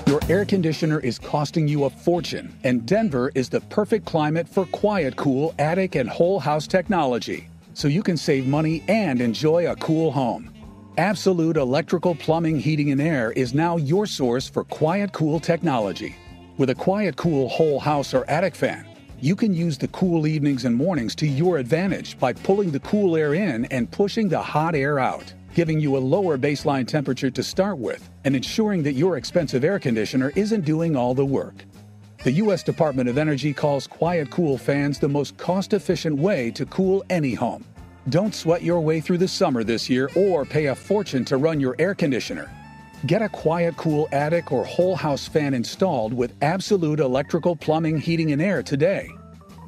Your 0.08 0.20
air 0.28 0.44
conditioner 0.44 0.98
is 1.00 1.18
costing 1.20 1.68
you 1.68 1.84
a 1.84 1.90
fortune, 1.90 2.58
and 2.64 2.84
Denver 2.84 3.30
is 3.36 3.48
the 3.48 3.60
perfect 3.60 4.04
climate 4.04 4.48
for 4.48 4.66
quiet, 4.66 5.14
cool 5.16 5.54
attic 5.58 5.94
and 5.94 6.08
whole 6.08 6.40
house 6.40 6.66
technology. 6.66 7.48
So 7.74 7.86
you 7.86 8.02
can 8.02 8.16
save 8.16 8.48
money 8.48 8.82
and 8.88 9.20
enjoy 9.20 9.70
a 9.70 9.76
cool 9.76 10.10
home. 10.10 10.52
Absolute 10.98 11.56
Electrical 11.56 12.16
Plumbing, 12.16 12.58
Heating, 12.58 12.90
and 12.90 13.00
Air 13.00 13.30
is 13.30 13.54
now 13.54 13.76
your 13.76 14.04
source 14.04 14.48
for 14.48 14.64
quiet, 14.64 15.12
cool 15.12 15.38
technology. 15.38 16.16
With 16.56 16.70
a 16.70 16.74
quiet, 16.74 17.14
cool 17.14 17.48
whole 17.48 17.78
house 17.78 18.12
or 18.12 18.28
attic 18.28 18.56
fan, 18.56 18.84
you 19.20 19.36
can 19.36 19.54
use 19.54 19.78
the 19.78 19.86
cool 19.86 20.26
evenings 20.26 20.64
and 20.64 20.74
mornings 20.74 21.14
to 21.14 21.26
your 21.28 21.58
advantage 21.58 22.18
by 22.18 22.32
pulling 22.32 22.72
the 22.72 22.80
cool 22.80 23.14
air 23.14 23.34
in 23.34 23.66
and 23.66 23.88
pushing 23.92 24.28
the 24.28 24.42
hot 24.42 24.74
air 24.74 24.98
out, 24.98 25.32
giving 25.54 25.78
you 25.78 25.96
a 25.96 25.98
lower 25.98 26.36
baseline 26.36 26.84
temperature 26.84 27.30
to 27.30 27.44
start 27.44 27.78
with 27.78 28.10
and 28.24 28.34
ensuring 28.34 28.82
that 28.82 28.94
your 28.94 29.18
expensive 29.18 29.62
air 29.62 29.78
conditioner 29.78 30.32
isn't 30.34 30.64
doing 30.64 30.96
all 30.96 31.14
the 31.14 31.24
work. 31.24 31.64
The 32.24 32.32
U.S. 32.32 32.64
Department 32.64 33.08
of 33.08 33.18
Energy 33.18 33.54
calls 33.54 33.86
quiet, 33.86 34.30
cool 34.30 34.58
fans 34.58 34.98
the 34.98 35.08
most 35.08 35.36
cost 35.36 35.74
efficient 35.74 36.18
way 36.18 36.50
to 36.50 36.66
cool 36.66 37.04
any 37.08 37.34
home. 37.34 37.64
Don't 38.10 38.34
sweat 38.34 38.62
your 38.62 38.80
way 38.80 39.00
through 39.00 39.18
the 39.18 39.28
summer 39.28 39.62
this 39.62 39.90
year 39.90 40.08
or 40.14 40.44
pay 40.44 40.66
a 40.66 40.74
fortune 40.74 41.24
to 41.26 41.36
run 41.36 41.60
your 41.60 41.76
air 41.78 41.94
conditioner. 41.94 42.50
Get 43.06 43.22
a 43.22 43.28
quiet, 43.28 43.76
cool 43.76 44.08
attic 44.12 44.50
or 44.50 44.64
whole 44.64 44.96
house 44.96 45.28
fan 45.28 45.52
installed 45.52 46.14
with 46.14 46.32
absolute 46.40 47.00
electrical 47.00 47.54
plumbing, 47.54 47.98
heating, 47.98 48.32
and 48.32 48.40
air 48.40 48.62
today. 48.62 49.10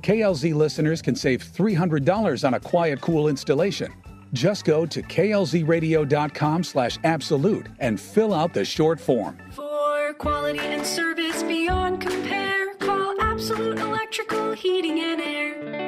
KLZ 0.02 0.54
listeners 0.54 1.02
can 1.02 1.14
save 1.14 1.44
$300 1.44 2.46
on 2.46 2.54
a 2.54 2.60
quiet, 2.60 3.00
cool 3.00 3.28
installation. 3.28 3.92
Just 4.32 4.64
go 4.64 4.86
to 4.86 5.02
klzradio.com 5.02 6.64
slash 6.64 6.98
absolute 7.04 7.66
and 7.78 8.00
fill 8.00 8.32
out 8.32 8.54
the 8.54 8.64
short 8.64 8.98
form. 8.98 9.36
For 9.50 10.14
quality 10.14 10.60
and 10.60 10.86
service 10.86 11.42
beyond 11.42 12.00
compare, 12.00 12.74
call 12.76 13.20
Absolute 13.20 13.78
Electrical 13.78 14.52
Heating 14.52 15.00
and 15.00 15.20
Air. 15.20 15.79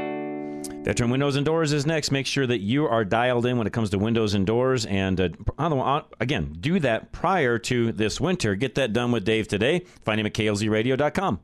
Veteran 0.85 1.11
Windows 1.11 1.37
and 1.37 1.47
Doors 1.47 1.73
is 1.73 1.87
next. 1.87 2.11
Make 2.11 2.27
sure 2.27 2.45
that 2.45 2.59
you 2.59 2.89
are 2.89 3.05
dialed 3.05 3.47
in 3.47 3.57
when 3.57 3.69
it 3.69 3.73
comes 3.73 3.91
to 3.91 3.99
windows 3.99 4.35
and 4.35 4.45
doors. 4.45 4.85
And 4.87 5.21
uh, 5.21 6.03
again, 6.19 6.57
do 6.59 6.81
that 6.81 7.13
prior 7.13 7.57
to 7.61 7.93
this 7.93 8.21
winter. 8.21 8.57
Get 8.57 8.75
that 8.75 8.93
done 8.93 9.13
with 9.13 9.25
Dave 9.25 9.47
today. 9.47 9.85
Find 10.05 10.19
him 10.19 10.27
at 10.27 10.35
klzradio.com. 10.35 11.39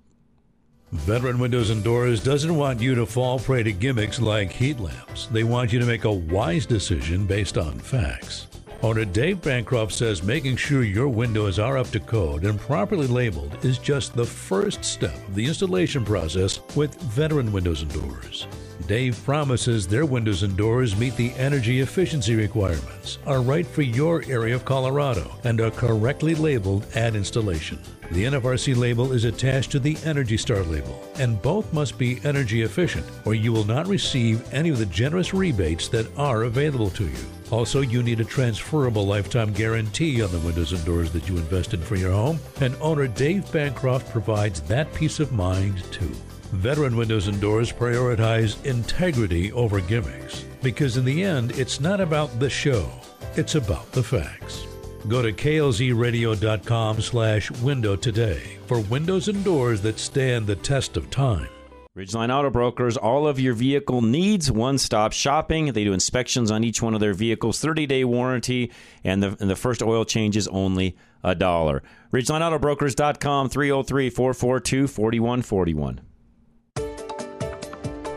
Veteran 0.91 1.39
Windows 1.39 1.71
and 1.71 1.85
Doors 1.85 2.23
doesn't 2.23 2.57
want 2.57 2.81
you 2.81 2.97
to 2.97 3.07
fall 3.07 3.39
prey 3.39 3.63
to 3.63 3.73
gimmicks 3.73 4.21
like 4.21 4.51
heat 4.51 4.81
lamps. 4.81 5.27
They 5.27 5.45
want 5.45 5.73
you 5.73 5.79
to 5.79 5.87
make 5.87 6.05
a 6.05 6.13
wise 6.13 6.67
decision 6.67 7.25
based 7.25 7.59
on 7.59 7.79
facts. 7.79 8.49
Owner 8.83 9.05
Dave 9.05 9.43
Bancroft 9.43 9.93
says 9.93 10.23
making 10.23 10.57
sure 10.57 10.83
your 10.83 11.09
windows 11.09 11.59
are 11.59 11.79
up 11.79 11.89
to 11.91 12.01
code 12.01 12.45
and 12.45 12.59
properly 12.59 13.07
labeled 13.07 13.57
is 13.65 13.79
just 13.79 14.15
the 14.15 14.25
first 14.25 14.85
step 14.85 15.15
of 15.29 15.35
the 15.35 15.47
installation 15.47 16.05
process 16.05 16.61
with 16.75 16.95
Veteran 17.03 17.53
Windows 17.53 17.83
and 17.83 17.93
Doors. 17.93 18.47
Dave 18.87 19.23
promises 19.25 19.87
their 19.87 20.07
windows 20.07 20.43
and 20.43 20.57
doors 20.57 20.97
meet 20.97 21.17
the 21.17 21.33
energy 21.33 21.81
efficiency 21.81 22.35
requirements, 22.35 23.19
are 23.27 23.43
right 23.43 23.67
for 23.67 23.83
your 23.83 24.23
area 24.29 24.55
of 24.55 24.65
Colorado, 24.65 25.31
and 25.45 25.61
are 25.61 25.71
correctly 25.71 26.35
labeled 26.35 26.87
at 26.95 27.17
installation. 27.17 27.79
The 28.13 28.25
NFRC 28.25 28.75
label 28.75 29.13
is 29.13 29.25
attached 29.25 29.71
to 29.73 29.79
the 29.79 29.99
Energy 30.05 30.39
Star 30.39 30.63
label, 30.63 31.03
and 31.19 31.43
both 31.43 31.71
must 31.75 31.99
be 31.99 32.21
energy 32.25 32.63
efficient, 32.63 33.07
or 33.27 33.35
you 33.35 33.53
will 33.53 33.65
not 33.65 33.87
receive 33.87 34.51
any 34.55 34.71
of 34.71 34.79
the 34.79 34.87
generous 34.87 35.35
rebates 35.35 35.89
that 35.89 36.07
are 36.17 36.45
available 36.45 36.89
to 36.91 37.05
you. 37.05 37.19
Also, 37.51 37.81
you 37.81 38.03
need 38.03 38.21
a 38.21 38.25
transferable 38.25 39.07
lifetime 39.07 39.53
guarantee 39.53 40.23
on 40.23 40.31
the 40.31 40.39
windows 40.39 40.73
and 40.73 40.83
doors 40.85 41.13
that 41.13 41.29
you 41.29 41.37
invest 41.37 41.75
in 41.75 41.83
for 41.83 41.97
your 41.97 42.13
home, 42.13 42.39
and 42.61 42.75
owner 42.81 43.07
Dave 43.07 43.51
Bancroft 43.53 44.11
provides 44.11 44.61
that 44.63 44.93
peace 44.95 45.21
of 45.21 45.33
mind 45.33 45.83
too. 45.93 46.15
Veteran 46.53 46.97
Windows 46.97 47.29
and 47.29 47.41
Doors 47.41 47.71
prioritize 47.71 48.65
integrity 48.65 49.53
over 49.53 49.81
gimmicks 49.81 50.45
because 50.63 50.97
in 50.97 51.05
the 51.05 51.23
end, 51.23 51.53
it's 51.53 51.81
not 51.81 52.01
about 52.01 52.41
the 52.41 52.49
show, 52.49 52.91
it's 53.37 53.55
about 53.55 53.93
the 53.93 54.03
facts. 54.03 54.67
Go 55.07 55.23
to 55.23 55.33
klzradio.com 55.33 57.01
slash 57.01 57.51
window 57.51 57.97
today 57.97 58.59
for 58.67 58.81
windows 58.81 59.29
and 59.29 59.45
doors 59.45 59.83
that 59.83 59.99
stand 59.99 60.47
the 60.47 60.57
test 60.57 60.97
of 60.97 61.11
time. 61.11 61.49
Ridgeline 61.97 62.33
Auto 62.33 62.49
Brokers, 62.49 62.97
all 62.97 63.27
of 63.27 63.41
your 63.41 63.55
vehicle 63.55 64.03
needs, 64.03 64.51
one 64.53 64.79
stop 64.79 65.13
shopping. 65.13 65.73
They 65.73 65.85
do 65.85 65.93
inspections 65.93 66.51
on 66.51 66.63
each 66.63 66.81
one 66.81 66.95
of 66.95 67.01
their 67.01 67.15
vehicles, 67.15 67.61
30 67.61 67.87
day 67.87 68.05
warranty, 68.05 68.71
and 69.05 69.23
the, 69.23 69.37
and 69.41 69.51
the 69.51 69.57
first 69.57 69.83
oil 69.83 70.05
change 70.05 70.37
is 70.37 70.47
only 70.49 70.97
a 71.25 71.35
dollar. 71.35 71.83
RidgelineAutobrokers.com, 72.13 73.49
303 73.49 74.11
442 74.11 74.87
4141. 74.87 76.01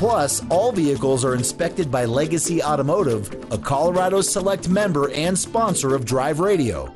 Plus, 0.00 0.42
all 0.48 0.72
vehicles 0.72 1.26
are 1.26 1.34
inspected 1.34 1.90
by 1.90 2.06
Legacy 2.06 2.62
Automotive, 2.62 3.52
a 3.52 3.58
Colorado 3.58 4.22
Select 4.22 4.66
member 4.66 5.10
and 5.10 5.38
sponsor 5.38 5.94
of 5.94 6.06
Drive 6.06 6.40
Radio. 6.40 6.86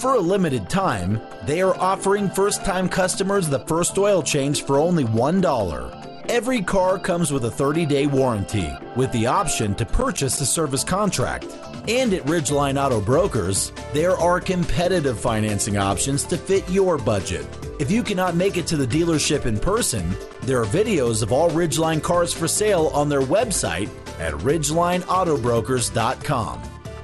For 0.00 0.14
a 0.14 0.18
limited 0.18 0.70
time, 0.70 1.20
they 1.44 1.60
are 1.60 1.76
offering 1.76 2.30
first 2.30 2.64
time 2.64 2.88
customers 2.88 3.50
the 3.50 3.58
first 3.66 3.98
oil 3.98 4.22
change 4.22 4.64
for 4.64 4.78
only 4.78 5.04
$1. 5.04 6.30
Every 6.30 6.62
car 6.62 6.98
comes 6.98 7.30
with 7.30 7.44
a 7.44 7.50
30 7.50 7.84
day 7.84 8.06
warranty, 8.06 8.72
with 8.96 9.12
the 9.12 9.26
option 9.26 9.74
to 9.74 9.84
purchase 9.84 10.40
a 10.40 10.46
service 10.46 10.84
contract. 10.84 11.44
And 11.86 12.14
at 12.14 12.24
Ridgeline 12.24 12.82
Auto 12.82 12.98
Brokers, 13.00 13.70
there 13.92 14.16
are 14.16 14.40
competitive 14.40 15.20
financing 15.20 15.76
options 15.76 16.24
to 16.24 16.36
fit 16.38 16.66
your 16.70 16.96
budget. 16.96 17.46
If 17.78 17.90
you 17.90 18.02
cannot 18.02 18.36
make 18.36 18.56
it 18.56 18.66
to 18.68 18.76
the 18.76 18.86
dealership 18.86 19.44
in 19.44 19.58
person, 19.58 20.16
there 20.42 20.62
are 20.62 20.66
videos 20.66 21.22
of 21.22 21.30
all 21.32 21.50
Ridgeline 21.50 22.02
cars 22.02 22.32
for 22.32 22.48
sale 22.48 22.86
on 22.94 23.10
their 23.10 23.20
website 23.20 23.90
at 24.18 24.32
ridgelineautobrokers.com. 24.34 26.62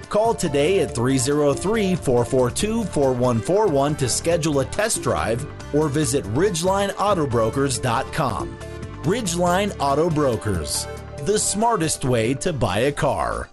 Call 0.08 0.34
today 0.34 0.80
at 0.80 0.94
303 0.94 1.94
442 1.94 2.84
4141 2.84 3.96
to 3.96 4.08
schedule 4.08 4.60
a 4.60 4.64
test 4.64 5.02
drive 5.02 5.46
or 5.74 5.88
visit 5.88 6.24
ridgelineautobrokers.com. 6.34 8.58
Ridgeline 9.02 9.76
Auto 9.78 10.08
Brokers, 10.10 10.86
the 11.24 11.38
smartest 11.38 12.04
way 12.04 12.34
to 12.34 12.52
buy 12.52 12.80
a 12.80 12.92
car. 12.92 13.48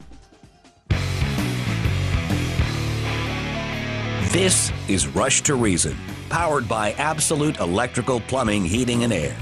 This 4.37 4.71
is 4.87 5.07
Rush 5.07 5.41
to 5.41 5.55
Reason, 5.55 5.97
powered 6.29 6.67
by 6.67 6.91
Absolute 6.91 7.57
Electrical 7.57 8.19
Plumbing, 8.19 8.65
Heating, 8.65 9.03
and 9.03 9.11
Air. 9.11 9.35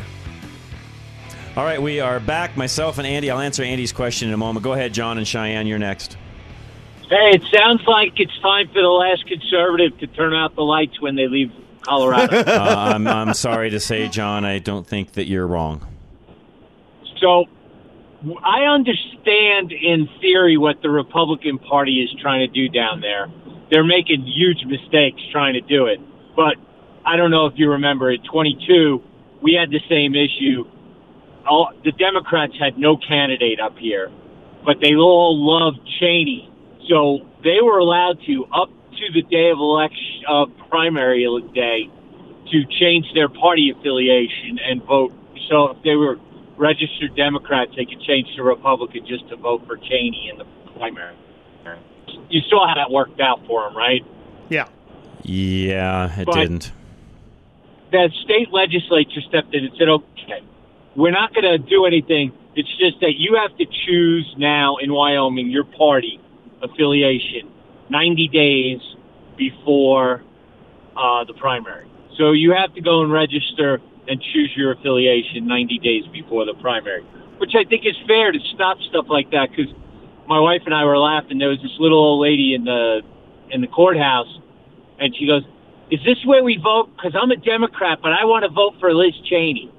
All 1.58 1.66
right, 1.66 1.82
we 1.82 2.00
are 2.00 2.22
back. 2.22 2.56
Myself 2.56 2.98
and 2.98 3.06
Andy. 3.06 3.30
I'll 3.30 3.42
answer 3.42 3.62
Andy's 3.62 3.92
question 3.92 4.30
in 4.30 4.34
a 4.34 4.38
moment. 4.38 4.64
Go 4.64 4.72
ahead, 4.72 4.94
John 4.94 5.18
and 5.18 5.28
Cheyenne. 5.28 5.68
You're 5.68 5.80
next. 5.80 6.16
Hey, 7.10 7.32
it 7.32 7.44
sounds 7.54 7.82
like 7.86 8.18
it's 8.22 8.40
time 8.40 8.70
for 8.70 8.82
the 8.82 8.88
last 8.88 9.28
conservative 9.28 9.98
to 10.00 10.08
turn 10.08 10.34
out 10.34 10.56
the 10.56 10.64
lights 10.64 11.02
when 11.02 11.18
they 11.18 11.28
leave 11.28 11.52
Colorado. 11.82 12.38
uh, 12.48 12.76
I'm, 12.96 13.06
I'm 13.06 13.34
sorry 13.34 13.72
to 13.72 13.82
say, 13.82 14.08
John, 14.08 14.46
I 14.46 14.60
don't 14.60 14.88
think 14.88 15.12
that 15.16 15.28
you're 15.28 15.46
wrong. 15.46 15.86
So, 17.20 17.48
I 18.42 18.62
understand 18.64 19.74
in 19.74 20.08
theory 20.22 20.56
what 20.56 20.82
the 20.82 20.90
Republican 20.90 21.60
Party 21.60 22.02
is 22.02 22.16
trying 22.22 22.48
to 22.48 22.54
do 22.54 22.70
down 22.70 23.02
there 23.02 23.30
they're 23.70 23.86
making 23.86 24.26
huge 24.26 24.64
mistakes 24.66 25.22
trying 25.32 25.54
to 25.54 25.62
do 25.62 25.88
it. 25.88 26.00
But 26.36 26.56
I 27.06 27.16
don't 27.16 27.32
know 27.32 27.46
if 27.46 27.54
you 27.56 27.72
remember 27.72 28.12
at 28.12 28.24
22, 28.32 29.02
we 29.42 29.54
had 29.54 29.70
the 29.70 29.82
same 29.90 30.16
issue. 30.16 30.66
All, 31.48 31.72
the 31.84 31.92
Democrats 31.92 32.54
had 32.60 32.78
no 32.78 32.98
candidate 32.98 33.60
up 33.60 33.78
here, 33.78 34.12
but 34.66 34.78
they 34.82 34.96
all 34.96 35.38
loved 35.38 35.80
Cheney. 36.00 36.50
So 36.90 37.20
they 37.44 37.62
were 37.62 37.78
allowed 37.78 38.18
to, 38.26 38.46
up 38.46 38.70
to 38.70 39.14
the 39.14 39.22
day 39.24 39.50
of 39.50 39.60
election, 39.60 40.24
uh, 40.28 40.46
primary 40.70 41.28
day, 41.54 41.90
to 42.52 42.66
change 42.80 43.06
their 43.14 43.30
party 43.30 43.72
affiliation 43.76 44.60
and 44.64 44.84
vote. 44.84 45.12
So 45.50 45.72
if 45.72 45.84
they 45.84 45.96
were 45.96 46.18
registered 46.58 47.16
Democrats, 47.16 47.72
they 47.76 47.86
could 47.86 48.02
change 48.02 48.28
to 48.36 48.44
Republican 48.44 49.06
just 49.06 49.28
to 49.30 49.36
vote 49.36 49.66
for 49.68 49.78
Cheney 49.78 50.30
in 50.32 50.38
the 50.38 50.46
primary. 50.78 51.16
You 52.30 52.42
saw 52.50 52.68
how 52.68 52.76
that 52.76 52.92
worked 52.92 53.20
out 53.20 53.46
for 53.48 53.68
him, 53.68 53.76
right? 53.76 54.04
Yeah. 54.50 54.66
Yeah, 55.24 56.20
it 56.20 56.26
But- 56.26 56.36
didn't. 56.36 56.72
The 57.92 58.12
state 58.24 58.52
legislature 58.52 59.22
stepped 59.22 59.54
in 59.54 59.64
and 59.66 59.74
said, 59.78 59.88
okay, 59.88 60.42
we're 60.96 61.12
not 61.12 61.34
going 61.34 61.44
to 61.44 61.58
do 61.58 61.86
anything. 61.86 62.32
It's 62.56 62.70
just 62.78 63.00
that 63.02 63.16
you 63.18 63.36
have 63.36 63.56
to 63.58 63.66
choose 63.66 64.34
now 64.38 64.78
in 64.78 64.92
Wyoming 64.92 65.50
your 65.50 65.64
party 65.64 66.20
affiliation 66.62 67.50
90 67.90 68.28
days 68.30 68.82
before 69.38 70.24
uh, 70.98 71.24
the 71.26 71.34
primary. 71.34 71.88
So 72.18 72.32
you 72.32 72.54
have 72.54 72.74
to 72.74 72.82
go 72.82 73.02
and 73.02 73.12
register 73.12 73.82
and 74.08 74.22
choose 74.22 74.52
your 74.56 74.72
affiliation 74.72 75.48
90 75.48 75.80
days 75.80 76.04
before 76.12 76.46
the 76.46 76.54
primary, 76.56 77.04
which 77.38 77.56
I 77.56 77.64
think 77.64 77.86
is 77.86 77.96
fair 78.08 78.32
to 78.32 78.40
stop 78.54 78.78
stuff 78.90 79.06
like 79.10 79.32
that 79.32 79.50
because 79.50 79.72
my 80.28 80.40
wife 80.40 80.62
and 80.66 80.74
I 80.74 80.86
were 80.86 80.98
laughing. 80.98 81.38
There 81.38 81.50
was 81.50 81.62
this 81.62 81.76
little 81.80 82.00
old 82.00 82.22
lady 82.22 82.54
in 82.54 82.64
the 82.64 83.02
in 83.52 83.62
the 83.62 83.68
courthouse, 83.68 84.40
and 85.00 85.16
she 85.16 85.28
goes, 85.28 85.44
"Is 85.92 86.00
this 86.04 86.24
where 86.26 86.44
we 86.44 86.58
vote? 86.58 86.90
Because 86.96 87.16
I'm 87.16 87.32
a 87.32 87.36
Democrat, 87.36 88.00
but 88.02 88.12
I 88.12 88.26
want 88.26 88.44
to 88.44 88.50
vote 88.50 88.76
for 88.80 88.94
Liz 88.94 89.14
Cheney." 89.26 89.72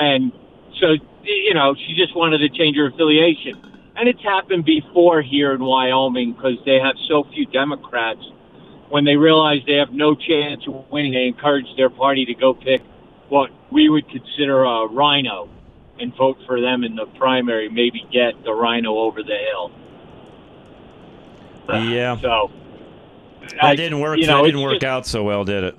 And 0.00 0.32
so, 0.78 0.96
you 1.24 1.54
know, 1.54 1.74
she 1.74 1.94
just 1.94 2.14
wanted 2.14 2.38
to 2.38 2.48
change 2.48 2.76
her 2.76 2.86
affiliation. 2.86 3.60
And 3.96 4.08
it's 4.08 4.22
happened 4.22 4.64
before 4.64 5.22
here 5.22 5.52
in 5.52 5.60
Wyoming 5.60 6.34
because 6.34 6.58
they 6.64 6.78
have 6.78 6.94
so 7.08 7.24
few 7.34 7.46
Democrats. 7.46 8.20
When 8.90 9.04
they 9.04 9.16
realize 9.16 9.62
they 9.66 9.74
have 9.74 9.92
no 9.92 10.14
chance 10.14 10.66
of 10.66 10.88
winning, 10.90 11.12
they 11.12 11.26
encourage 11.26 11.66
their 11.76 11.90
party 11.90 12.24
to 12.26 12.34
go 12.34 12.54
pick 12.54 12.82
what 13.28 13.50
we 13.70 13.88
would 13.88 14.08
consider 14.08 14.64
a 14.64 14.86
rhino 14.86 15.48
and 16.00 16.14
vote 16.16 16.38
for 16.46 16.60
them 16.60 16.84
in 16.84 16.94
the 16.96 17.06
primary, 17.06 17.68
maybe 17.68 18.04
get 18.12 18.42
the 18.44 18.52
rhino 18.52 18.96
over 18.98 19.22
the 19.22 19.36
hill. 19.36 19.70
Yeah. 21.68 22.16
So 22.20 22.50
That 23.60 23.76
didn't 23.76 24.00
work. 24.00 24.18
you 24.18 24.26
know, 24.26 24.38
that 24.38 24.44
didn't 24.46 24.62
work 24.62 24.74
just- 24.74 24.84
out 24.84 25.06
so 25.06 25.22
well, 25.24 25.44
did 25.44 25.64
it? 25.64 25.76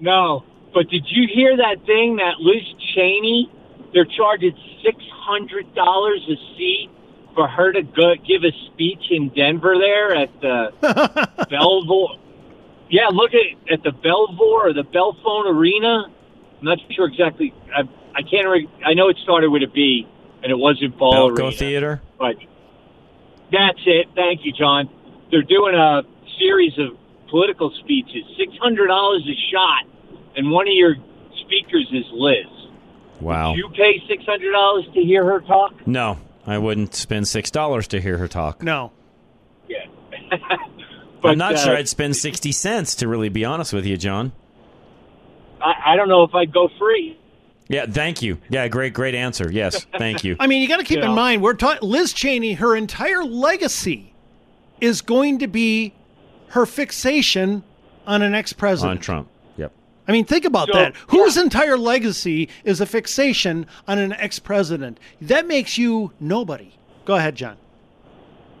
No, 0.00 0.44
but 0.74 0.88
did 0.90 1.04
you 1.08 1.26
hear 1.32 1.56
that 1.56 1.84
thing 1.86 2.16
that 2.16 2.40
Liz 2.40 2.62
Cheney? 2.94 3.50
They're 3.94 4.04
charging 4.04 4.54
six 4.84 4.98
hundred 5.12 5.72
dollars 5.74 6.20
a 6.28 6.34
seat 6.56 6.90
for 7.34 7.46
her 7.46 7.72
to 7.72 7.82
go 7.82 8.14
give 8.16 8.42
a 8.44 8.50
speech 8.66 9.04
in 9.10 9.28
Denver 9.30 9.76
there 9.78 10.14
at 10.16 10.30
the 10.40 10.72
Belvoir. 11.50 12.16
Yeah, 12.90 13.06
look 13.12 13.30
at 13.34 13.72
at 13.72 13.82
the 13.84 13.92
Belvoir 13.92 14.68
or 14.68 14.72
the 14.72 14.82
Belphone 14.84 15.46
Arena. 15.46 16.06
I'm 16.58 16.64
not 16.64 16.78
sure 16.90 17.06
exactly. 17.06 17.54
I, 17.74 17.82
I 18.14 18.22
can't. 18.22 18.48
Re- 18.48 18.70
I 18.84 18.94
know 18.94 19.08
it 19.08 19.16
started 19.22 19.50
with 19.50 19.62
a 19.62 19.66
B, 19.66 20.06
and 20.42 20.50
it 20.50 20.58
wasn't 20.58 20.96
Ball 20.96 21.30
Belco 21.30 21.38
Arena. 21.38 21.52
Theater. 21.52 22.02
But 22.18 22.36
that's 23.50 23.80
it. 23.86 24.08
Thank 24.14 24.44
you, 24.44 24.52
John. 24.52 24.88
They're 25.30 25.42
doing 25.42 25.74
a 25.74 26.02
series 26.38 26.72
of 26.78 26.96
political 27.28 27.72
speeches, 27.80 28.24
six 28.38 28.52
hundred 28.60 28.86
dollars 28.86 29.26
a 29.28 29.36
shot, 29.52 29.90
and 30.36 30.50
one 30.50 30.68
of 30.68 30.74
your 30.74 30.94
speakers 31.44 31.88
is 31.92 32.04
Liz. 32.12 32.46
Wow. 33.20 33.54
You 33.54 33.68
pay 33.70 34.02
six 34.08 34.24
hundred 34.24 34.52
dollars 34.52 34.84
to 34.94 35.00
hear 35.00 35.24
her 35.24 35.40
talk? 35.40 35.86
No, 35.86 36.18
I 36.46 36.58
wouldn't 36.58 36.94
spend 36.94 37.26
six 37.26 37.50
dollars 37.50 37.88
to 37.88 38.00
hear 38.00 38.18
her 38.18 38.28
talk. 38.28 38.62
No. 38.62 38.92
Yeah. 39.68 39.86
but, 41.22 41.30
I'm 41.30 41.38
not 41.38 41.54
uh, 41.54 41.58
sure 41.58 41.76
I'd 41.76 41.88
spend 41.88 42.16
sixty 42.16 42.52
cents 42.52 42.96
to 42.96 43.08
really 43.08 43.28
be 43.28 43.44
honest 43.44 43.72
with 43.72 43.86
you, 43.86 43.96
John. 43.96 44.32
I, 45.60 45.92
I 45.92 45.96
don't 45.96 46.08
know 46.08 46.22
if 46.24 46.34
I'd 46.34 46.52
go 46.52 46.68
free. 46.78 47.18
Yeah, 47.68 47.86
thank 47.86 48.20
you. 48.22 48.38
Yeah, 48.50 48.68
great, 48.68 48.92
great 48.92 49.14
answer. 49.14 49.50
Yes, 49.50 49.86
thank 49.98 50.22
you. 50.22 50.36
I 50.40 50.46
mean, 50.46 50.60
you 50.60 50.68
got 50.68 50.78
to 50.78 50.84
keep 50.84 50.98
You 50.98 51.04
in 51.04 51.12
mind 51.12 51.42
we're 51.42 51.54
talking 51.54 51.88
Liz 51.88 52.12
Cheney. 52.12 52.54
Her 52.54 52.76
entire 52.76 53.24
legacy 53.24 54.12
is 54.80 55.00
going 55.00 55.38
to 55.38 55.46
be 55.46 55.94
her 56.48 56.66
fixation 56.66 57.62
on 58.06 58.22
an 58.22 58.34
ex-president. 58.34 58.98
On 58.98 59.02
Trump. 59.02 59.28
Yep. 59.56 59.72
I 60.06 60.12
mean, 60.12 60.24
think 60.26 60.44
about 60.44 60.68
So, 60.70 60.78
that. 60.78 60.94
Whose 61.08 61.36
entire 61.38 61.78
legacy 61.78 62.50
is 62.64 62.80
a 62.80 62.86
fixation 62.86 63.66
on 63.88 63.98
an 63.98 64.12
ex-president? 64.12 65.00
That 65.22 65.46
makes 65.46 65.78
you 65.78 66.12
nobody. 66.20 66.72
Go 67.06 67.14
ahead, 67.14 67.34
John. 67.36 67.56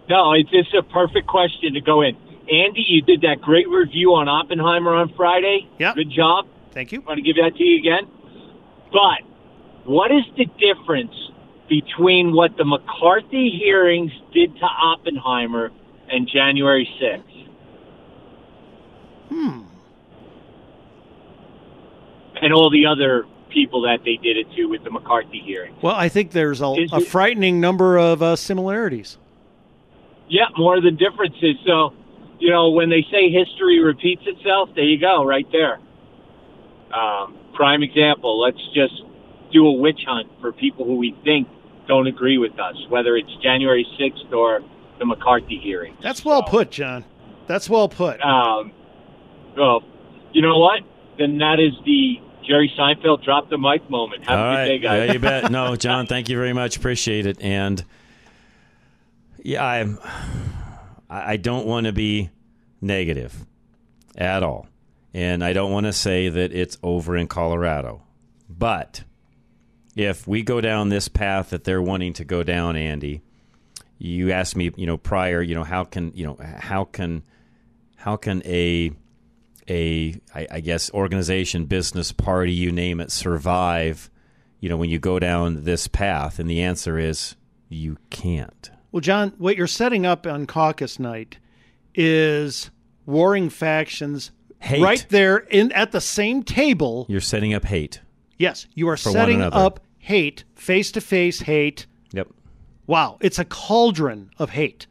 No, 0.08 0.32
it's 0.32 0.50
it's 0.52 0.68
a 0.78 0.82
perfect 0.82 1.26
question 1.26 1.74
to 1.74 1.80
go 1.80 2.02
in. 2.02 2.16
Andy, 2.50 2.84
you 2.86 3.00
did 3.00 3.22
that 3.22 3.40
great 3.40 3.68
review 3.68 4.14
on 4.14 4.28
Oppenheimer 4.28 4.94
on 4.94 5.12
Friday. 5.14 5.68
Yeah. 5.78 5.94
Good 5.94 6.10
job. 6.10 6.46
Thank 6.72 6.92
you. 6.92 7.00
want 7.00 7.16
to 7.18 7.22
give 7.22 7.36
that 7.36 7.56
to 7.56 7.62
you 7.64 7.78
again. 7.78 8.06
But 8.94 9.26
what 9.86 10.12
is 10.12 10.22
the 10.36 10.46
difference 10.46 11.14
between 11.68 12.32
what 12.32 12.56
the 12.56 12.64
McCarthy 12.64 13.50
hearings 13.50 14.12
did 14.32 14.54
to 14.54 14.64
Oppenheimer 14.64 15.72
and 16.08 16.28
January 16.32 16.88
6th? 17.02 17.48
Hmm. 19.30 19.62
And 22.40 22.52
all 22.52 22.70
the 22.70 22.86
other 22.86 23.24
people 23.50 23.82
that 23.82 24.04
they 24.04 24.16
did 24.16 24.36
it 24.36 24.46
to 24.54 24.66
with 24.66 24.84
the 24.84 24.90
McCarthy 24.90 25.42
hearing. 25.44 25.74
Well, 25.82 25.96
I 25.96 26.08
think 26.08 26.30
there's 26.30 26.60
a, 26.60 26.86
a 26.92 27.00
frightening 27.00 27.60
number 27.60 27.98
of 27.98 28.22
uh, 28.22 28.36
similarities. 28.36 29.18
Yeah, 30.28 30.46
more 30.56 30.80
than 30.80 30.96
differences. 30.96 31.56
So, 31.66 31.94
you 32.38 32.50
know, 32.50 32.70
when 32.70 32.90
they 32.90 33.04
say 33.10 33.30
history 33.30 33.80
repeats 33.80 34.22
itself, 34.24 34.70
there 34.76 34.84
you 34.84 35.00
go, 35.00 35.24
right 35.24 35.46
there. 35.52 35.78
Um, 36.92 37.38
prime 37.54 37.82
example. 37.82 38.40
Let's 38.40 38.60
just 38.74 39.02
do 39.52 39.66
a 39.66 39.72
witch 39.72 40.00
hunt 40.06 40.28
for 40.40 40.52
people 40.52 40.84
who 40.84 40.96
we 40.96 41.16
think 41.24 41.48
don't 41.86 42.06
agree 42.06 42.38
with 42.38 42.58
us, 42.58 42.76
whether 42.88 43.16
it's 43.16 43.30
January 43.42 43.86
6th 43.98 44.32
or 44.32 44.60
the 44.98 45.04
McCarthy 45.04 45.58
hearing. 45.62 45.96
That's 46.02 46.24
well 46.24 46.42
put, 46.42 46.70
John. 46.70 47.04
That's 47.46 47.68
well 47.68 47.88
put. 47.88 48.20
Um, 48.22 48.72
well, 49.56 49.82
you 50.32 50.42
know 50.42 50.58
what? 50.58 50.80
Then 51.18 51.38
that 51.38 51.60
is 51.60 51.72
the 51.84 52.16
Jerry 52.46 52.72
Seinfeld 52.78 53.24
drop 53.24 53.50
the 53.50 53.58
mic 53.58 53.88
moment. 53.88 54.26
Have 54.28 54.38
All 54.38 54.46
a 54.46 54.48
good 54.50 54.58
right. 54.58 54.66
day, 54.66 54.78
guys. 54.78 55.06
Yeah, 55.06 55.12
you 55.12 55.18
bet. 55.18 55.50
No, 55.50 55.76
John, 55.84 56.06
thank 56.06 56.28
you 56.28 56.36
very 56.36 56.52
much. 56.52 56.76
Appreciate 56.76 57.26
it. 57.26 57.40
And 57.40 57.84
yeah, 59.42 59.64
I'm. 59.64 59.98
I 61.10 61.32
I 61.32 61.36
don't 61.36 61.66
want 61.66 61.86
to 61.86 61.92
be 61.92 62.30
negative 62.80 63.46
at 64.16 64.42
all, 64.42 64.66
and 65.14 65.44
I 65.44 65.52
don't 65.52 65.70
want 65.70 65.86
to 65.86 65.92
say 65.92 66.28
that 66.28 66.52
it's 66.52 66.76
over 66.82 67.16
in 67.16 67.28
Colorado. 67.28 68.02
But 68.50 69.04
if 69.94 70.26
we 70.26 70.42
go 70.42 70.60
down 70.60 70.88
this 70.88 71.06
path 71.06 71.50
that 71.50 71.62
they're 71.62 71.80
wanting 71.80 72.14
to 72.14 72.24
go 72.24 72.42
down, 72.42 72.76
Andy, 72.76 73.22
you 73.96 74.32
asked 74.32 74.56
me, 74.56 74.72
you 74.76 74.86
know, 74.86 74.96
prior, 74.96 75.40
you 75.40 75.54
know, 75.54 75.62
how 75.62 75.84
can 75.84 76.12
you 76.14 76.26
know 76.26 76.36
how 76.58 76.84
can 76.84 77.22
how 77.96 78.16
can 78.16 78.42
a 78.44 78.92
a 79.68 80.20
I, 80.34 80.46
I 80.50 80.60
guess 80.60 80.90
organization, 80.92 81.66
business, 81.66 82.10
party, 82.10 82.52
you 82.52 82.72
name 82.72 83.00
it, 83.00 83.12
survive? 83.12 84.10
You 84.58 84.68
know, 84.68 84.76
when 84.76 84.90
you 84.90 84.98
go 84.98 85.18
down 85.18 85.64
this 85.64 85.86
path, 85.86 86.38
and 86.38 86.50
the 86.50 86.62
answer 86.62 86.98
is 86.98 87.36
you 87.68 87.98
can't. 88.10 88.70
Well, 88.90 89.00
John, 89.00 89.34
what 89.38 89.56
you're 89.56 89.66
setting 89.66 90.06
up 90.06 90.26
on 90.26 90.46
caucus 90.46 90.98
night 90.98 91.38
is 91.94 92.70
warring 93.06 93.50
factions 93.50 94.30
Hate. 94.64 94.82
right 94.82 95.06
there 95.10 95.38
in 95.38 95.72
at 95.72 95.92
the 95.92 96.00
same 96.00 96.42
table. 96.42 97.06
You're 97.08 97.20
setting 97.20 97.52
up 97.52 97.64
hate. 97.64 98.00
Yes, 98.38 98.66
you 98.74 98.88
are 98.88 98.96
setting 98.96 99.42
up 99.42 99.80
hate, 99.98 100.44
face 100.54 100.90
to 100.92 101.00
face 101.00 101.40
hate. 101.40 101.86
Yep. 102.12 102.28
Wow, 102.86 103.18
it's 103.20 103.38
a 103.38 103.44
cauldron 103.44 104.30
of 104.38 104.50
hate. 104.50 104.86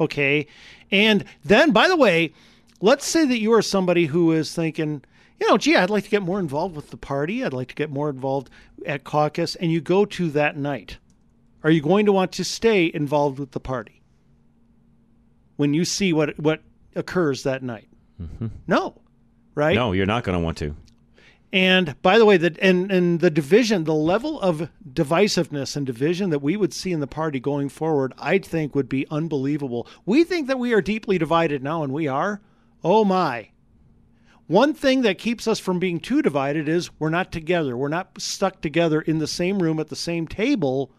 Okay. 0.00 0.46
And 0.90 1.24
then, 1.44 1.72
by 1.72 1.88
the 1.88 1.96
way, 1.96 2.32
let's 2.80 3.06
say 3.06 3.26
that 3.26 3.38
you 3.38 3.52
are 3.52 3.62
somebody 3.62 4.06
who 4.06 4.32
is 4.32 4.54
thinking, 4.54 5.02
you 5.40 5.48
know, 5.48 5.58
gee, 5.58 5.76
I'd 5.76 5.90
like 5.90 6.04
to 6.04 6.10
get 6.10 6.22
more 6.22 6.40
involved 6.40 6.74
with 6.74 6.90
the 6.90 6.96
party. 6.96 7.44
I'd 7.44 7.52
like 7.52 7.68
to 7.68 7.74
get 7.74 7.90
more 7.90 8.10
involved 8.10 8.50
at 8.86 9.04
caucus. 9.04 9.54
And 9.56 9.70
you 9.70 9.80
go 9.80 10.04
to 10.04 10.30
that 10.30 10.56
night. 10.56 10.98
Are 11.62 11.70
you 11.70 11.82
going 11.82 12.06
to 12.06 12.12
want 12.12 12.32
to 12.32 12.44
stay 12.44 12.90
involved 12.92 13.38
with 13.38 13.50
the 13.50 13.60
party 13.60 14.00
when 15.56 15.74
you 15.74 15.84
see 15.84 16.12
what, 16.12 16.38
what 16.38 16.62
occurs 16.94 17.42
that 17.42 17.62
night? 17.62 17.88
Mm-hmm. 18.20 18.46
No, 18.66 19.00
right? 19.58 19.74
No, 19.74 19.92
you're 19.92 20.06
not 20.06 20.22
going 20.22 20.38
to 20.38 20.44
want 20.44 20.56
to. 20.58 20.74
And 21.52 22.00
by 22.02 22.18
the 22.18 22.26
way, 22.26 22.36
the 22.36 22.56
and 22.60 22.92
and 22.92 23.20
the 23.20 23.30
division, 23.30 23.84
the 23.84 23.94
level 23.94 24.40
of 24.40 24.68
divisiveness 24.90 25.76
and 25.76 25.84
division 25.84 26.30
that 26.30 26.42
we 26.42 26.56
would 26.56 26.74
see 26.74 26.92
in 26.92 27.00
the 27.00 27.06
party 27.06 27.40
going 27.40 27.70
forward, 27.70 28.12
I 28.18 28.38
think 28.38 28.74
would 28.74 28.88
be 28.88 29.06
unbelievable. 29.10 29.88
We 30.04 30.24
think 30.24 30.46
that 30.46 30.58
we 30.58 30.74
are 30.74 30.82
deeply 30.82 31.18
divided 31.18 31.62
now, 31.62 31.82
and 31.82 31.92
we 31.92 32.06
are. 32.06 32.40
Oh 32.84 33.04
my. 33.04 33.48
One 34.46 34.72
thing 34.72 35.02
that 35.02 35.18
keeps 35.18 35.48
us 35.48 35.58
from 35.58 35.78
being 35.78 36.00
too 36.00 36.22
divided 36.22 36.68
is 36.68 36.90
we're 36.98 37.10
not 37.10 37.32
together. 37.32 37.76
We're 37.76 37.88
not 37.88 38.20
stuck 38.20 38.60
together 38.60 39.00
in 39.00 39.18
the 39.18 39.26
same 39.26 39.62
room 39.62 39.80
at 39.80 39.88
the 39.88 39.96
same 39.96 40.26
table 40.26 40.90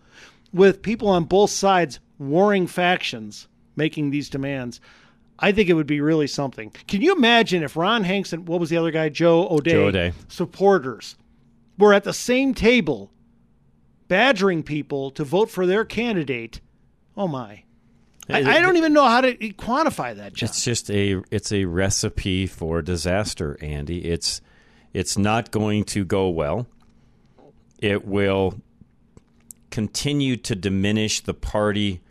with 0.51 0.81
people 0.81 1.07
on 1.07 1.23
both 1.23 1.49
sides 1.49 1.99
warring 2.19 2.67
factions 2.67 3.47
making 3.75 4.09
these 4.09 4.29
demands. 4.29 4.81
I 5.39 5.51
think 5.51 5.69
it 5.69 5.73
would 5.73 5.87
be 5.87 6.01
really 6.01 6.27
something. 6.27 6.71
Can 6.87 7.01
you 7.01 7.15
imagine 7.15 7.63
if 7.63 7.77
Ron 7.77 8.03
Hanks 8.03 8.33
and 8.33 8.47
what 8.47 8.59
was 8.59 8.69
the 8.69 8.77
other 8.77 8.91
guy, 8.91 9.09
Joe 9.09 9.47
O'Dea, 9.49 9.71
Joe 9.71 9.85
O'Dea. 9.85 10.13
supporters 10.27 11.15
were 11.77 11.93
at 11.93 12.03
the 12.03 12.13
same 12.13 12.53
table 12.53 13.11
badgering 14.09 14.63
people 14.63 15.11
to 15.11 15.23
vote 15.23 15.49
for 15.49 15.65
their 15.65 15.85
candidate, 15.85 16.59
oh 17.15 17.27
my. 17.27 17.63
I, 18.31 18.57
I 18.57 18.61
don't 18.61 18.77
even 18.77 18.93
know 18.93 19.07
how 19.07 19.21
to 19.21 19.33
quantify 19.33 20.15
that. 20.15 20.33
John. 20.33 20.49
It's 20.49 20.63
just 20.63 20.91
a 20.91 21.21
it's 21.31 21.51
a 21.51 21.65
recipe 21.65 22.45
for 22.45 22.81
disaster, 22.81 23.57
Andy. 23.59 24.05
It's 24.05 24.41
it's 24.93 25.17
not 25.17 25.49
going 25.49 25.83
to 25.85 26.05
go 26.05 26.29
well. 26.29 26.67
It 27.79 28.05
will 28.05 28.61
continue 29.71 30.35
to 30.37 30.55
diminish 30.55 31.21
the 31.21 31.33
party 31.33 32.01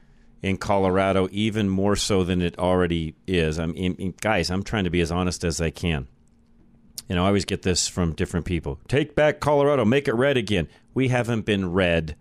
in 0.42 0.56
Colorado 0.56 1.28
even 1.32 1.68
more 1.68 1.96
so 1.96 2.24
than 2.24 2.42
it 2.42 2.58
already 2.58 3.14
is. 3.26 3.58
I 3.58 3.66
mean, 3.66 4.14
guys, 4.20 4.50
I'm 4.50 4.62
trying 4.62 4.84
to 4.84 4.90
be 4.90 5.00
as 5.00 5.10
honest 5.10 5.44
as 5.44 5.60
I 5.60 5.70
can. 5.70 6.08
You 7.08 7.14
know, 7.14 7.24
I 7.24 7.28
always 7.28 7.46
get 7.46 7.62
this 7.62 7.88
from 7.88 8.12
different 8.12 8.46
people. 8.46 8.78
Take 8.86 9.14
back 9.14 9.40
Colorado, 9.40 9.84
make 9.84 10.08
it 10.08 10.14
red 10.14 10.36
again. 10.36 10.68
We 10.94 11.08
haven't 11.08 11.42
been 11.42 11.72
red 11.72 12.16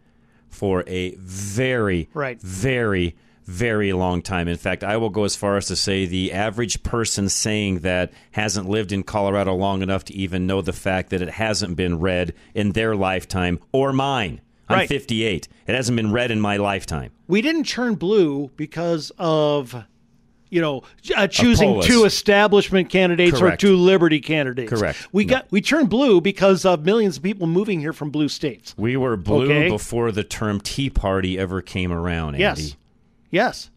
for 0.50 0.84
a 0.88 1.16
very, 1.16 2.10
right. 2.14 2.42
very, 2.42 3.16
very 3.44 3.92
long 3.92 4.22
time. 4.22 4.48
In 4.48 4.58
fact, 4.58 4.84
I 4.84 4.98
will 4.98 5.10
go 5.10 5.26
as 5.26 5.36
far 5.36 5.58
as 5.58 5.68
to 5.68 5.76
say 5.76 6.06
the 6.06 6.32
average 6.32 6.84
person 6.84 7.28
saying 7.28 7.80
that 7.80 8.14
hasn't 8.32 8.70
lived 8.70 8.94
in 8.94 9.04
Colorado 9.04 9.54
long 9.56 9.82
enough 9.82 10.06
to 10.06 10.14
even 10.14 10.48
know 10.48 10.62
the 10.62 10.74
fact 10.74 11.10
that 11.10 11.22
it 11.22 11.30
hasn't 11.30 11.76
been 11.76 12.00
red 12.00 12.34
in 12.54 12.72
their 12.72 12.96
lifetime 12.96 13.60
or 13.74 13.92
mine. 13.92 14.42
I'm 14.70 14.78
Right. 14.80 14.90
58. 14.90 15.48
It 15.68 15.76
hasn't 15.76 15.96
been 15.96 16.12
red 16.12 16.30
in 16.32 16.42
my 16.42 16.58
lifetime. 16.58 17.12
We 17.28 17.42
didn't 17.42 17.64
turn 17.66 17.96
blue 17.96 18.52
because 18.58 19.12
of, 19.18 19.76
you 20.50 20.60
know, 20.62 20.84
uh, 21.16 21.28
choosing 21.28 21.82
two 21.82 22.04
establishment 22.06 22.90
candidates 22.90 23.40
Correct. 23.40 23.64
or 23.64 23.68
two 23.68 23.76
liberty 23.78 24.20
candidates. 24.20 24.70
Correct. 24.70 25.08
We 25.14 25.26
No. 25.26 25.30
got 25.36 25.48
we 25.52 25.62
turned 25.62 25.90
blue 25.90 26.20
because 26.22 26.66
of 26.66 26.86
millions 26.86 27.18
of 27.18 27.24
people 27.24 27.48
moving 27.48 27.80
here 27.80 27.94
from 27.94 28.10
blue 28.10 28.28
states. 28.30 28.74
We 28.78 28.98
were 28.98 29.16
blue 29.16 29.46
Okay. 29.46 29.70
before 29.70 30.12
the 30.12 30.24
term 30.24 30.60
Tea 30.60 30.90
Party 30.90 31.38
ever 31.40 31.62
came 31.62 31.92
around, 31.92 32.36
Andy. 32.36 32.42
Yes. 32.42 32.76
Yes. 33.32 33.70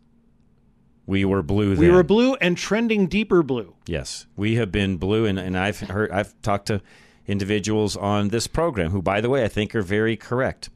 We 1.06 1.24
were 1.24 1.42
blue 1.42 1.74
then. 1.74 1.84
We 1.84 1.90
were 1.90 2.04
blue 2.04 2.34
and 2.36 2.56
trending 2.56 3.06
deeper 3.08 3.42
blue. 3.42 3.74
Yes, 3.86 4.26
we 4.36 4.54
have 4.56 4.70
been 4.70 4.96
blue, 4.96 5.24
and, 5.26 5.38
and 5.40 5.58
I've 5.58 5.80
heard 5.80 6.10
I've 6.12 6.40
talked 6.42 6.66
to 6.66 6.80
individuals 7.26 7.96
on 7.96 8.28
this 8.28 8.46
program 8.46 8.90
who, 8.92 9.02
by 9.02 9.20
the 9.20 9.28
way, 9.28 9.44
I 9.44 9.48
think 9.48 9.74
are 9.74 9.82
very 9.82 10.16
correct. 10.16 10.68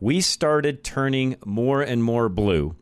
We 0.00 0.22
started 0.22 0.82
turning 0.82 1.36
more 1.44 1.82
and 1.82 2.02
more 2.02 2.30
blue 2.30 2.74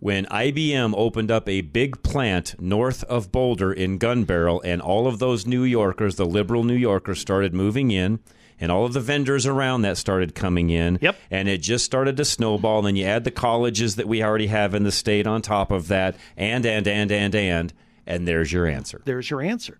when 0.00 0.24
IBM 0.26 0.94
opened 0.96 1.30
up 1.30 1.48
a 1.48 1.60
big 1.60 2.02
plant 2.02 2.54
north 2.60 3.04
of 3.04 3.30
Boulder 3.32 3.72
in 3.72 3.98
Gunbarrel, 3.98 4.60
and 4.64 4.80
all 4.80 5.06
of 5.06 5.18
those 5.18 5.46
New 5.46 5.62
Yorkers, 5.62 6.16
the 6.16 6.24
liberal 6.24 6.64
New 6.64 6.74
Yorkers, 6.76 7.20
started 7.20 7.52
moving 7.54 7.90
in. 7.90 8.20
And 8.58 8.72
all 8.72 8.86
of 8.86 8.94
the 8.94 9.00
vendors 9.00 9.44
around 9.44 9.82
that 9.82 9.98
started 9.98 10.34
coming 10.34 10.70
in. 10.70 10.98
Yep. 11.02 11.16
And 11.30 11.46
it 11.46 11.60
just 11.60 11.84
started 11.84 12.16
to 12.16 12.24
snowball. 12.24 12.78
And 12.78 12.86
then 12.86 12.96
you 12.96 13.04
add 13.04 13.24
the 13.24 13.30
colleges 13.30 13.96
that 13.96 14.08
we 14.08 14.22
already 14.22 14.46
have 14.46 14.74
in 14.74 14.82
the 14.82 14.92
state 14.92 15.26
on 15.26 15.42
top 15.42 15.70
of 15.70 15.88
that, 15.88 16.16
and, 16.38 16.64
and, 16.64 16.88
and, 16.88 17.12
and, 17.12 17.34
and. 17.34 17.72
And 18.06 18.26
there's 18.26 18.50
your 18.50 18.66
answer. 18.66 19.02
There's 19.04 19.28
your 19.28 19.42
answer. 19.42 19.78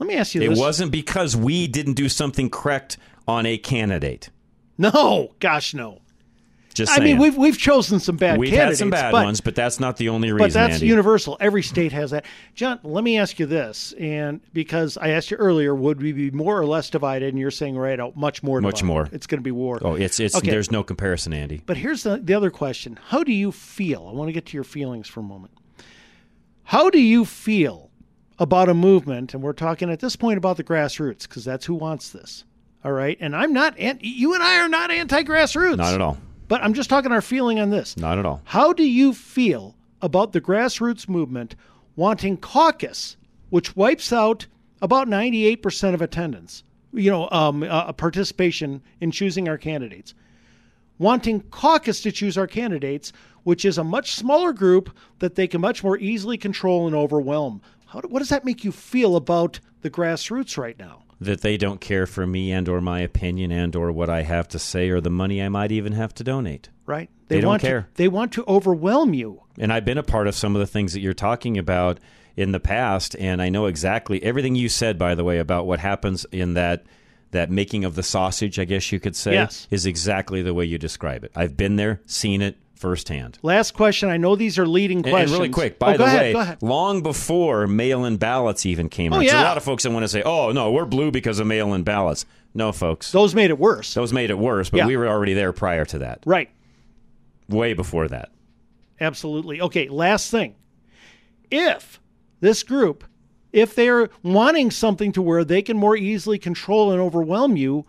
Let 0.00 0.08
me 0.08 0.16
ask 0.16 0.34
you 0.34 0.40
this. 0.40 0.46
It 0.46 0.50
this. 0.50 0.58
wasn't 0.58 0.90
because 0.90 1.36
we 1.36 1.68
didn't 1.68 1.94
do 1.94 2.08
something 2.08 2.50
correct 2.50 2.96
on 3.28 3.46
a 3.46 3.56
candidate. 3.56 4.30
No, 4.78 5.34
gosh, 5.40 5.74
no. 5.74 6.00
Just 6.78 6.92
I 6.92 6.98
saying. 6.98 7.04
mean, 7.04 7.18
we've 7.18 7.36
we've 7.36 7.58
chosen 7.58 7.98
some 7.98 8.16
bad 8.16 8.38
We've 8.38 8.50
candidates. 8.50 8.78
had 8.78 8.84
some 8.84 8.90
bad 8.90 9.10
but, 9.10 9.24
ones, 9.24 9.40
but 9.40 9.56
that's 9.56 9.80
not 9.80 9.96
the 9.96 10.10
only 10.10 10.30
reason. 10.30 10.46
But 10.46 10.52
that's 10.52 10.74
Andy. 10.74 10.86
universal. 10.86 11.36
Every 11.40 11.62
state 11.62 11.90
has 11.90 12.12
that. 12.12 12.24
John, 12.54 12.78
let 12.84 13.02
me 13.02 13.18
ask 13.18 13.40
you 13.40 13.46
this, 13.46 13.94
and 13.98 14.40
because 14.52 14.96
I 14.96 15.08
asked 15.08 15.32
you 15.32 15.36
earlier, 15.38 15.74
would 15.74 16.00
we 16.00 16.12
be 16.12 16.30
more 16.30 16.56
or 16.56 16.66
less 16.66 16.88
divided? 16.88 17.30
And 17.30 17.38
you're 17.38 17.50
saying 17.50 17.76
right 17.76 17.98
out, 17.98 18.16
much 18.16 18.44
more. 18.44 18.60
Much 18.60 18.76
divided. 18.80 18.86
more. 18.86 19.08
It's 19.10 19.26
going 19.26 19.40
to 19.40 19.42
be 19.42 19.50
war. 19.50 19.80
Oh, 19.82 19.94
it's 19.94 20.20
it's. 20.20 20.36
Okay. 20.36 20.50
There's 20.50 20.70
no 20.70 20.84
comparison, 20.84 21.32
Andy. 21.32 21.62
But 21.66 21.78
here's 21.78 22.04
the, 22.04 22.18
the 22.18 22.34
other 22.34 22.50
question: 22.50 22.96
How 23.06 23.24
do 23.24 23.32
you 23.32 23.50
feel? 23.50 24.06
I 24.08 24.12
want 24.12 24.28
to 24.28 24.32
get 24.32 24.46
to 24.46 24.56
your 24.56 24.62
feelings 24.64 25.08
for 25.08 25.18
a 25.18 25.24
moment. 25.24 25.54
How 26.62 26.90
do 26.90 27.00
you 27.00 27.24
feel 27.24 27.90
about 28.38 28.68
a 28.68 28.74
movement? 28.74 29.34
And 29.34 29.42
we're 29.42 29.52
talking 29.52 29.90
at 29.90 29.98
this 29.98 30.14
point 30.14 30.38
about 30.38 30.58
the 30.58 30.64
grassroots 30.64 31.22
because 31.22 31.44
that's 31.44 31.64
who 31.64 31.74
wants 31.74 32.10
this. 32.10 32.44
All 32.84 32.92
right, 32.92 33.16
and 33.20 33.34
I'm 33.34 33.52
not. 33.52 33.76
an- 33.78 33.98
You 34.00 34.34
and 34.34 34.42
I 34.42 34.58
are 34.60 34.68
not 34.68 34.90
anti-grassroots. 34.90 35.76
Not 35.78 35.94
at 35.94 36.00
all. 36.00 36.18
But 36.46 36.62
I'm 36.62 36.74
just 36.74 36.88
talking 36.88 37.12
our 37.12 37.20
feeling 37.20 37.60
on 37.60 37.70
this. 37.70 37.96
Not 37.96 38.18
at 38.18 38.24
all. 38.24 38.40
How 38.44 38.72
do 38.72 38.84
you 38.84 39.12
feel 39.12 39.74
about 40.00 40.32
the 40.32 40.40
grassroots 40.40 41.08
movement 41.08 41.54
wanting 41.96 42.36
caucus, 42.36 43.16
which 43.50 43.76
wipes 43.76 44.12
out 44.12 44.46
about 44.80 45.08
98% 45.08 45.92
of 45.94 46.00
attendance, 46.00 46.62
you 46.92 47.10
know, 47.10 47.28
um, 47.30 47.64
uh, 47.64 47.92
participation 47.92 48.80
in 49.00 49.10
choosing 49.10 49.48
our 49.48 49.58
candidates? 49.58 50.14
Wanting 50.98 51.42
caucus 51.50 52.00
to 52.02 52.12
choose 52.12 52.38
our 52.38 52.46
candidates, 52.46 53.12
which 53.44 53.64
is 53.64 53.76
a 53.78 53.84
much 53.84 54.12
smaller 54.14 54.52
group 54.52 54.96
that 55.18 55.34
they 55.34 55.46
can 55.46 55.60
much 55.60 55.84
more 55.84 55.98
easily 55.98 56.36
control 56.38 56.86
and 56.86 56.96
overwhelm. 56.96 57.60
How 57.86 58.00
what 58.02 58.18
does 58.20 58.28
that 58.30 58.44
make 58.44 58.64
you 58.64 58.72
feel 58.72 59.16
about 59.16 59.60
the 59.82 59.90
grassroots 59.90 60.56
right 60.58 60.78
now? 60.78 61.02
That 61.20 61.40
they 61.40 61.56
don't 61.56 61.80
care 61.80 62.06
for 62.06 62.26
me 62.26 62.52
and 62.52 62.68
or 62.68 62.80
my 62.80 63.00
opinion 63.00 63.50
and 63.50 63.74
or 63.74 63.90
what 63.90 64.08
I 64.08 64.22
have 64.22 64.46
to 64.48 64.58
say 64.58 64.88
or 64.90 65.00
the 65.00 65.10
money 65.10 65.42
I 65.42 65.48
might 65.48 65.72
even 65.72 65.92
have 65.92 66.14
to 66.14 66.24
donate. 66.24 66.68
Right? 66.86 67.10
They 67.26 67.40
don't 67.40 67.48
want 67.48 67.62
care. 67.62 67.82
To, 67.82 67.88
they 67.94 68.08
want 68.08 68.32
to 68.34 68.44
overwhelm 68.46 69.14
you. 69.14 69.42
And 69.58 69.72
I've 69.72 69.84
been 69.84 69.98
a 69.98 70.02
part 70.02 70.28
of 70.28 70.34
some 70.34 70.54
of 70.54 70.60
the 70.60 70.66
things 70.66 70.92
that 70.92 71.00
you're 71.00 71.14
talking 71.14 71.58
about 71.58 71.98
in 72.36 72.52
the 72.52 72.60
past, 72.60 73.16
and 73.18 73.42
I 73.42 73.48
know 73.48 73.66
exactly 73.66 74.22
everything 74.22 74.54
you 74.54 74.68
said. 74.68 74.96
By 74.96 75.16
the 75.16 75.24
way, 75.24 75.38
about 75.38 75.66
what 75.66 75.80
happens 75.80 76.24
in 76.30 76.54
that 76.54 76.84
that 77.32 77.50
making 77.50 77.84
of 77.84 77.94
the 77.94 78.02
sausage, 78.02 78.58
I 78.58 78.64
guess 78.64 78.90
you 78.92 79.00
could 79.00 79.16
say, 79.16 79.34
Yes. 79.34 79.66
is 79.70 79.84
exactly 79.86 80.40
the 80.40 80.54
way 80.54 80.64
you 80.64 80.78
describe 80.78 81.24
it. 81.24 81.32
I've 81.34 81.56
been 81.56 81.76
there, 81.76 82.00
seen 82.06 82.40
it 82.40 82.56
firsthand. 82.78 83.38
Last 83.42 83.72
question. 83.74 84.08
I 84.08 84.16
know 84.16 84.36
these 84.36 84.58
are 84.58 84.66
leading 84.66 85.02
questions. 85.02 85.32
And 85.32 85.38
really 85.38 85.48
quick, 85.50 85.74
oh, 85.74 85.78
by 85.78 85.94
Oh, 85.94 85.98
the 85.98 86.04
ahead, 86.04 86.34
way, 86.34 86.56
long 86.60 87.02
before 87.02 87.66
mail-in 87.66 88.16
ballots 88.16 88.64
even 88.64 88.88
came 88.88 89.12
Oh, 89.12 89.16
out, 89.16 89.18
there's 89.20 89.32
yeah. 89.32 89.42
a 89.42 89.44
lot 89.44 89.56
of 89.56 89.62
folks 89.64 89.82
that 89.82 89.90
want 89.92 90.04
to 90.04 90.08
say, 90.08 90.22
"Oh 90.22 90.52
no, 90.52 90.70
we're 90.72 90.84
blue 90.86 91.10
because 91.10 91.38
of 91.40 91.46
mail-in 91.46 91.82
ballots." 91.82 92.24
No, 92.54 92.72
folks, 92.72 93.12
those 93.12 93.34
made 93.34 93.50
it 93.50 93.58
worse. 93.58 93.94
Those 93.94 94.12
made 94.12 94.30
it 94.30 94.38
worse, 94.38 94.70
but 94.70 94.78
Yeah. 94.78 94.86
we 94.86 94.96
were 94.96 95.06
already 95.08 95.34
there 95.34 95.52
prior 95.52 95.84
to 95.86 95.98
that, 95.98 96.20
Right. 96.24 96.48
way 97.48 97.74
before 97.74 98.08
that. 98.08 98.30
Absolutely. 99.00 99.60
Okay, 99.60 99.88
last 99.88 100.30
thing. 100.30 100.54
If 101.50 102.00
this 102.40 102.62
group, 102.62 103.04
if 103.52 103.74
they're 103.74 104.08
wanting 104.22 104.70
something 104.70 105.12
to 105.12 105.22
where 105.22 105.44
they 105.44 105.62
can 105.62 105.76
more 105.76 105.96
easily 105.96 106.38
control 106.38 106.90
and 106.90 107.00
overwhelm 107.00 107.56
you, 107.56 107.84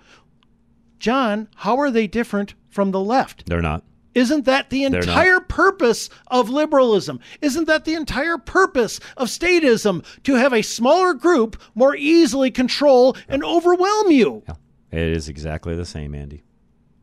John, 1.00 1.48
how 1.58 1.78
are 1.78 1.90
they 1.92 2.08
different 2.08 2.54
from 2.70 2.92
the 2.92 3.00
left? 3.00 3.46
They're 3.48 3.62
not. 3.62 3.84
Isn't 4.16 4.46
that 4.46 4.70
the 4.72 4.84
entire 4.84 5.40
purpose 5.40 6.10
of 6.28 6.50
liberalism? 6.50 7.20
Isn't 7.42 7.66
that 7.66 7.86
the 7.86 7.94
entire 7.94 8.38
purpose 8.38 9.00
of 9.16 9.28
statism 9.28 10.04
to 10.24 10.36
have 10.36 10.52
a 10.52 10.64
smaller 10.64 11.14
group 11.14 11.62
more 11.76 11.96
easily 11.96 12.50
control 12.50 13.16
and 13.28 13.44
overwhelm 13.44 14.12
you? 14.12 14.44
It 14.92 15.00
is 15.00 15.30
exactly 15.30 15.76
the 15.76 15.86
same, 15.86 16.16
Andy. 16.16 16.44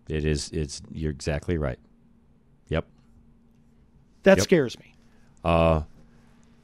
It 0.09 0.25
is. 0.25 0.51
It's. 0.51 0.83
You're 0.93 1.13
exactly 1.13 1.57
right. 1.59 1.79
Yep. 2.69 2.87
That 4.25 4.39
Yep. 4.39 4.45
scares 4.45 4.79
me. 4.79 4.97
Uh, 5.45 5.83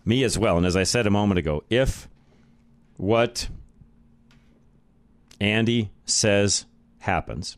me 0.05 0.25
as 0.25 0.37
well. 0.39 0.57
And 0.57 0.67
as 0.67 0.75
I 0.77 0.83
said 0.83 1.07
a 1.07 1.11
moment 1.11 1.39
ago, 1.39 1.63
if 1.71 2.09
what 2.97 3.49
Andy 5.41 5.91
says 6.05 6.67
happens, 7.01 7.57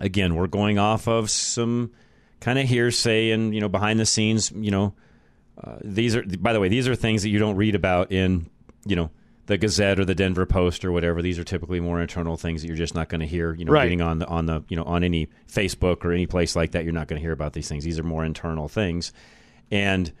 again, 0.00 0.34
we're 0.34 0.46
going 0.48 0.78
off 0.78 1.06
of 1.08 1.30
some 1.30 1.92
kind 2.40 2.58
of 2.58 2.66
hearsay 2.68 3.30
and 3.30 3.54
you 3.54 3.60
know 3.60 3.68
behind 3.68 4.00
the 4.00 4.06
scenes. 4.06 4.50
You 4.52 4.70
know, 4.70 4.94
uh, 5.62 5.76
these 5.82 6.16
are 6.16 6.22
by 6.22 6.52
the 6.52 6.60
way, 6.60 6.68
these 6.68 6.88
are 6.88 6.94
things 6.94 7.22
that 7.22 7.28
you 7.28 7.38
don't 7.38 7.56
read 7.56 7.74
about 7.74 8.10
in 8.12 8.48
you 8.84 8.96
know 8.96 9.10
the 9.46 9.58
Gazette 9.58 9.98
or 9.98 10.04
the 10.04 10.14
Denver 10.14 10.46
Post 10.46 10.84
or 10.84 10.92
whatever. 10.92 11.22
These 11.22 11.38
are 11.38 11.44
typically 11.44 11.80
more 11.80 12.00
internal 12.00 12.36
things 12.36 12.62
that 12.62 12.68
you're 12.68 12.76
just 12.76 12.94
not 12.94 13.08
going 13.08 13.20
to 13.20 13.26
hear. 13.26 13.52
You 13.54 13.64
know, 13.64 13.72
Right. 13.72 13.84
reading 13.84 14.00
on 14.00 14.18
the 14.20 14.26
on 14.26 14.46
the 14.46 14.62
you 14.68 14.76
know 14.76 14.84
on 14.84 15.04
any 15.04 15.28
Facebook 15.52 16.04
or 16.04 16.12
any 16.12 16.26
place 16.26 16.56
like 16.56 16.72
that, 16.72 16.84
you're 16.84 16.92
not 16.92 17.08
going 17.08 17.18
to 17.20 17.22
hear 17.22 17.32
about 17.32 17.52
these 17.52 17.68
things. 17.68 17.84
These 17.84 17.98
are 17.98 18.04
more 18.04 18.24
internal 18.24 18.68
things, 18.68 19.12
and 19.70 20.12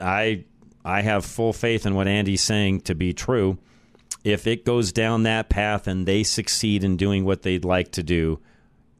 I 0.00 0.44
I 0.84 1.02
have 1.02 1.24
full 1.24 1.52
faith 1.52 1.86
in 1.86 1.94
what 1.94 2.08
Andy's 2.08 2.42
saying 2.42 2.82
to 2.82 2.94
be 2.94 3.12
true. 3.12 3.58
If 4.24 4.46
it 4.46 4.64
goes 4.64 4.90
down 4.90 5.22
that 5.24 5.48
path 5.48 5.86
and 5.86 6.06
they 6.06 6.22
succeed 6.22 6.82
in 6.82 6.96
doing 6.96 7.24
what 7.24 7.42
they'd 7.42 7.64
like 7.64 7.92
to 7.92 8.02
do 8.02 8.40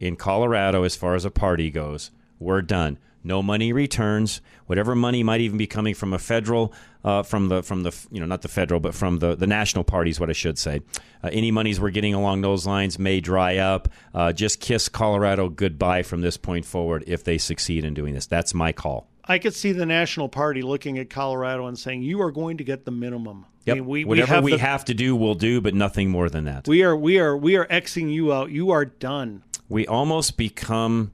in 0.00 0.16
Colorado, 0.16 0.84
as 0.84 0.96
far 0.96 1.14
as 1.14 1.24
a 1.24 1.30
party 1.30 1.70
goes, 1.70 2.10
we're 2.38 2.62
done. 2.62 2.98
No 3.24 3.42
money 3.42 3.72
returns. 3.72 4.40
Whatever 4.66 4.94
money 4.94 5.22
might 5.22 5.40
even 5.40 5.58
be 5.58 5.66
coming 5.66 5.94
from 5.94 6.12
a 6.12 6.18
federal, 6.18 6.72
uh, 7.04 7.22
from 7.22 7.48
the 7.48 7.62
from 7.62 7.82
the 7.82 7.94
you 8.10 8.20
know 8.20 8.26
not 8.26 8.42
the 8.42 8.48
federal, 8.48 8.80
but 8.80 8.94
from 8.94 9.18
the 9.18 9.34
the 9.34 9.46
national 9.46 9.82
parties, 9.84 10.20
what 10.20 10.30
I 10.30 10.34
should 10.34 10.56
say. 10.56 10.80
Uh, 11.22 11.30
any 11.32 11.50
monies 11.50 11.80
we're 11.80 11.90
getting 11.90 12.14
along 12.14 12.42
those 12.42 12.66
lines 12.66 12.98
may 12.98 13.20
dry 13.20 13.56
up. 13.56 13.88
Uh, 14.14 14.32
just 14.32 14.60
kiss 14.60 14.88
Colorado 14.88 15.48
goodbye 15.48 16.02
from 16.04 16.20
this 16.20 16.36
point 16.36 16.64
forward 16.64 17.04
if 17.06 17.24
they 17.24 17.38
succeed 17.38 17.84
in 17.84 17.92
doing 17.92 18.14
this. 18.14 18.26
That's 18.26 18.54
my 18.54 18.72
call. 18.72 19.08
I 19.28 19.38
could 19.38 19.54
see 19.54 19.72
the 19.72 19.84
National 19.84 20.28
Party 20.28 20.62
looking 20.62 20.98
at 20.98 21.10
Colorado 21.10 21.66
and 21.66 21.78
saying, 21.78 22.02
You 22.02 22.22
are 22.22 22.32
going 22.32 22.56
to 22.56 22.64
get 22.64 22.86
the 22.86 22.90
minimum. 22.90 23.44
Yep. 23.66 23.74
I 23.76 23.80
mean, 23.80 23.88
we, 23.88 24.04
Whatever 24.06 24.36
we 24.36 24.40
we 24.40 24.50
have, 24.52 24.60
have, 24.60 24.84
to 24.86 24.94
do, 24.94 25.14
we'll 25.14 25.34
do, 25.34 25.60
but 25.60 25.74
nothing 25.74 26.08
more 26.08 26.30
than 26.30 26.46
that. 26.46 26.66
We 26.66 26.82
are 26.82 26.96
we 26.96 27.18
are 27.18 27.36
we 27.36 27.56
are 27.56 27.66
xing 27.66 28.10
you 28.10 28.32
out. 28.32 28.50
You 28.50 28.70
are 28.70 28.86
done. 28.86 29.42
We 29.68 29.86
almost 29.86 30.36
become. 30.36 31.12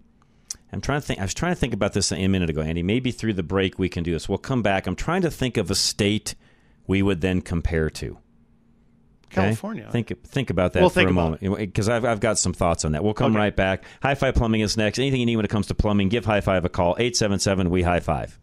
I'm 0.73 0.81
trying 0.81 1.01
to 1.01 1.07
think. 1.07 1.21
I 1.21 1.23
was 1.23 1.35
trying 1.35 1.53
to 1.53 1.61
think 1.61 1.73
about 1.75 1.93
this 1.93 2.11
a 2.13 2.29
minute 2.29 2.51
ago, 2.51 2.61
Andy. 2.61 2.83
Maybe 2.83 3.11
through 3.13 3.35
the 3.35 3.43
break 3.43 3.79
we 3.79 3.89
can 3.89 4.03
do 4.03 4.13
this. 4.13 4.29
We'll 4.29 4.39
come 4.39 4.63
back. 4.63 4.87
I'm 4.87 4.97
trying 4.97 5.23
to 5.23 5.31
think 5.31 5.57
of 5.57 5.71
a 5.71 5.75
state 5.75 6.35
we 6.87 7.03
would 7.03 7.21
then 7.21 7.41
compare 7.41 7.91
to. 7.91 8.19
Okay? 9.27 9.43
California. 9.43 9.89
Think 9.91 10.27
think 10.27 10.51
about 10.51 10.73
that 10.75 10.81
We'll 10.81 10.91
for 10.91 11.01
a 11.01 11.13
moment 11.13 11.41
because 11.57 11.89
I've 11.89 12.05
I've 12.05 12.21
got 12.21 12.39
some 12.39 12.53
thoughts 12.53 12.85
on 12.85 12.93
that. 12.93 13.03
We'll 13.05 13.15
come 13.15 13.33
Okay. 13.33 13.39
right 13.39 13.55
back. 13.57 13.85
High 14.03 14.15
Five 14.15 14.35
Plumbing 14.35 14.61
is 14.61 14.77
next. 14.77 14.99
Anything 14.99 15.21
you 15.21 15.27
need 15.27 15.37
when 15.37 15.45
it 15.45 15.51
comes 15.51 15.67
to 15.69 15.75
plumbing, 15.75 16.09
give 16.09 16.25
High 16.25 16.41
Five 16.41 16.65
a 16.65 16.69
call. 16.69 16.95
877 16.99 17.71
we 17.71 17.83
High 17.83 18.01
Five. 18.01 18.39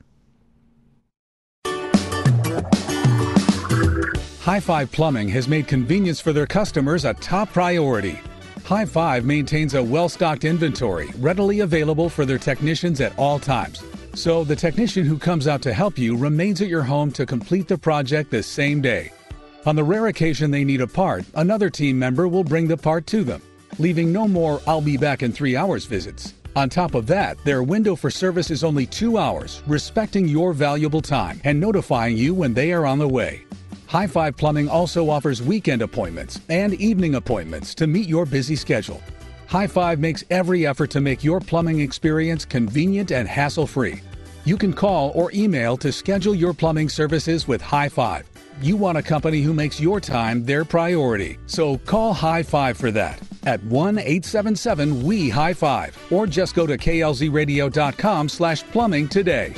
High 4.42 4.60
Five 4.60 4.92
Plumbing 4.92 5.30
has 5.30 5.48
made 5.48 5.68
convenience 5.68 6.20
for 6.20 6.34
their 6.34 6.48
customers 6.48 7.06
a 7.06 7.14
top 7.16 7.50
priority. 7.54 8.20
High 8.66 8.86
Five 8.86 9.26
maintains 9.26 9.74
a 9.74 9.84
well 9.84 10.08
stocked 10.10 10.46
inventory 10.46 11.10
readily 11.18 11.60
available 11.60 12.10
for 12.10 12.26
their 12.26 12.38
technicians 12.38 13.02
at 13.02 13.18
all 13.18 13.40
times. 13.40 13.84
So 14.14 14.44
the 14.44 14.56
technician 14.56 15.06
who 15.06 15.18
comes 15.18 15.48
out 15.48 15.62
to 15.64 15.74
help 15.74 15.98
you 15.98 16.18
remains 16.18 16.62
at 16.62 16.68
your 16.68 16.84
home 16.84 17.12
to 17.14 17.26
complete 17.26 17.68
the 17.68 17.78
project 17.78 18.32
the 18.32 18.44
same 18.44 18.82
day. 18.82 19.12
On 19.66 19.76
the 19.76 19.84
rare 19.84 20.08
occasion 20.08 20.52
they 20.52 20.64
need 20.64 20.82
a 20.82 20.88
part, 20.88 21.24
another 21.36 21.70
team 21.70 21.98
member 21.98 22.28
will 22.28 22.44
bring 22.44 22.68
the 22.68 22.78
part 22.78 23.06
to 23.08 23.24
them, 23.24 23.42
leaving 23.80 24.12
no 24.12 24.28
more 24.28 24.62
I'll 24.68 24.82
be 24.82 24.98
back 24.98 25.24
in 25.24 25.32
three 25.32 25.56
hours 25.56 25.86
visits. 25.86 26.34
On 26.56 26.68
top 26.68 26.96
of 26.96 27.08
that, 27.08 27.38
their 27.46 27.64
window 27.64 27.96
for 27.96 28.12
service 28.12 28.52
is 28.52 28.64
only 28.64 28.86
two 28.86 29.18
hours, 29.18 29.64
respecting 29.68 30.28
your 30.28 30.52
valuable 30.52 31.02
time 31.02 31.40
and 31.46 31.60
notifying 31.60 32.18
you 32.18 32.34
when 32.34 32.54
they 32.54 32.74
are 32.74 32.86
on 32.86 33.00
the 33.00 33.08
way. 33.08 33.46
High 33.92 34.08
Five 34.08 34.38
Plumbing 34.38 34.70
also 34.70 35.10
offers 35.10 35.42
weekend 35.42 35.82
appointments 35.82 36.40
and 36.48 36.74
evening 36.76 37.16
appointments 37.16 37.76
to 37.76 37.88
meet 37.88 38.08
your 38.08 38.26
busy 38.26 38.56
schedule. 38.56 39.04
High 39.48 39.68
Five 39.68 40.00
makes 40.00 40.24
every 40.30 40.66
effort 40.66 40.92
to 40.92 41.02
make 41.02 41.26
your 41.26 41.42
plumbing 41.42 41.82
experience 41.82 42.46
convenient 42.46 43.12
and 43.12 43.28
hassle 43.28 43.68
free. 43.68 44.00
You 44.46 44.56
can 44.56 44.72
call 44.72 45.12
or 45.14 45.30
email 45.34 45.76
to 45.76 45.92
schedule 45.92 46.34
your 46.34 46.54
plumbing 46.54 46.88
services 46.88 47.50
with 47.50 47.62
High 47.62 47.90
Five. 47.90 48.30
You 48.62 48.78
want 48.78 48.98
a 48.98 49.02
company 49.02 49.42
who 49.42 49.54
makes 49.54 49.78
your 49.78 50.00
time 50.00 50.46
their 50.46 50.64
priority. 50.64 51.38
So 51.46 51.78
call 51.80 52.14
High 52.14 52.44
Five 52.44 52.78
for 52.78 52.92
that 52.92 53.20
at 53.44 53.62
1 53.66 53.98
877 53.98 55.04
We 55.04 55.28
High 55.28 55.54
Five 55.54 55.98
or 56.10 56.26
just 56.26 56.56
go 56.56 56.66
to 56.66 56.78
klzradio.com 56.78 58.30
slash 58.30 58.64
plumbing 58.72 59.10
today. 59.10 59.54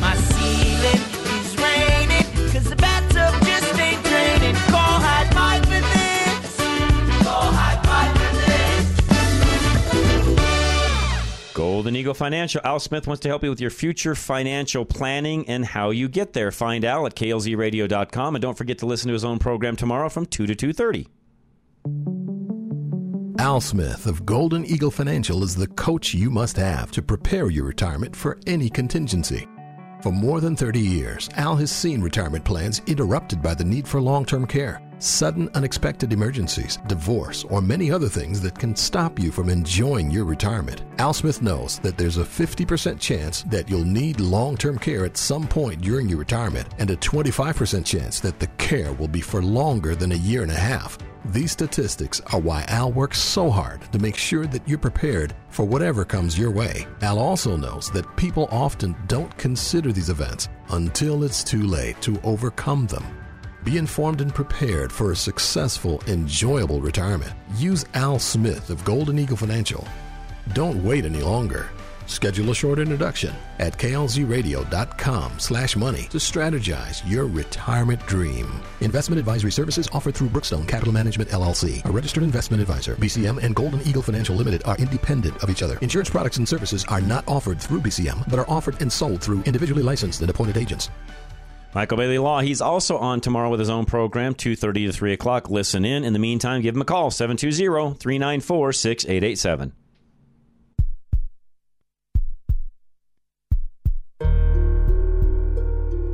Golden 11.73 11.95
Eagle 11.95 12.13
Financial. 12.13 12.61
Al 12.63 12.79
Smith 12.79 13.07
wants 13.07 13.21
to 13.21 13.29
help 13.29 13.43
you 13.43 13.49
with 13.49 13.59
your 13.59 13.71
future 13.71 14.13
financial 14.13 14.85
planning 14.85 15.49
and 15.49 15.65
how 15.65 15.89
you 15.89 16.07
get 16.07 16.33
there. 16.33 16.51
Find 16.51 16.85
Al 16.85 17.07
at 17.07 17.15
klzradio.com 17.15 18.35
and 18.35 18.41
don't 18.43 18.55
forget 18.55 18.77
to 18.77 18.85
listen 18.85 19.07
to 19.07 19.13
his 19.13 19.25
own 19.25 19.39
program 19.39 19.75
tomorrow 19.75 20.07
from 20.07 20.27
2 20.27 20.45
to 20.45 20.55
2.30. 20.55 21.07
Al 23.39 23.59
Smith 23.59 24.05
of 24.05 24.23
Golden 24.23 24.63
Eagle 24.67 24.91
Financial 24.91 25.41
is 25.41 25.55
the 25.55 25.65
coach 25.65 26.13
you 26.13 26.29
must 26.29 26.57
have 26.57 26.91
to 26.91 27.01
prepare 27.01 27.49
your 27.49 27.65
retirement 27.65 28.15
for 28.15 28.37
any 28.45 28.69
contingency. 28.69 29.47
For 30.03 30.11
more 30.11 30.41
than 30.41 30.55
30 30.55 30.79
years, 30.79 31.27
Al 31.37 31.55
has 31.55 31.71
seen 31.71 32.03
retirement 32.03 32.45
plans 32.45 32.83
interrupted 32.85 33.41
by 33.41 33.55
the 33.55 33.63
need 33.63 33.87
for 33.87 33.99
long 33.99 34.25
term 34.25 34.45
care, 34.45 34.79
sudden 35.03 35.49
unexpected 35.53 36.13
emergencies, 36.13 36.77
divorce, 36.87 37.43
or 37.45 37.61
many 37.61 37.91
other 37.91 38.09
things 38.09 38.41
that 38.41 38.57
can 38.57 38.75
stop 38.75 39.19
you 39.19 39.31
from 39.31 39.49
enjoying 39.49 40.09
your 40.09 40.25
retirement. 40.25 40.83
Al 40.97 41.13
Smith 41.13 41.41
knows 41.41 41.79
that 41.79 41.97
there's 41.97 42.17
a 42.17 42.23
50% 42.23 42.99
chance 42.99 43.43
that 43.43 43.69
you'll 43.69 43.83
need 43.85 44.19
long 44.19 44.55
term 44.57 44.79
care 44.79 45.05
at 45.05 45.17
some 45.17 45.47
point 45.47 45.81
during 45.81 46.07
your 46.07 46.19
retirement, 46.19 46.67
and 46.79 46.89
a 46.89 46.97
25% 46.97 47.85
chance 47.85 48.19
that 48.19 48.39
the 48.39 48.47
care 48.57 48.93
will 48.93 49.07
be 49.07 49.21
for 49.21 49.41
longer 49.41 49.95
than 49.95 50.13
a 50.13 50.15
year 50.15 50.43
and 50.43 50.51
a 50.51 50.55
half. 50.55 50.97
These 51.25 51.53
statistics 51.53 52.19
are 52.33 52.39
why 52.39 52.65
Al 52.67 52.91
works 52.91 53.17
so 53.17 53.49
hard 53.49 53.81
to 53.93 53.99
make 53.99 54.17
sure 54.17 54.45
that 54.47 54.67
you're 54.67 54.77
prepared 54.77 55.33
for 55.49 55.63
whatever 55.63 56.03
comes 56.03 56.37
your 56.37 56.51
way. 56.51 56.85
Al 57.01 57.17
also 57.17 57.55
knows 57.55 57.89
that 57.91 58.17
people 58.17 58.49
often 58.51 58.95
don't 59.07 59.35
consider 59.37 59.93
these 59.93 60.09
events 60.09 60.49
until 60.71 61.23
it's 61.23 61.43
too 61.43 61.63
late 61.63 62.01
to 62.01 62.19
overcome 62.23 62.87
them. 62.87 63.22
Be 63.63 63.77
informed 63.77 64.19
and 64.19 64.35
prepared 64.35 64.91
for 64.91 65.13
a 65.13 65.15
successful, 65.15 66.03
enjoyable 66.07 66.81
retirement. 66.81 67.31
Use 67.55 67.85
Al 67.93 68.19
Smith 68.19 68.69
of 68.69 68.83
Golden 68.83 69.17
Eagle 69.17 69.37
Financial. 69.37 69.87
Don't 70.51 70.83
wait 70.83 71.05
any 71.05 71.21
longer. 71.21 71.69
Schedule 72.05 72.51
a 72.51 72.55
short 72.55 72.79
introduction 72.79 73.33
at 73.59 73.77
klzradio.com 73.77 75.39
slash 75.39 75.77
money 75.77 76.07
to 76.09 76.17
strategize 76.17 77.09
your 77.09 77.27
retirement 77.27 78.05
dream. 78.05 78.51
Investment 78.81 79.17
advisory 79.19 79.53
services 79.53 79.87
offered 79.93 80.13
through 80.13 80.27
Brookstone 80.27 80.67
Capital 80.67 80.93
Management 80.93 81.29
LLC, 81.29 81.85
a 81.85 81.91
registered 81.91 82.23
investment 82.23 82.61
advisor. 82.61 82.95
BCM 82.95 83.41
and 83.41 83.55
Golden 83.55 83.81
Eagle 83.87 84.01
Financial 84.01 84.35
Limited 84.35 84.63
are 84.65 84.75
independent 84.77 85.41
of 85.41 85.49
each 85.49 85.63
other. 85.63 85.77
Insurance 85.77 86.09
products 86.09 86.35
and 86.35 86.49
services 86.49 86.83
are 86.89 86.99
not 86.99 87.25
offered 87.29 87.61
through 87.61 87.79
BCM, 87.79 88.29
but 88.29 88.39
are 88.39 88.49
offered 88.49 88.81
and 88.81 88.91
sold 88.91 89.21
through 89.21 89.41
individually 89.43 89.83
licensed 89.83 90.19
and 90.19 90.29
appointed 90.29 90.57
agents. 90.57 90.89
Michael 91.73 91.97
Bailey 91.97 92.19
Law, 92.19 92.41
he's 92.41 92.61
also 92.61 92.97
on 92.97 93.19
tomorrow 93.19 93.49
with 93.49 93.59
his 93.59 93.69
own 93.69 93.85
program, 93.85 94.35
2.30 94.35 94.87
to 94.87 94.93
3 94.93 95.13
o'clock. 95.13 95.49
Listen 95.49 95.85
in. 95.85 96.03
In 96.03 96.13
the 96.13 96.19
meantime, 96.19 96.61
give 96.61 96.75
him 96.75 96.81
a 96.81 96.85
call, 96.85 97.09
720-394-6887. 97.09 99.71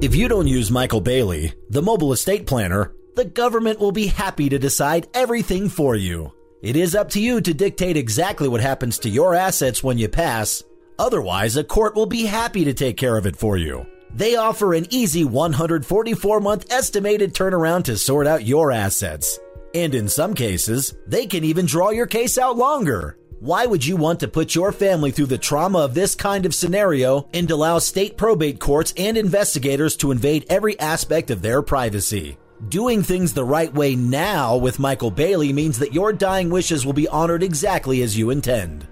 If 0.01 0.16
you 0.16 0.30
don't 0.30 0.47
use 0.47 0.72
Michael 0.72 1.01
Bailey, 1.01 1.51
the 1.70 1.82
mobile 1.82 2.14
estate 2.14 2.47
planner, 2.47 2.93
the 3.18 3.26
government 3.26 3.82
will 3.82 3.91
be 3.91 4.07
happy 4.07 4.47
to 4.47 4.57
decide 4.57 5.10
everything 5.14 5.68
for 5.68 5.93
you. 5.93 6.32
It 6.62 6.78
is 6.78 6.95
up 6.95 7.10
to 7.10 7.20
you 7.20 7.41
to 7.41 7.53
dictate 7.53 7.97
exactly 7.97 8.47
what 8.47 8.62
happens 8.62 8.97
to 8.99 9.10
your 9.10 9.36
assets 9.36 9.84
when 9.84 9.97
you 9.97 10.07
pass. 10.07 10.64
Otherwise, 10.97 11.57
a 11.57 11.66
court 11.66 11.95
will 11.95 12.05
be 12.05 12.24
happy 12.24 12.64
to 12.64 12.74
take 12.74 12.95
care 12.95 13.18
of 13.18 13.26
it 13.26 13.36
for 13.36 13.57
you. 13.57 13.86
They 14.14 14.36
offer 14.36 14.74
an 14.74 14.88
easy 14.89 15.24
144 15.24 16.39
month 16.39 16.72
estimated 16.72 17.34
turnaround 17.34 17.84
to 17.86 17.97
sort 17.97 18.28
out 18.28 18.45
your 18.45 18.72
assets. 18.72 19.39
And 19.74 19.93
in 19.93 20.07
some 20.07 20.34
cases, 20.34 20.95
they 21.05 21.28
can 21.28 21.43
even 21.43 21.66
draw 21.66 21.91
your 21.91 22.07
case 22.07 22.38
out 22.38 22.57
longer. 22.57 23.18
Why 23.39 23.66
would 23.66 23.86
you 23.86 23.95
want 23.95 24.20
to 24.20 24.28
put 24.28 24.55
your 24.55 24.74
family 24.74 25.12
through 25.12 25.28
the 25.28 25.38
trauma 25.38 25.80
of 25.80 25.93
this 25.93 26.14
kind 26.14 26.45
of 26.45 26.53
scenario 26.53 27.30
and 27.34 27.49
allow 27.49 27.80
state 27.80 28.18
probate 28.18 28.60
courts 28.60 28.93
and 28.97 29.16
investigators 29.16 29.95
to 29.97 30.12
invade 30.12 30.45
every 30.49 30.78
aspect 30.80 31.32
of 31.32 31.41
their 31.41 31.62
privacy? 31.62 32.38
Doing 32.68 33.01
things 33.01 33.34
the 33.34 33.45
right 33.45 33.74
way 33.74 33.95
now 33.95 34.57
with 34.57 34.80
Michael 34.80 35.12
Bailey 35.12 35.53
means 35.53 35.80
that 35.80 35.93
your 35.93 36.12
dying 36.12 36.49
wishes 36.49 36.86
will 36.86 36.91
be 36.91 37.07
honored 37.07 37.41
exactly 37.41 38.01
as 38.01 38.18
you 38.18 38.30
intend. 38.32 38.86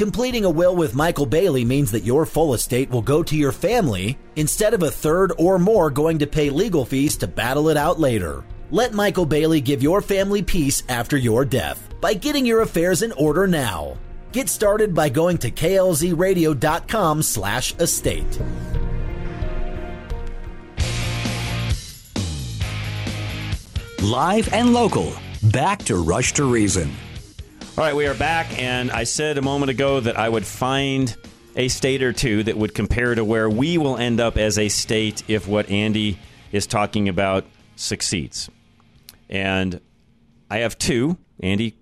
Completing 0.00 0.46
a 0.46 0.50
will 0.50 0.74
with 0.74 0.94
Michael 0.94 1.26
Bailey 1.26 1.62
means 1.62 1.90
that 1.90 2.04
your 2.04 2.24
full 2.24 2.54
estate 2.54 2.88
will 2.88 3.02
go 3.02 3.22
to 3.22 3.36
your 3.36 3.52
family 3.52 4.18
instead 4.34 4.72
of 4.72 4.82
a 4.82 4.90
third 4.90 5.30
or 5.36 5.58
more 5.58 5.90
going 5.90 6.18
to 6.20 6.26
pay 6.26 6.48
legal 6.48 6.86
fees 6.86 7.18
to 7.18 7.26
battle 7.26 7.68
it 7.68 7.76
out 7.76 8.00
later. 8.00 8.42
Let 8.70 8.94
Michael 8.94 9.26
Bailey 9.26 9.60
give 9.60 9.82
your 9.82 10.00
family 10.00 10.40
peace 10.40 10.82
after 10.88 11.18
your 11.18 11.44
death 11.44 11.86
by 12.00 12.14
getting 12.14 12.46
your 12.46 12.62
affairs 12.62 13.02
in 13.02 13.12
order 13.12 13.46
now. 13.46 13.98
Get 14.32 14.48
started 14.48 14.94
by 14.94 15.10
going 15.10 15.36
to 15.36 15.50
klzradio.com 15.50 17.22
slash 17.22 17.74
estate. 17.74 18.40
Live 24.00 24.50
and 24.54 24.72
local. 24.72 25.12
Back 25.42 25.80
to 25.80 25.96
Rush 25.96 26.32
to 26.32 26.50
Reason. 26.50 26.90
All 27.78 27.86
right, 27.86 27.96
we 27.96 28.06
are 28.06 28.14
back, 28.14 28.58
and 28.60 28.90
I 28.90 29.04
said 29.04 29.38
a 29.38 29.42
moment 29.42 29.70
ago 29.70 30.00
that 30.00 30.18
I 30.18 30.28
would 30.28 30.44
find 30.44 31.16
a 31.56 31.68
state 31.68 32.02
or 32.02 32.12
two 32.12 32.42
that 32.42 32.56
would 32.58 32.74
compare 32.74 33.14
to 33.14 33.24
where 33.24 33.48
we 33.48 33.78
will 33.78 33.96
end 33.96 34.20
up 34.20 34.36
as 34.36 34.58
a 34.58 34.68
state 34.68 35.22
if 35.28 35.48
what 35.48 35.70
Andy 35.70 36.18
is 36.52 36.66
talking 36.66 37.08
about 37.08 37.46
succeeds. 37.76 38.50
And 39.30 39.80
I 40.50 40.58
have 40.58 40.76
two. 40.76 41.16
Andy 41.42 41.76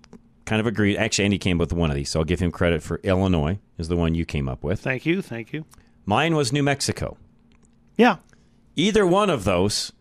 kind 0.45 0.61
of 0.61 0.67
agreed. 0.67 0.95
Actually, 0.95 1.25
Andy 1.25 1.37
came 1.37 1.57
up 1.57 1.69
with 1.69 1.73
one 1.73 1.89
of 1.89 1.95
these, 1.97 2.09
so 2.09 2.19
I'll 2.19 2.25
give 2.25 2.39
him 2.39 2.51
credit 2.51 2.81
for 2.81 3.01
Illinois 3.03 3.59
is 3.77 3.89
the 3.89 3.97
one 3.97 4.15
you 4.15 4.25
came 4.25 4.47
up 4.47 4.63
with. 4.63 4.79
Thank 4.79 5.05
you. 5.05 5.21
Thank 5.21 5.51
you. 5.51 5.65
Mine 6.05 6.35
was 6.35 6.53
New 6.53 6.63
Mexico. 6.63 7.17
Yeah. 7.97 8.17
Either 8.75 9.05
one 9.05 9.29
of 9.29 9.43
those, 9.43 9.91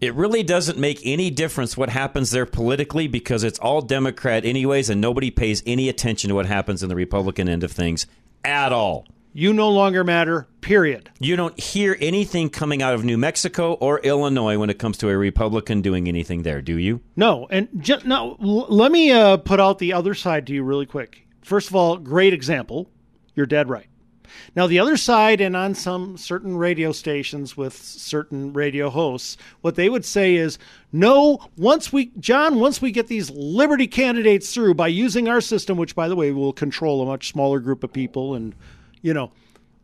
it 0.00 0.14
really 0.14 0.42
doesn't 0.42 0.78
make 0.78 1.00
any 1.04 1.30
difference 1.30 1.76
what 1.76 1.88
happens 1.88 2.30
there 2.30 2.46
politically 2.46 3.08
because 3.08 3.44
it's 3.44 3.58
all 3.58 3.80
Democrat 3.80 4.44
anyways, 4.44 4.90
and 4.90 5.00
nobody 5.00 5.30
pays 5.30 5.62
any 5.66 5.88
attention 5.88 6.28
to 6.28 6.34
what 6.34 6.46
happens 6.46 6.82
in 6.82 6.88
the 6.88 6.96
Republican 6.96 7.48
end 7.48 7.64
of 7.64 7.72
things 7.72 8.06
at 8.44 8.72
all. 8.72 9.06
You 9.32 9.52
no 9.52 9.68
longer 9.68 10.02
matter, 10.02 10.48
period. 10.62 11.10
You 11.18 11.36
don't 11.36 11.60
hear 11.60 11.94
anything 12.00 12.48
coming 12.48 12.80
out 12.80 12.94
of 12.94 13.04
New 13.04 13.18
Mexico 13.18 13.74
or 13.74 13.98
Illinois 14.00 14.56
when 14.56 14.70
it 14.70 14.78
comes 14.78 14.96
to 14.98 15.10
a 15.10 15.16
Republican 15.16 15.82
doing 15.82 16.08
anything 16.08 16.42
there, 16.42 16.62
do 16.62 16.78
you? 16.78 17.02
No, 17.16 17.46
and 17.50 17.68
now 18.06 18.38
l- 18.42 18.66
let 18.70 18.90
me 18.90 19.12
uh, 19.12 19.36
put 19.36 19.60
out 19.60 19.78
the 19.78 19.92
other 19.92 20.14
side 20.14 20.46
to 20.46 20.54
you 20.54 20.62
really 20.62 20.86
quick. 20.86 21.26
First 21.42 21.68
of 21.68 21.76
all, 21.76 21.98
great 21.98 22.32
example. 22.32 22.90
You're 23.34 23.44
dead 23.44 23.68
right. 23.68 23.88
Now, 24.54 24.66
the 24.66 24.78
other 24.78 24.96
side, 24.96 25.40
and 25.40 25.56
on 25.56 25.74
some 25.74 26.16
certain 26.16 26.56
radio 26.56 26.92
stations 26.92 27.56
with 27.56 27.74
certain 27.74 28.52
radio 28.52 28.90
hosts, 28.90 29.36
what 29.60 29.74
they 29.74 29.88
would 29.88 30.04
say 30.04 30.36
is, 30.36 30.58
no, 30.92 31.40
once 31.56 31.92
we, 31.92 32.12
John, 32.18 32.58
once 32.58 32.80
we 32.80 32.90
get 32.90 33.08
these 33.08 33.30
liberty 33.30 33.86
candidates 33.86 34.52
through 34.52 34.74
by 34.74 34.88
using 34.88 35.28
our 35.28 35.40
system, 35.40 35.76
which, 35.76 35.94
by 35.94 36.08
the 36.08 36.16
way, 36.16 36.32
will 36.32 36.52
control 36.52 37.02
a 37.02 37.06
much 37.06 37.30
smaller 37.30 37.60
group 37.60 37.84
of 37.84 37.92
people 37.92 38.34
and, 38.34 38.54
you 39.02 39.14
know, 39.14 39.32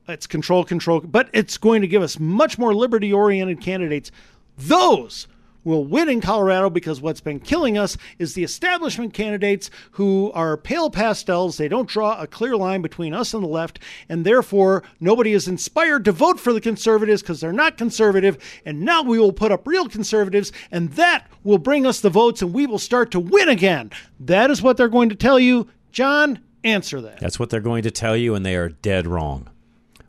it's 0.09 0.27
control, 0.27 0.65
control, 0.65 1.01
but 1.01 1.29
it's 1.33 1.59
going 1.59 1.81
to 1.83 1.89
give 1.89 2.03
us 2.03 2.19
much 2.19 2.59
more 2.59 2.75
liberty 2.75 3.13
oriented 3.13 3.61
candidates. 3.61 4.11
Those 4.59 5.29
will 5.65 5.85
win 5.85 6.09
in 6.09 6.21
Colorado 6.21 6.71
because 6.71 7.01
what's 7.01 7.21
been 7.21 7.41
killing 7.41 7.79
us 7.79 7.97
is 8.19 8.35
the 8.35 8.45
establishment 8.45 9.15
candidates 9.15 9.71
who 9.93 10.31
are 10.35 10.57
pale 10.57 10.91
pastels. 10.91 11.57
They 11.57 11.69
don't 11.69 11.89
draw 11.89 12.21
a 12.21 12.27
clear 12.27 12.57
line 12.57 12.83
between 12.83 13.15
us 13.15 13.35
and 13.35 13.43
the 13.43 13.49
left, 13.49 13.79
and 14.09 14.25
therefore 14.25 14.83
nobody 15.01 15.33
is 15.33 15.49
inspired 15.49 16.05
to 16.05 16.13
vote 16.13 16.41
for 16.41 16.53
the 16.53 16.61
conservatives 16.61 17.23
because 17.23 17.41
they're 17.41 17.53
not 17.53 17.79
conservative. 17.79 18.39
And 18.65 18.83
now 18.83 19.03
we 19.03 19.19
will 19.19 19.33
put 19.33 19.53
up 19.53 19.67
real 19.67 19.89
conservatives, 19.89 20.53
and 20.71 20.91
that 20.93 21.29
will 21.45 21.59
bring 21.59 21.87
us 21.87 22.01
the 22.01 22.11
votes, 22.11 22.43
and 22.43 22.53
we 22.53 22.67
will 22.67 22.79
start 22.79 23.11
to 23.13 23.21
win 23.21 23.49
again. 23.49 23.91
That 24.21 24.51
is 24.51 24.63
what 24.63 24.77
they're 24.77 24.89
going 24.89 25.09
to 25.11 25.15
tell 25.15 25.39
you. 25.39 25.69
John, 25.91 26.41
answer 26.65 27.01
that. 27.01 27.21
That's 27.21 27.39
what 27.39 27.51
they're 27.51 27.61
going 27.61 27.83
to 27.83 27.91
tell 27.91 28.17
you, 28.17 28.35
and 28.35 28.45
they 28.45 28.57
are 28.57 28.69
dead 28.69 29.07
wrong. 29.07 29.49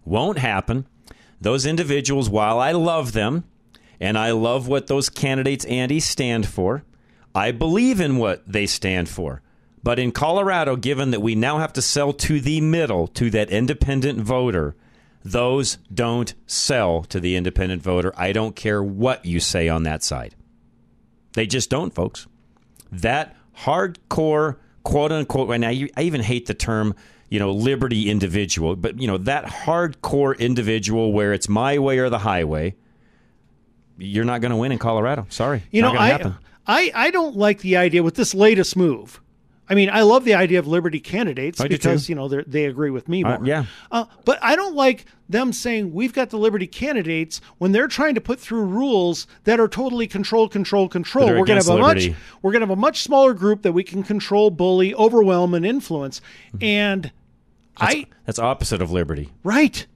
Won't 0.05 0.37
happen. 0.37 0.87
Those 1.39 1.65
individuals, 1.65 2.29
while 2.29 2.59
I 2.59 2.71
love 2.71 3.11
them, 3.11 3.43
and 3.99 4.17
I 4.17 4.31
love 4.31 4.67
what 4.67 4.87
those 4.87 5.09
candidates, 5.09 5.65
Andy, 5.65 5.99
stand 5.99 6.47
for, 6.47 6.83
I 7.35 7.51
believe 7.51 7.99
in 7.99 8.17
what 8.17 8.45
they 8.47 8.65
stand 8.65 9.09
for. 9.09 9.41
But 9.81 9.99
in 9.99 10.11
Colorado, 10.11 10.75
given 10.75 11.11
that 11.11 11.21
we 11.21 11.35
now 11.35 11.57
have 11.57 11.73
to 11.73 11.81
sell 11.81 12.13
to 12.13 12.39
the 12.39 12.61
middle, 12.61 13.07
to 13.07 13.29
that 13.31 13.49
independent 13.49 14.19
voter, 14.19 14.75
those 15.23 15.77
don't 15.93 16.33
sell 16.47 17.03
to 17.05 17.19
the 17.19 17.35
independent 17.35 17.81
voter. 17.81 18.13
I 18.15 18.31
don't 18.31 18.55
care 18.55 18.81
what 18.81 19.25
you 19.25 19.39
say 19.39 19.69
on 19.69 19.83
that 19.83 20.03
side. 20.03 20.35
They 21.33 21.47
just 21.47 21.69
don't, 21.69 21.93
folks. 21.93 22.27
That 22.91 23.35
hardcore, 23.59 24.57
quote 24.83 25.11
unquote, 25.11 25.49
right 25.49 25.59
now, 25.59 25.69
I 25.69 26.01
even 26.01 26.21
hate 26.21 26.45
the 26.45 26.53
term, 26.53 26.95
you 27.29 27.39
know, 27.39 27.51
liberty 27.51 28.09
individual, 28.09 28.75
but, 28.75 28.99
you 28.99 29.07
know, 29.07 29.17
that 29.17 29.45
hardcore 29.45 30.37
individual 30.37 31.11
where 31.11 31.33
it's 31.33 31.49
my 31.49 31.79
way 31.79 31.97
or 31.99 32.09
the 32.09 32.19
highway, 32.19 32.75
you're 33.97 34.25
not 34.25 34.41
going 34.41 34.51
to 34.51 34.57
win 34.57 34.71
in 34.71 34.79
Colorado. 34.79 35.25
Sorry. 35.29 35.63
You 35.71 35.81
Not 35.81 35.93
know, 35.95 35.99
I, 35.99 36.07
happen. 36.07 36.35
I 36.65 36.91
I 36.95 37.11
don't 37.11 37.35
like 37.35 37.59
the 37.59 37.77
idea 37.77 38.03
with 38.03 38.15
this 38.15 38.33
latest 38.33 38.75
move. 38.75 39.19
I 39.69 39.75
mean, 39.75 39.89
I 39.89 40.01
love 40.01 40.25
the 40.25 40.33
idea 40.33 40.59
of 40.59 40.67
liberty 40.67 40.99
candidates 40.99 41.61
I 41.61 41.67
because 41.69 42.09
you 42.09 42.15
know 42.15 42.27
they 42.27 42.43
they 42.45 42.65
agree 42.65 42.89
with 42.89 43.07
me 43.07 43.23
Uh, 43.23 43.37
more. 43.37 43.45
yeah. 43.47 43.65
uh, 43.91 44.05
but 44.25 44.37
I 44.43 44.55
don't 44.57 44.75
like 44.75 45.05
them 45.29 45.53
saying 45.53 45.93
we've 45.93 46.11
got 46.13 46.31
the 46.31 46.37
liberty 46.37 46.67
candidates 46.67 47.39
when 47.59 47.71
they're 47.71 47.87
trying 47.87 48.13
to 48.15 48.21
put 48.21 48.39
through 48.41 48.65
rules 48.65 49.25
that 49.45 49.59
are 49.61 49.69
totally 49.69 50.05
control, 50.05 50.49
control, 50.49 50.89
control. 50.89 51.27
We're 51.27 51.45
going 51.45 51.59
to 51.61 51.65
have 51.65 51.67
a 51.69 51.75
liberty. 51.75 52.09
much 52.09 52.17
we're 52.41 52.51
going 52.51 52.59
to 52.59 52.67
have 52.67 52.77
a 52.77 52.81
much 52.81 53.01
smaller 53.03 53.33
group 53.33 53.61
that 53.61 53.71
we 53.71 53.83
can 53.85 54.03
control, 54.03 54.49
bully, 54.49 54.93
overwhelm, 54.95 55.53
and 55.53 55.65
influence. 55.65 56.19
Mm-hmm. 56.49 56.63
And 56.63 57.11
I 57.77 58.05
That's 58.25 58.39
opposite 58.39 58.81
of 58.81 58.91
liberty. 58.91 59.31
right. 59.43 59.87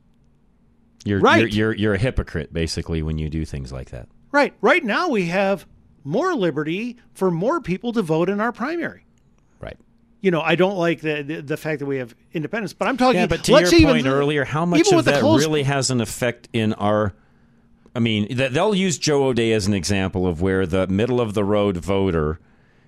You're, 1.07 1.19
Right. 1.19 1.39
you're 1.39 1.47
you're 1.49 1.73
you're 1.75 1.93
a 1.93 1.97
hypocrite 1.97 2.51
basically 2.53 3.01
when 3.01 3.17
you 3.17 3.29
do 3.29 3.45
things 3.45 3.71
like 3.71 3.89
that. 3.91 4.07
Right. 4.31 4.53
Right 4.61 4.83
now 4.83 5.09
we 5.09 5.25
have 5.27 5.65
more 6.03 6.33
liberty 6.35 6.97
for 7.13 7.31
more 7.31 7.59
people 7.61 7.93
to 7.93 8.01
vote 8.01 8.29
in 8.29 8.39
our 8.41 8.51
primary. 8.51 9.05
Right. 9.59 9.77
You 10.21 10.31
know, 10.31 10.41
I 10.41 10.55
don't 10.55 10.77
like 10.77 11.01
the 11.01 11.23
the, 11.23 11.41
the 11.41 11.57
fact 11.57 11.79
that 11.79 11.85
we 11.85 11.97
have 11.97 12.13
independence, 12.33 12.73
but 12.73 12.87
I'm 12.87 12.97
talking. 12.97 13.21
Yeah, 13.21 13.27
but 13.27 13.43
to 13.45 13.53
let's 13.53 13.71
your 13.71 13.81
even- 13.81 13.93
point 13.95 14.07
earlier, 14.07 14.43
how 14.45 14.65
much 14.65 14.91
of 14.91 15.05
that 15.05 15.21
close- 15.21 15.41
really 15.41 15.63
has 15.63 15.89
an 15.91 16.01
effect 16.01 16.49
in 16.53 16.73
our? 16.73 17.13
I 17.95 17.99
mean, 17.99 18.27
they'll 18.35 18.75
use 18.75 18.97
Joe 18.99 19.23
O'Dea 19.25 19.53
as 19.53 19.65
an 19.65 19.73
example 19.73 20.27
of 20.27 20.39
where 20.41 20.67
the 20.67 20.85
middle 20.87 21.19
of 21.19 21.33
the 21.33 21.43
road 21.43 21.77
voter 21.77 22.39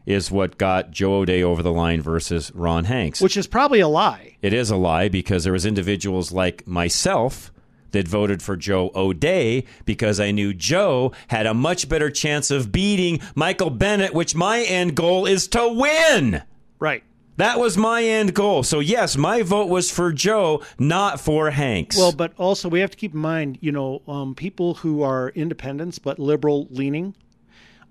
is 0.05 0.30
what 0.30 0.57
got 0.59 0.91
Joe 0.91 1.15
O'Dea 1.15 1.41
over 1.43 1.63
the 1.63 1.72
line 1.72 2.01
versus 2.01 2.51
Ron 2.53 2.86
Hanks. 2.86 3.20
which 3.22 3.36
is 3.38 3.47
probably 3.47 3.80
a 3.80 3.88
lie. 3.88 4.38
It 4.41 4.53
is 4.53 4.70
a 4.70 4.76
lie 4.76 5.07
because 5.09 5.43
there 5.43 5.53
was 5.53 5.65
individuals 5.65 6.32
like 6.32 6.67
myself 6.67 7.51
that 7.91 8.07
voted 8.07 8.41
for 8.41 8.55
Joe 8.55 8.91
O'Dea 8.95 9.65
because 9.85 10.19
I 10.19 10.31
knew 10.31 10.53
Joe 10.53 11.11
had 11.27 11.45
a 11.45 11.53
much 11.53 11.89
better 11.89 12.09
chance 12.09 12.51
of 12.51 12.71
beating 12.71 13.19
Michael 13.35 13.69
Bennet, 13.69 14.13
which 14.13 14.35
my 14.35 14.61
end 14.61 14.95
goal 14.95 15.25
is 15.25 15.47
to 15.49 15.67
win. 15.67 16.43
Right. 16.79 17.03
That 17.37 17.57
was 17.57 17.77
my 17.77 18.03
end 18.03 18.33
goal. 18.33 18.63
So 18.63 18.81
yes, 18.81 19.15
my 19.15 19.43
vote 19.43 19.69
was 19.69 19.89
for 19.89 20.11
Joe, 20.11 20.61
not 20.77 21.21
for 21.21 21.49
Hanks. 21.51 21.97
Well, 21.97 22.11
but 22.11 22.33
also 22.37 22.67
we 22.67 22.81
have 22.81 22.91
to 22.91 22.97
keep 22.97 23.13
in 23.13 23.19
mind, 23.21 23.57
you 23.61 23.71
know, 23.71 24.01
um, 24.09 24.35
people 24.35 24.73
who 24.73 25.01
are 25.03 25.29
independents 25.29 25.99
but 25.99 26.19
liberal 26.19 26.67
leaning, 26.69 27.15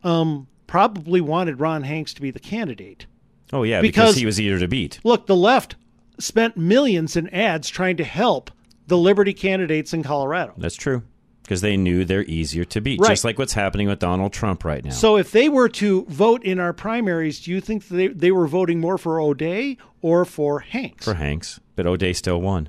um, 0.05 0.47
probably 0.67 1.21
wanted 1.21 1.61
Ron 1.61 1.83
Hanks 1.83 2.13
to 2.15 2.21
be 2.21 2.31
the 2.31 2.41
candidate. 2.41 3.07
oh 3.53 3.63
yeah, 3.63 3.81
because, 3.81 4.11
because- 4.11 4.17
he 4.17 4.27
was 4.27 4.39
easier 4.39 4.59
to 4.59 4.69
beat. 4.69 5.01
Look, 5.03 5.27
the 5.27 5.37
left 5.37 5.77
spent 6.19 6.57
millions 6.57 7.17
in 7.17 7.29
ads 7.31 7.69
trying 7.71 7.97
to 7.97 8.05
help 8.05 8.51
the 8.89 8.99
liberty 8.99 9.33
candidates 9.33 9.95
in 9.95 10.03
Colorado. 10.03 10.55
That's 10.57 10.75
true. 10.75 11.03
Because 11.43 11.61
they 11.63 11.79
knew 11.79 12.05
they're 12.05 12.25
easier 12.25 12.65
to 12.67 12.81
beat, 12.83 13.01
Right. 13.01 13.09
just 13.09 13.25
like 13.25 13.39
what's 13.39 13.55
happening 13.55 13.89
with 13.89 14.01
Donald 14.01 14.35
Trump 14.35 14.65
right 14.67 14.85
now. 14.85 14.91
So 14.91 15.17
if 15.17 15.31
they 15.31 15.49
were 15.49 15.71
to 15.71 16.05
vote 16.07 16.43
in 16.45 16.59
our 16.61 16.75
primaries, 16.75 17.41
do 17.41 17.51
you 17.53 17.61
think 17.63 17.89
they, 17.89 18.09
they 18.09 18.31
were 18.33 18.47
voting 18.47 18.81
more 18.81 18.99
for 18.99 19.19
O'Dea 19.19 19.79
or 20.03 20.27
for 20.27 20.61
Hanks? 20.61 21.05
for 21.07 21.15
Hanks, 21.15 21.59
but 21.75 21.87
O'Dea 21.87 22.13
still 22.13 22.41
won, 22.43 22.69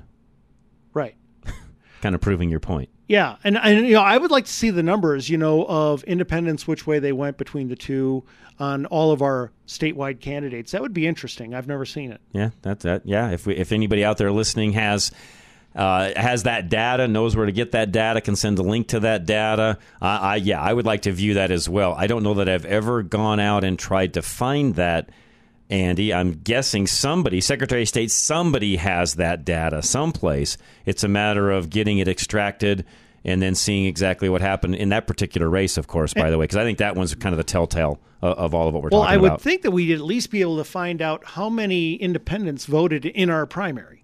Right. 0.94 1.14
kind 2.00 2.14
of 2.14 2.22
proving 2.22 2.48
your 2.48 2.60
point. 2.60 2.88
Yeah, 3.06 3.36
and 3.42 3.58
and 3.58 3.86
you 3.88 3.94
know, 3.94 4.02
I 4.02 4.16
would 4.16 4.30
like 4.30 4.44
to 4.44 4.52
see 4.52 4.70
the 4.70 4.84
numbers, 4.84 5.28
you 5.28 5.36
know, 5.36 5.64
of 5.68 6.04
independents, 6.04 6.68
which 6.68 6.86
way 6.86 7.00
they 7.00 7.10
went 7.12 7.38
between 7.38 7.66
the 7.68 7.74
two 7.74 8.22
on 8.60 8.86
all 8.86 9.10
of 9.10 9.20
our 9.20 9.50
statewide 9.66 10.20
candidates. 10.20 10.70
That 10.70 10.80
would 10.80 10.94
be 10.94 11.08
interesting. 11.08 11.52
I've 11.52 11.66
never 11.66 11.84
seen 11.84 12.12
it. 12.12 12.20
Yeah, 12.32 12.50
that's 12.62 12.84
that. 12.84 13.02
Yeah, 13.04 13.30
if 13.32 13.46
we, 13.48 13.56
if 13.56 13.72
anybody 13.72 14.04
out 14.04 14.16
there 14.18 14.30
listening 14.30 14.72
has 14.74 15.10
uh, 15.74 16.12
has 16.16 16.42
that 16.44 16.68
data, 16.68 17.06
knows 17.06 17.36
where 17.36 17.46
to 17.46 17.52
get 17.52 17.72
that 17.72 17.92
data, 17.92 18.20
can 18.20 18.36
send 18.36 18.58
a 18.58 18.62
link 18.62 18.88
to 18.88 19.00
that 19.00 19.24
data. 19.24 19.78
Uh, 20.02 20.04
I 20.04 20.36
yeah, 20.36 20.60
I 20.60 20.72
would 20.72 20.86
like 20.86 21.02
to 21.02 21.12
view 21.12 21.34
that 21.34 21.50
as 21.50 21.68
well. 21.68 21.94
I 21.96 22.06
don't 22.06 22.22
know 22.22 22.34
that 22.34 22.48
I've 22.48 22.64
ever 22.64 23.02
gone 23.02 23.40
out 23.40 23.64
and 23.64 23.78
tried 23.78 24.14
to 24.14 24.22
find 24.22 24.74
that. 24.76 25.10
Andy, 25.68 26.12
I'm 26.12 26.32
guessing 26.32 26.88
somebody, 26.88 27.40
Secretary 27.40 27.82
of 27.82 27.88
State, 27.88 28.10
somebody 28.10 28.74
has 28.74 29.14
that 29.14 29.44
data 29.44 29.84
someplace. 29.84 30.58
It's 30.84 31.04
a 31.04 31.08
matter 31.08 31.52
of 31.52 31.70
getting 31.70 31.98
it 31.98 32.08
extracted 32.08 32.84
and 33.24 33.40
then 33.40 33.54
seeing 33.54 33.86
exactly 33.86 34.28
what 34.28 34.40
happened 34.40 34.74
in 34.74 34.88
that 34.88 35.06
particular 35.06 35.48
race, 35.48 35.76
of 35.76 35.86
course, 35.86 36.12
by 36.12 36.30
the 36.30 36.38
way, 36.38 36.44
because 36.44 36.56
I 36.56 36.64
think 36.64 36.78
that 36.78 36.96
one's 36.96 37.14
kind 37.14 37.32
of 37.32 37.36
the 37.36 37.44
telltale 37.44 38.00
of, 38.20 38.36
of 38.38 38.54
all 38.54 38.66
of 38.66 38.74
what 38.74 38.82
we're 38.82 38.88
well, 38.90 39.02
talking 39.02 39.04
about. 39.04 39.08
Well, 39.08 39.12
I 39.12 39.16
would 39.18 39.26
about. 39.28 39.42
think 39.42 39.62
that 39.62 39.70
we'd 39.70 39.92
at 39.92 40.00
least 40.00 40.30
be 40.30 40.40
able 40.40 40.56
to 40.56 40.64
find 40.64 41.00
out 41.00 41.24
how 41.24 41.48
many 41.48 41.94
independents 41.94 42.66
voted 42.66 43.04
in 43.04 43.30
our 43.30 43.46
primary. 43.46 43.99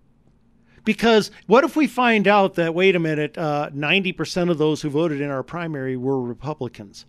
Because 0.86 1.30
what 1.46 1.64
if 1.64 1.76
we 1.76 1.86
find 1.86 2.26
out 2.26 2.54
that 2.54 2.74
wait 2.74 2.96
a 2.96 2.98
minute, 2.98 3.36
uh, 3.36 3.68
ninety 3.74 4.12
percent 4.12 4.48
of 4.48 4.56
those 4.56 4.80
who 4.80 4.88
voted 4.88 5.20
in 5.20 5.28
our 5.28 5.42
primary 5.42 5.98
were 5.98 6.18
Republicans? 6.18 7.04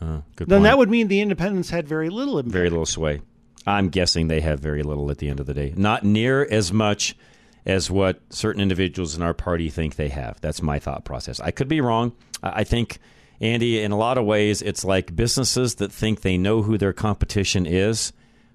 Uh, 0.00 0.22
good 0.34 0.48
then 0.48 0.58
point. 0.58 0.64
that 0.64 0.78
would 0.78 0.90
mean 0.90 1.06
the 1.06 1.20
independents 1.20 1.70
had 1.70 1.86
very 1.86 2.10
little 2.10 2.38
impact. 2.38 2.52
very 2.52 2.70
little 2.70 2.86
sway. 2.86 3.20
I'm 3.64 3.90
guessing 3.90 4.26
they 4.26 4.40
have 4.40 4.58
very 4.58 4.82
little 4.82 5.08
at 5.12 5.18
the 5.18 5.28
end 5.28 5.38
of 5.38 5.46
the 5.46 5.54
day. 5.54 5.72
Not 5.76 6.02
near 6.04 6.44
as 6.50 6.72
much 6.72 7.14
as 7.64 7.88
what 7.88 8.20
certain 8.30 8.60
individuals 8.60 9.14
in 9.14 9.22
our 9.22 9.34
party 9.34 9.68
think 9.70 9.94
they 9.94 10.08
have. 10.08 10.40
That's 10.40 10.60
my 10.60 10.80
thought 10.80 11.04
process. 11.04 11.38
I 11.38 11.52
could 11.52 11.68
be 11.68 11.80
wrong. 11.80 12.12
I 12.42 12.64
think, 12.64 12.98
Andy, 13.40 13.80
in 13.80 13.92
a 13.92 13.96
lot 13.96 14.18
of 14.18 14.24
ways, 14.24 14.62
it's 14.62 14.84
like 14.84 15.14
businesses 15.14 15.76
that 15.76 15.92
think 15.92 16.22
they 16.22 16.36
know 16.36 16.62
who 16.62 16.76
their 16.76 16.92
competition 16.92 17.64
is, 17.66 18.12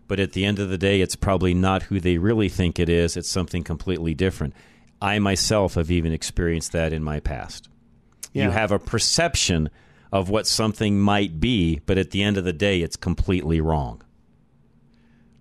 but 0.08 0.20
at 0.20 0.34
the 0.34 0.45
end 0.45 0.60
of 0.60 0.70
the 0.70 0.78
day, 0.78 1.01
it's 1.01 1.16
probably 1.16 1.53
not 1.53 1.84
who 1.84 1.99
they 1.99 2.18
really 2.18 2.49
think 2.49 2.80
it 2.80 2.89
is. 2.89 3.18
It's 3.18 3.30
something 3.30 3.64
completely 3.64 4.14
different. 4.14 4.53
I 5.01 5.20
myself 5.20 5.76
have 5.76 5.91
even 5.91 6.12
experienced 6.12 6.72
that 6.72 6.93
in 6.93 7.03
my 7.03 7.20
past. 7.20 7.70
Yeah. 8.34 8.45
You 8.45 8.51
have 8.51 8.72
a 8.72 8.80
perception 8.80 9.70
of 10.12 10.30
what 10.30 10.47
something 10.47 10.99
might 10.99 11.39
be, 11.39 11.82
but 11.86 11.97
at 11.97 12.12
the 12.12 12.24
end 12.24 12.38
of 12.38 12.45
the 12.45 12.53
day, 12.53 12.82
it's 12.82 12.95
completely 12.95 13.60
wrong. 13.62 14.01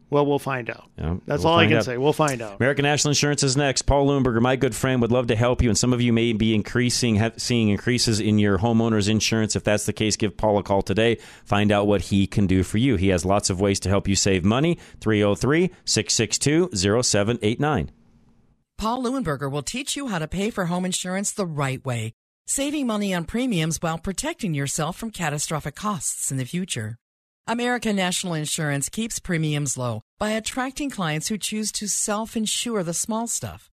Well, 0.09 0.24
we'll 0.24 0.38
find 0.38 0.70
out. 0.70 0.88
Yeah, 0.96 1.16
That's 1.26 1.42
we'll 1.42 1.52
all 1.52 1.59
I 1.59 1.66
can 1.66 1.78
out. 1.78 1.84
say. 1.84 1.98
We'll 1.98 2.12
find 2.12 2.40
out. 2.40 2.61
American 2.61 2.84
National 2.84 3.11
Insurance 3.11 3.42
is 3.42 3.57
next. 3.57 3.82
Paul 3.82 4.07
Leuenberger, 4.07 4.40
my 4.40 4.54
good 4.54 4.74
friend, 4.74 5.00
would 5.02 5.11
love 5.11 5.26
to 5.26 5.36
help 5.36 5.62
you, 5.62 5.68
and 5.68 5.76
some 5.76 5.92
of 5.92 6.00
you 6.00 6.12
may 6.12 6.32
be 6.32 6.54
increasing, 6.54 7.16
have, 7.16 7.40
seeing 7.40 7.70
increases 7.70 8.20
in 8.20 8.38
your 8.38 8.59
homeowner's 8.59 9.09
insurance. 9.09 9.57
If 9.57 9.64
that's 9.64 9.84
the 9.84 9.92
case, 9.92 10.14
give 10.16 10.36
Paul 10.36 10.59
a 10.59 10.62
call 10.62 10.82
today. 10.82 11.18
Find 11.44 11.72
out 11.72 11.88
what 11.88 12.02
he 12.02 12.28
can 12.28 12.46
do 12.46 12.62
for 12.62 12.78
you. 12.78 12.94
He 12.94 13.09
has 13.09 13.24
lots 13.24 13.50
of 13.50 13.61
ways 13.61 13.80
to 13.80 13.88
help 13.88 14.07
you 14.07 14.14
save 14.14 14.44
money. 14.44 14.78
303 15.00 15.72
662 15.84 16.70
0789. 17.02 17.90
Paul 18.78 19.02
Leuenberger 19.02 19.50
will 19.50 19.62
teach 19.62 19.96
you 19.96 20.07
how 20.09 20.20
to 20.20 20.28
pay 20.28 20.50
for 20.50 20.66
home 20.66 20.84
insurance 20.84 21.32
the 21.32 21.46
right 21.46 21.84
way, 21.84 22.12
saving 22.46 22.86
money 22.86 23.12
on 23.12 23.24
premiums 23.24 23.78
while 23.80 23.98
protecting 23.98 24.54
yourself 24.54 24.96
from 24.96 25.11
catastrophic 25.11 25.74
costs 25.74 26.30
in 26.30 26.36
the 26.36 26.44
future. 26.44 26.96
American 27.49 27.94
National 27.94 28.34
Insurance 28.34 28.88
keeps 28.88 29.20
premiums 29.20 29.78
low 29.78 30.01
by 30.18 30.30
attracting 30.30 30.90
clients 30.90 31.28
who 31.28 31.38
choose 31.38 31.70
to 31.70 31.86
self 31.86 32.36
insure 32.36 32.82
the 32.82 32.92
small 32.92 33.28
stuff. 33.28 33.70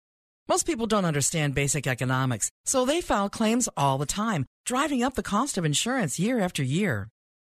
Most 0.48 0.64
people 0.64 0.86
don't 0.86 1.04
understand 1.04 1.54
basic 1.54 1.86
economics, 1.86 2.48
so 2.64 2.86
they 2.86 3.02
file 3.02 3.28
claims 3.28 3.68
all 3.76 3.98
the 3.98 4.06
time, 4.06 4.46
driving 4.64 5.02
up 5.02 5.16
the 5.16 5.22
cost 5.22 5.58
of 5.58 5.66
insurance 5.66 6.18
year 6.18 6.40
after 6.40 6.62
year. 6.62 7.08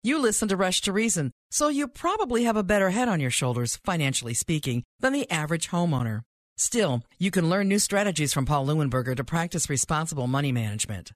You 0.02 0.18
listen 0.18 0.48
to 0.48 0.56
Rush 0.56 0.80
to 0.80 0.92
Reason, 0.92 1.30
so 1.52 1.68
you 1.68 1.86
probably 1.86 2.42
have 2.42 2.56
a 2.56 2.64
better 2.64 2.90
head 2.90 3.08
on 3.08 3.20
your 3.20 3.30
shoulders, 3.30 3.78
financially 3.84 4.34
speaking, 4.34 4.82
than 4.98 5.12
the 5.12 5.30
average 5.30 5.70
homeowner. 5.70 6.22
Still, 6.56 7.04
you 7.20 7.30
can 7.30 7.48
learn 7.48 7.68
new 7.68 7.78
strategies 7.78 8.32
from 8.32 8.46
Paul 8.46 8.66
Leuenberger 8.66 9.14
to 9.14 9.22
practice 9.22 9.70
responsible 9.70 10.26
money 10.26 10.50
management. 10.50 11.12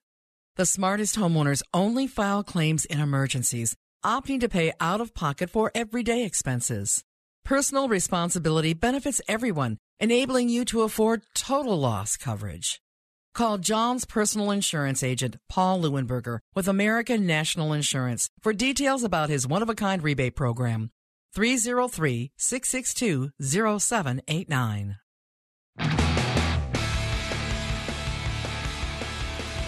The 0.55 0.65
smartest 0.65 1.17
homeowners 1.17 1.63
only 1.73 2.07
file 2.07 2.43
claims 2.45 2.85
in 2.85 3.01
emergencies, 3.01 3.75
opting 4.05 4.39
to 4.39 4.47
pay 4.47 4.71
out 4.79 5.01
of 5.01 5.13
pocket 5.15 5.49
for 5.49 5.71
everyday 5.73 6.23
expenses. 6.23 7.03
Personal 7.43 7.87
responsibility 7.89 8.73
benefits 8.73 9.19
everyone, 9.27 9.77
enabling 9.99 10.47
you 10.49 10.63
to 10.65 10.83
afford 10.83 11.23
total 11.33 11.79
loss 11.79 12.15
coverage. 12.15 12.81
Call 13.33 13.57
John's 13.57 14.05
personal 14.05 14.51
insurance 14.51 15.03
agent, 15.03 15.37
Paul 15.49 15.81
Leuenberger, 15.81 16.39
with 16.53 16.67
American 16.67 17.25
National 17.25 17.73
Insurance 17.73 18.29
for 18.41 18.53
details 18.53 19.03
about 19.03 19.29
his 19.29 19.47
one 19.47 19.61
of 19.61 19.69
a 19.69 19.75
kind 19.75 20.01
rebate 20.01 20.35
program. 20.35 20.91
303 21.33 22.31
662 22.37 23.31
0789. 23.41 24.97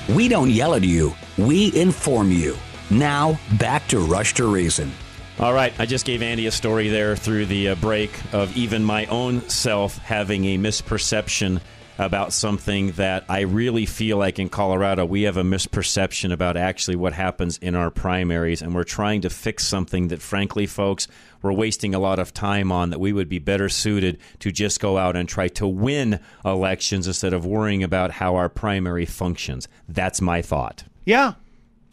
We 0.08 0.30
don't 0.30 0.50
yell 0.50 0.76
at 0.76 0.84
you, 0.84 1.14
we 1.38 1.76
inform 1.76 2.32
you. 2.32 2.56
Now, 2.90 3.40
back 3.60 3.88
to 3.90 4.00
Rush 4.00 4.34
to 4.36 4.48
Reason. 4.48 4.92
All 5.40 5.54
right, 5.54 5.74
I 5.80 5.86
just 5.86 6.06
gave 6.06 6.22
Andy 6.22 6.48
a 6.48 6.52
story 6.52 6.88
there 6.88 7.16
through 7.16 7.46
the 7.46 7.70
uh, 7.70 7.76
break 7.76 8.12
of 8.34 8.56
even 8.58 8.84
my 8.84 9.06
own 9.06 9.48
self 9.50 9.98
having 10.00 10.46
a 10.46 10.58
misperception 10.58 11.62
about 12.00 12.32
something 12.32 12.92
that 12.92 13.26
I 13.28 13.42
really 13.42 13.86
feel 13.86 14.18
like 14.18 14.40
in 14.40 14.50
Colorado 14.50 15.04
we 15.06 15.24
have 15.24 15.38
a 15.38 15.44
misperception 15.44 16.32
about 16.32 16.56
actually 16.56 16.96
what 16.96 17.14
happens 17.14 17.58
in 17.58 17.76
our 17.76 17.92
primaries, 17.92 18.62
and 18.62 18.74
we're 18.74 18.84
trying 18.84 19.22
to 19.22 19.30
fix 19.30 19.66
something 19.66 20.08
that, 20.08 20.22
frankly, 20.22 20.66
folks, 20.66 21.08
we're 21.42 21.54
wasting 21.54 21.94
a 21.94 22.00
lot 22.00 22.20
of 22.20 22.34
time 22.34 22.72
on. 22.72 22.90
That 22.90 23.00
we 23.00 23.14
would 23.14 23.30
be 23.30 23.40
better 23.40 23.70
suited 23.70 24.20
to 24.40 24.52
just 24.52 24.80
go 24.80 24.98
out 24.98 25.16
and 25.16 25.28
try 25.28 25.50
to 25.50 25.68
win 25.68 26.20
elections 26.46 27.06
instead 27.06 27.34
of 27.34 27.46
worrying 27.46 27.84
about 27.84 28.12
how 28.12 28.36
our 28.36 28.50
primary 28.50 29.06
functions. 29.06 29.68
That's 29.88 30.22
my 30.22 30.42
thought. 30.42 30.84
Yeah. 31.06 31.34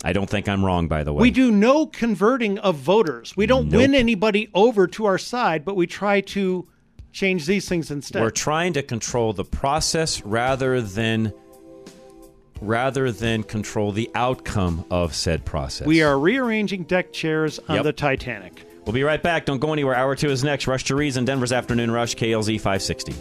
I 0.02 0.12
don't 0.12 0.28
think 0.28 0.48
I'm 0.48 0.64
wrong, 0.64 0.88
by 0.88 1.02
the 1.04 1.12
way. 1.12 1.22
We 1.22 1.30
do 1.30 1.50
no 1.50 1.86
converting 1.86 2.58
of 2.58 2.76
voters. 2.76 3.34
We 3.36 3.46
don't 3.46 3.68
Nope. 3.68 3.80
win 3.80 3.94
anybody 3.94 4.48
over 4.54 4.86
to 4.88 5.04
our 5.06 5.18
side, 5.18 5.64
but 5.64 5.76
we 5.76 5.86
try 5.86 6.20
to 6.22 6.66
change 7.12 7.46
these 7.46 7.68
things 7.68 7.90
instead. 7.90 8.20
We're 8.22 8.30
trying 8.30 8.72
to 8.74 8.82
control 8.82 9.32
the 9.32 9.44
process 9.44 10.22
rather 10.24 10.80
than 10.80 11.32
rather 12.60 13.10
than 13.12 13.42
control 13.42 13.92
the 13.92 14.10
outcome 14.14 14.84
of 14.90 15.14
said 15.14 15.44
process. 15.44 15.86
We 15.86 16.02
are 16.02 16.18
rearranging 16.18 16.84
deck 16.84 17.12
chairs 17.12 17.58
on 17.68 17.76
Yep. 17.76 17.84
the 17.84 17.92
Titanic. 17.92 18.64
We'll 18.86 18.92
be 18.94 19.02
right 19.02 19.22
back. 19.22 19.44
Don't 19.46 19.58
go 19.60 19.72
anywhere. 19.72 19.94
Hour 19.94 20.14
two 20.14 20.28
is 20.30 20.44
next. 20.44 20.66
Rush 20.66 20.84
to 20.84 20.94
Reason, 20.94 21.24
Denver's 21.24 21.52
Afternoon 21.52 21.90
Rush, 21.90 22.14
KLZ 22.14 22.58
560. 22.58 23.14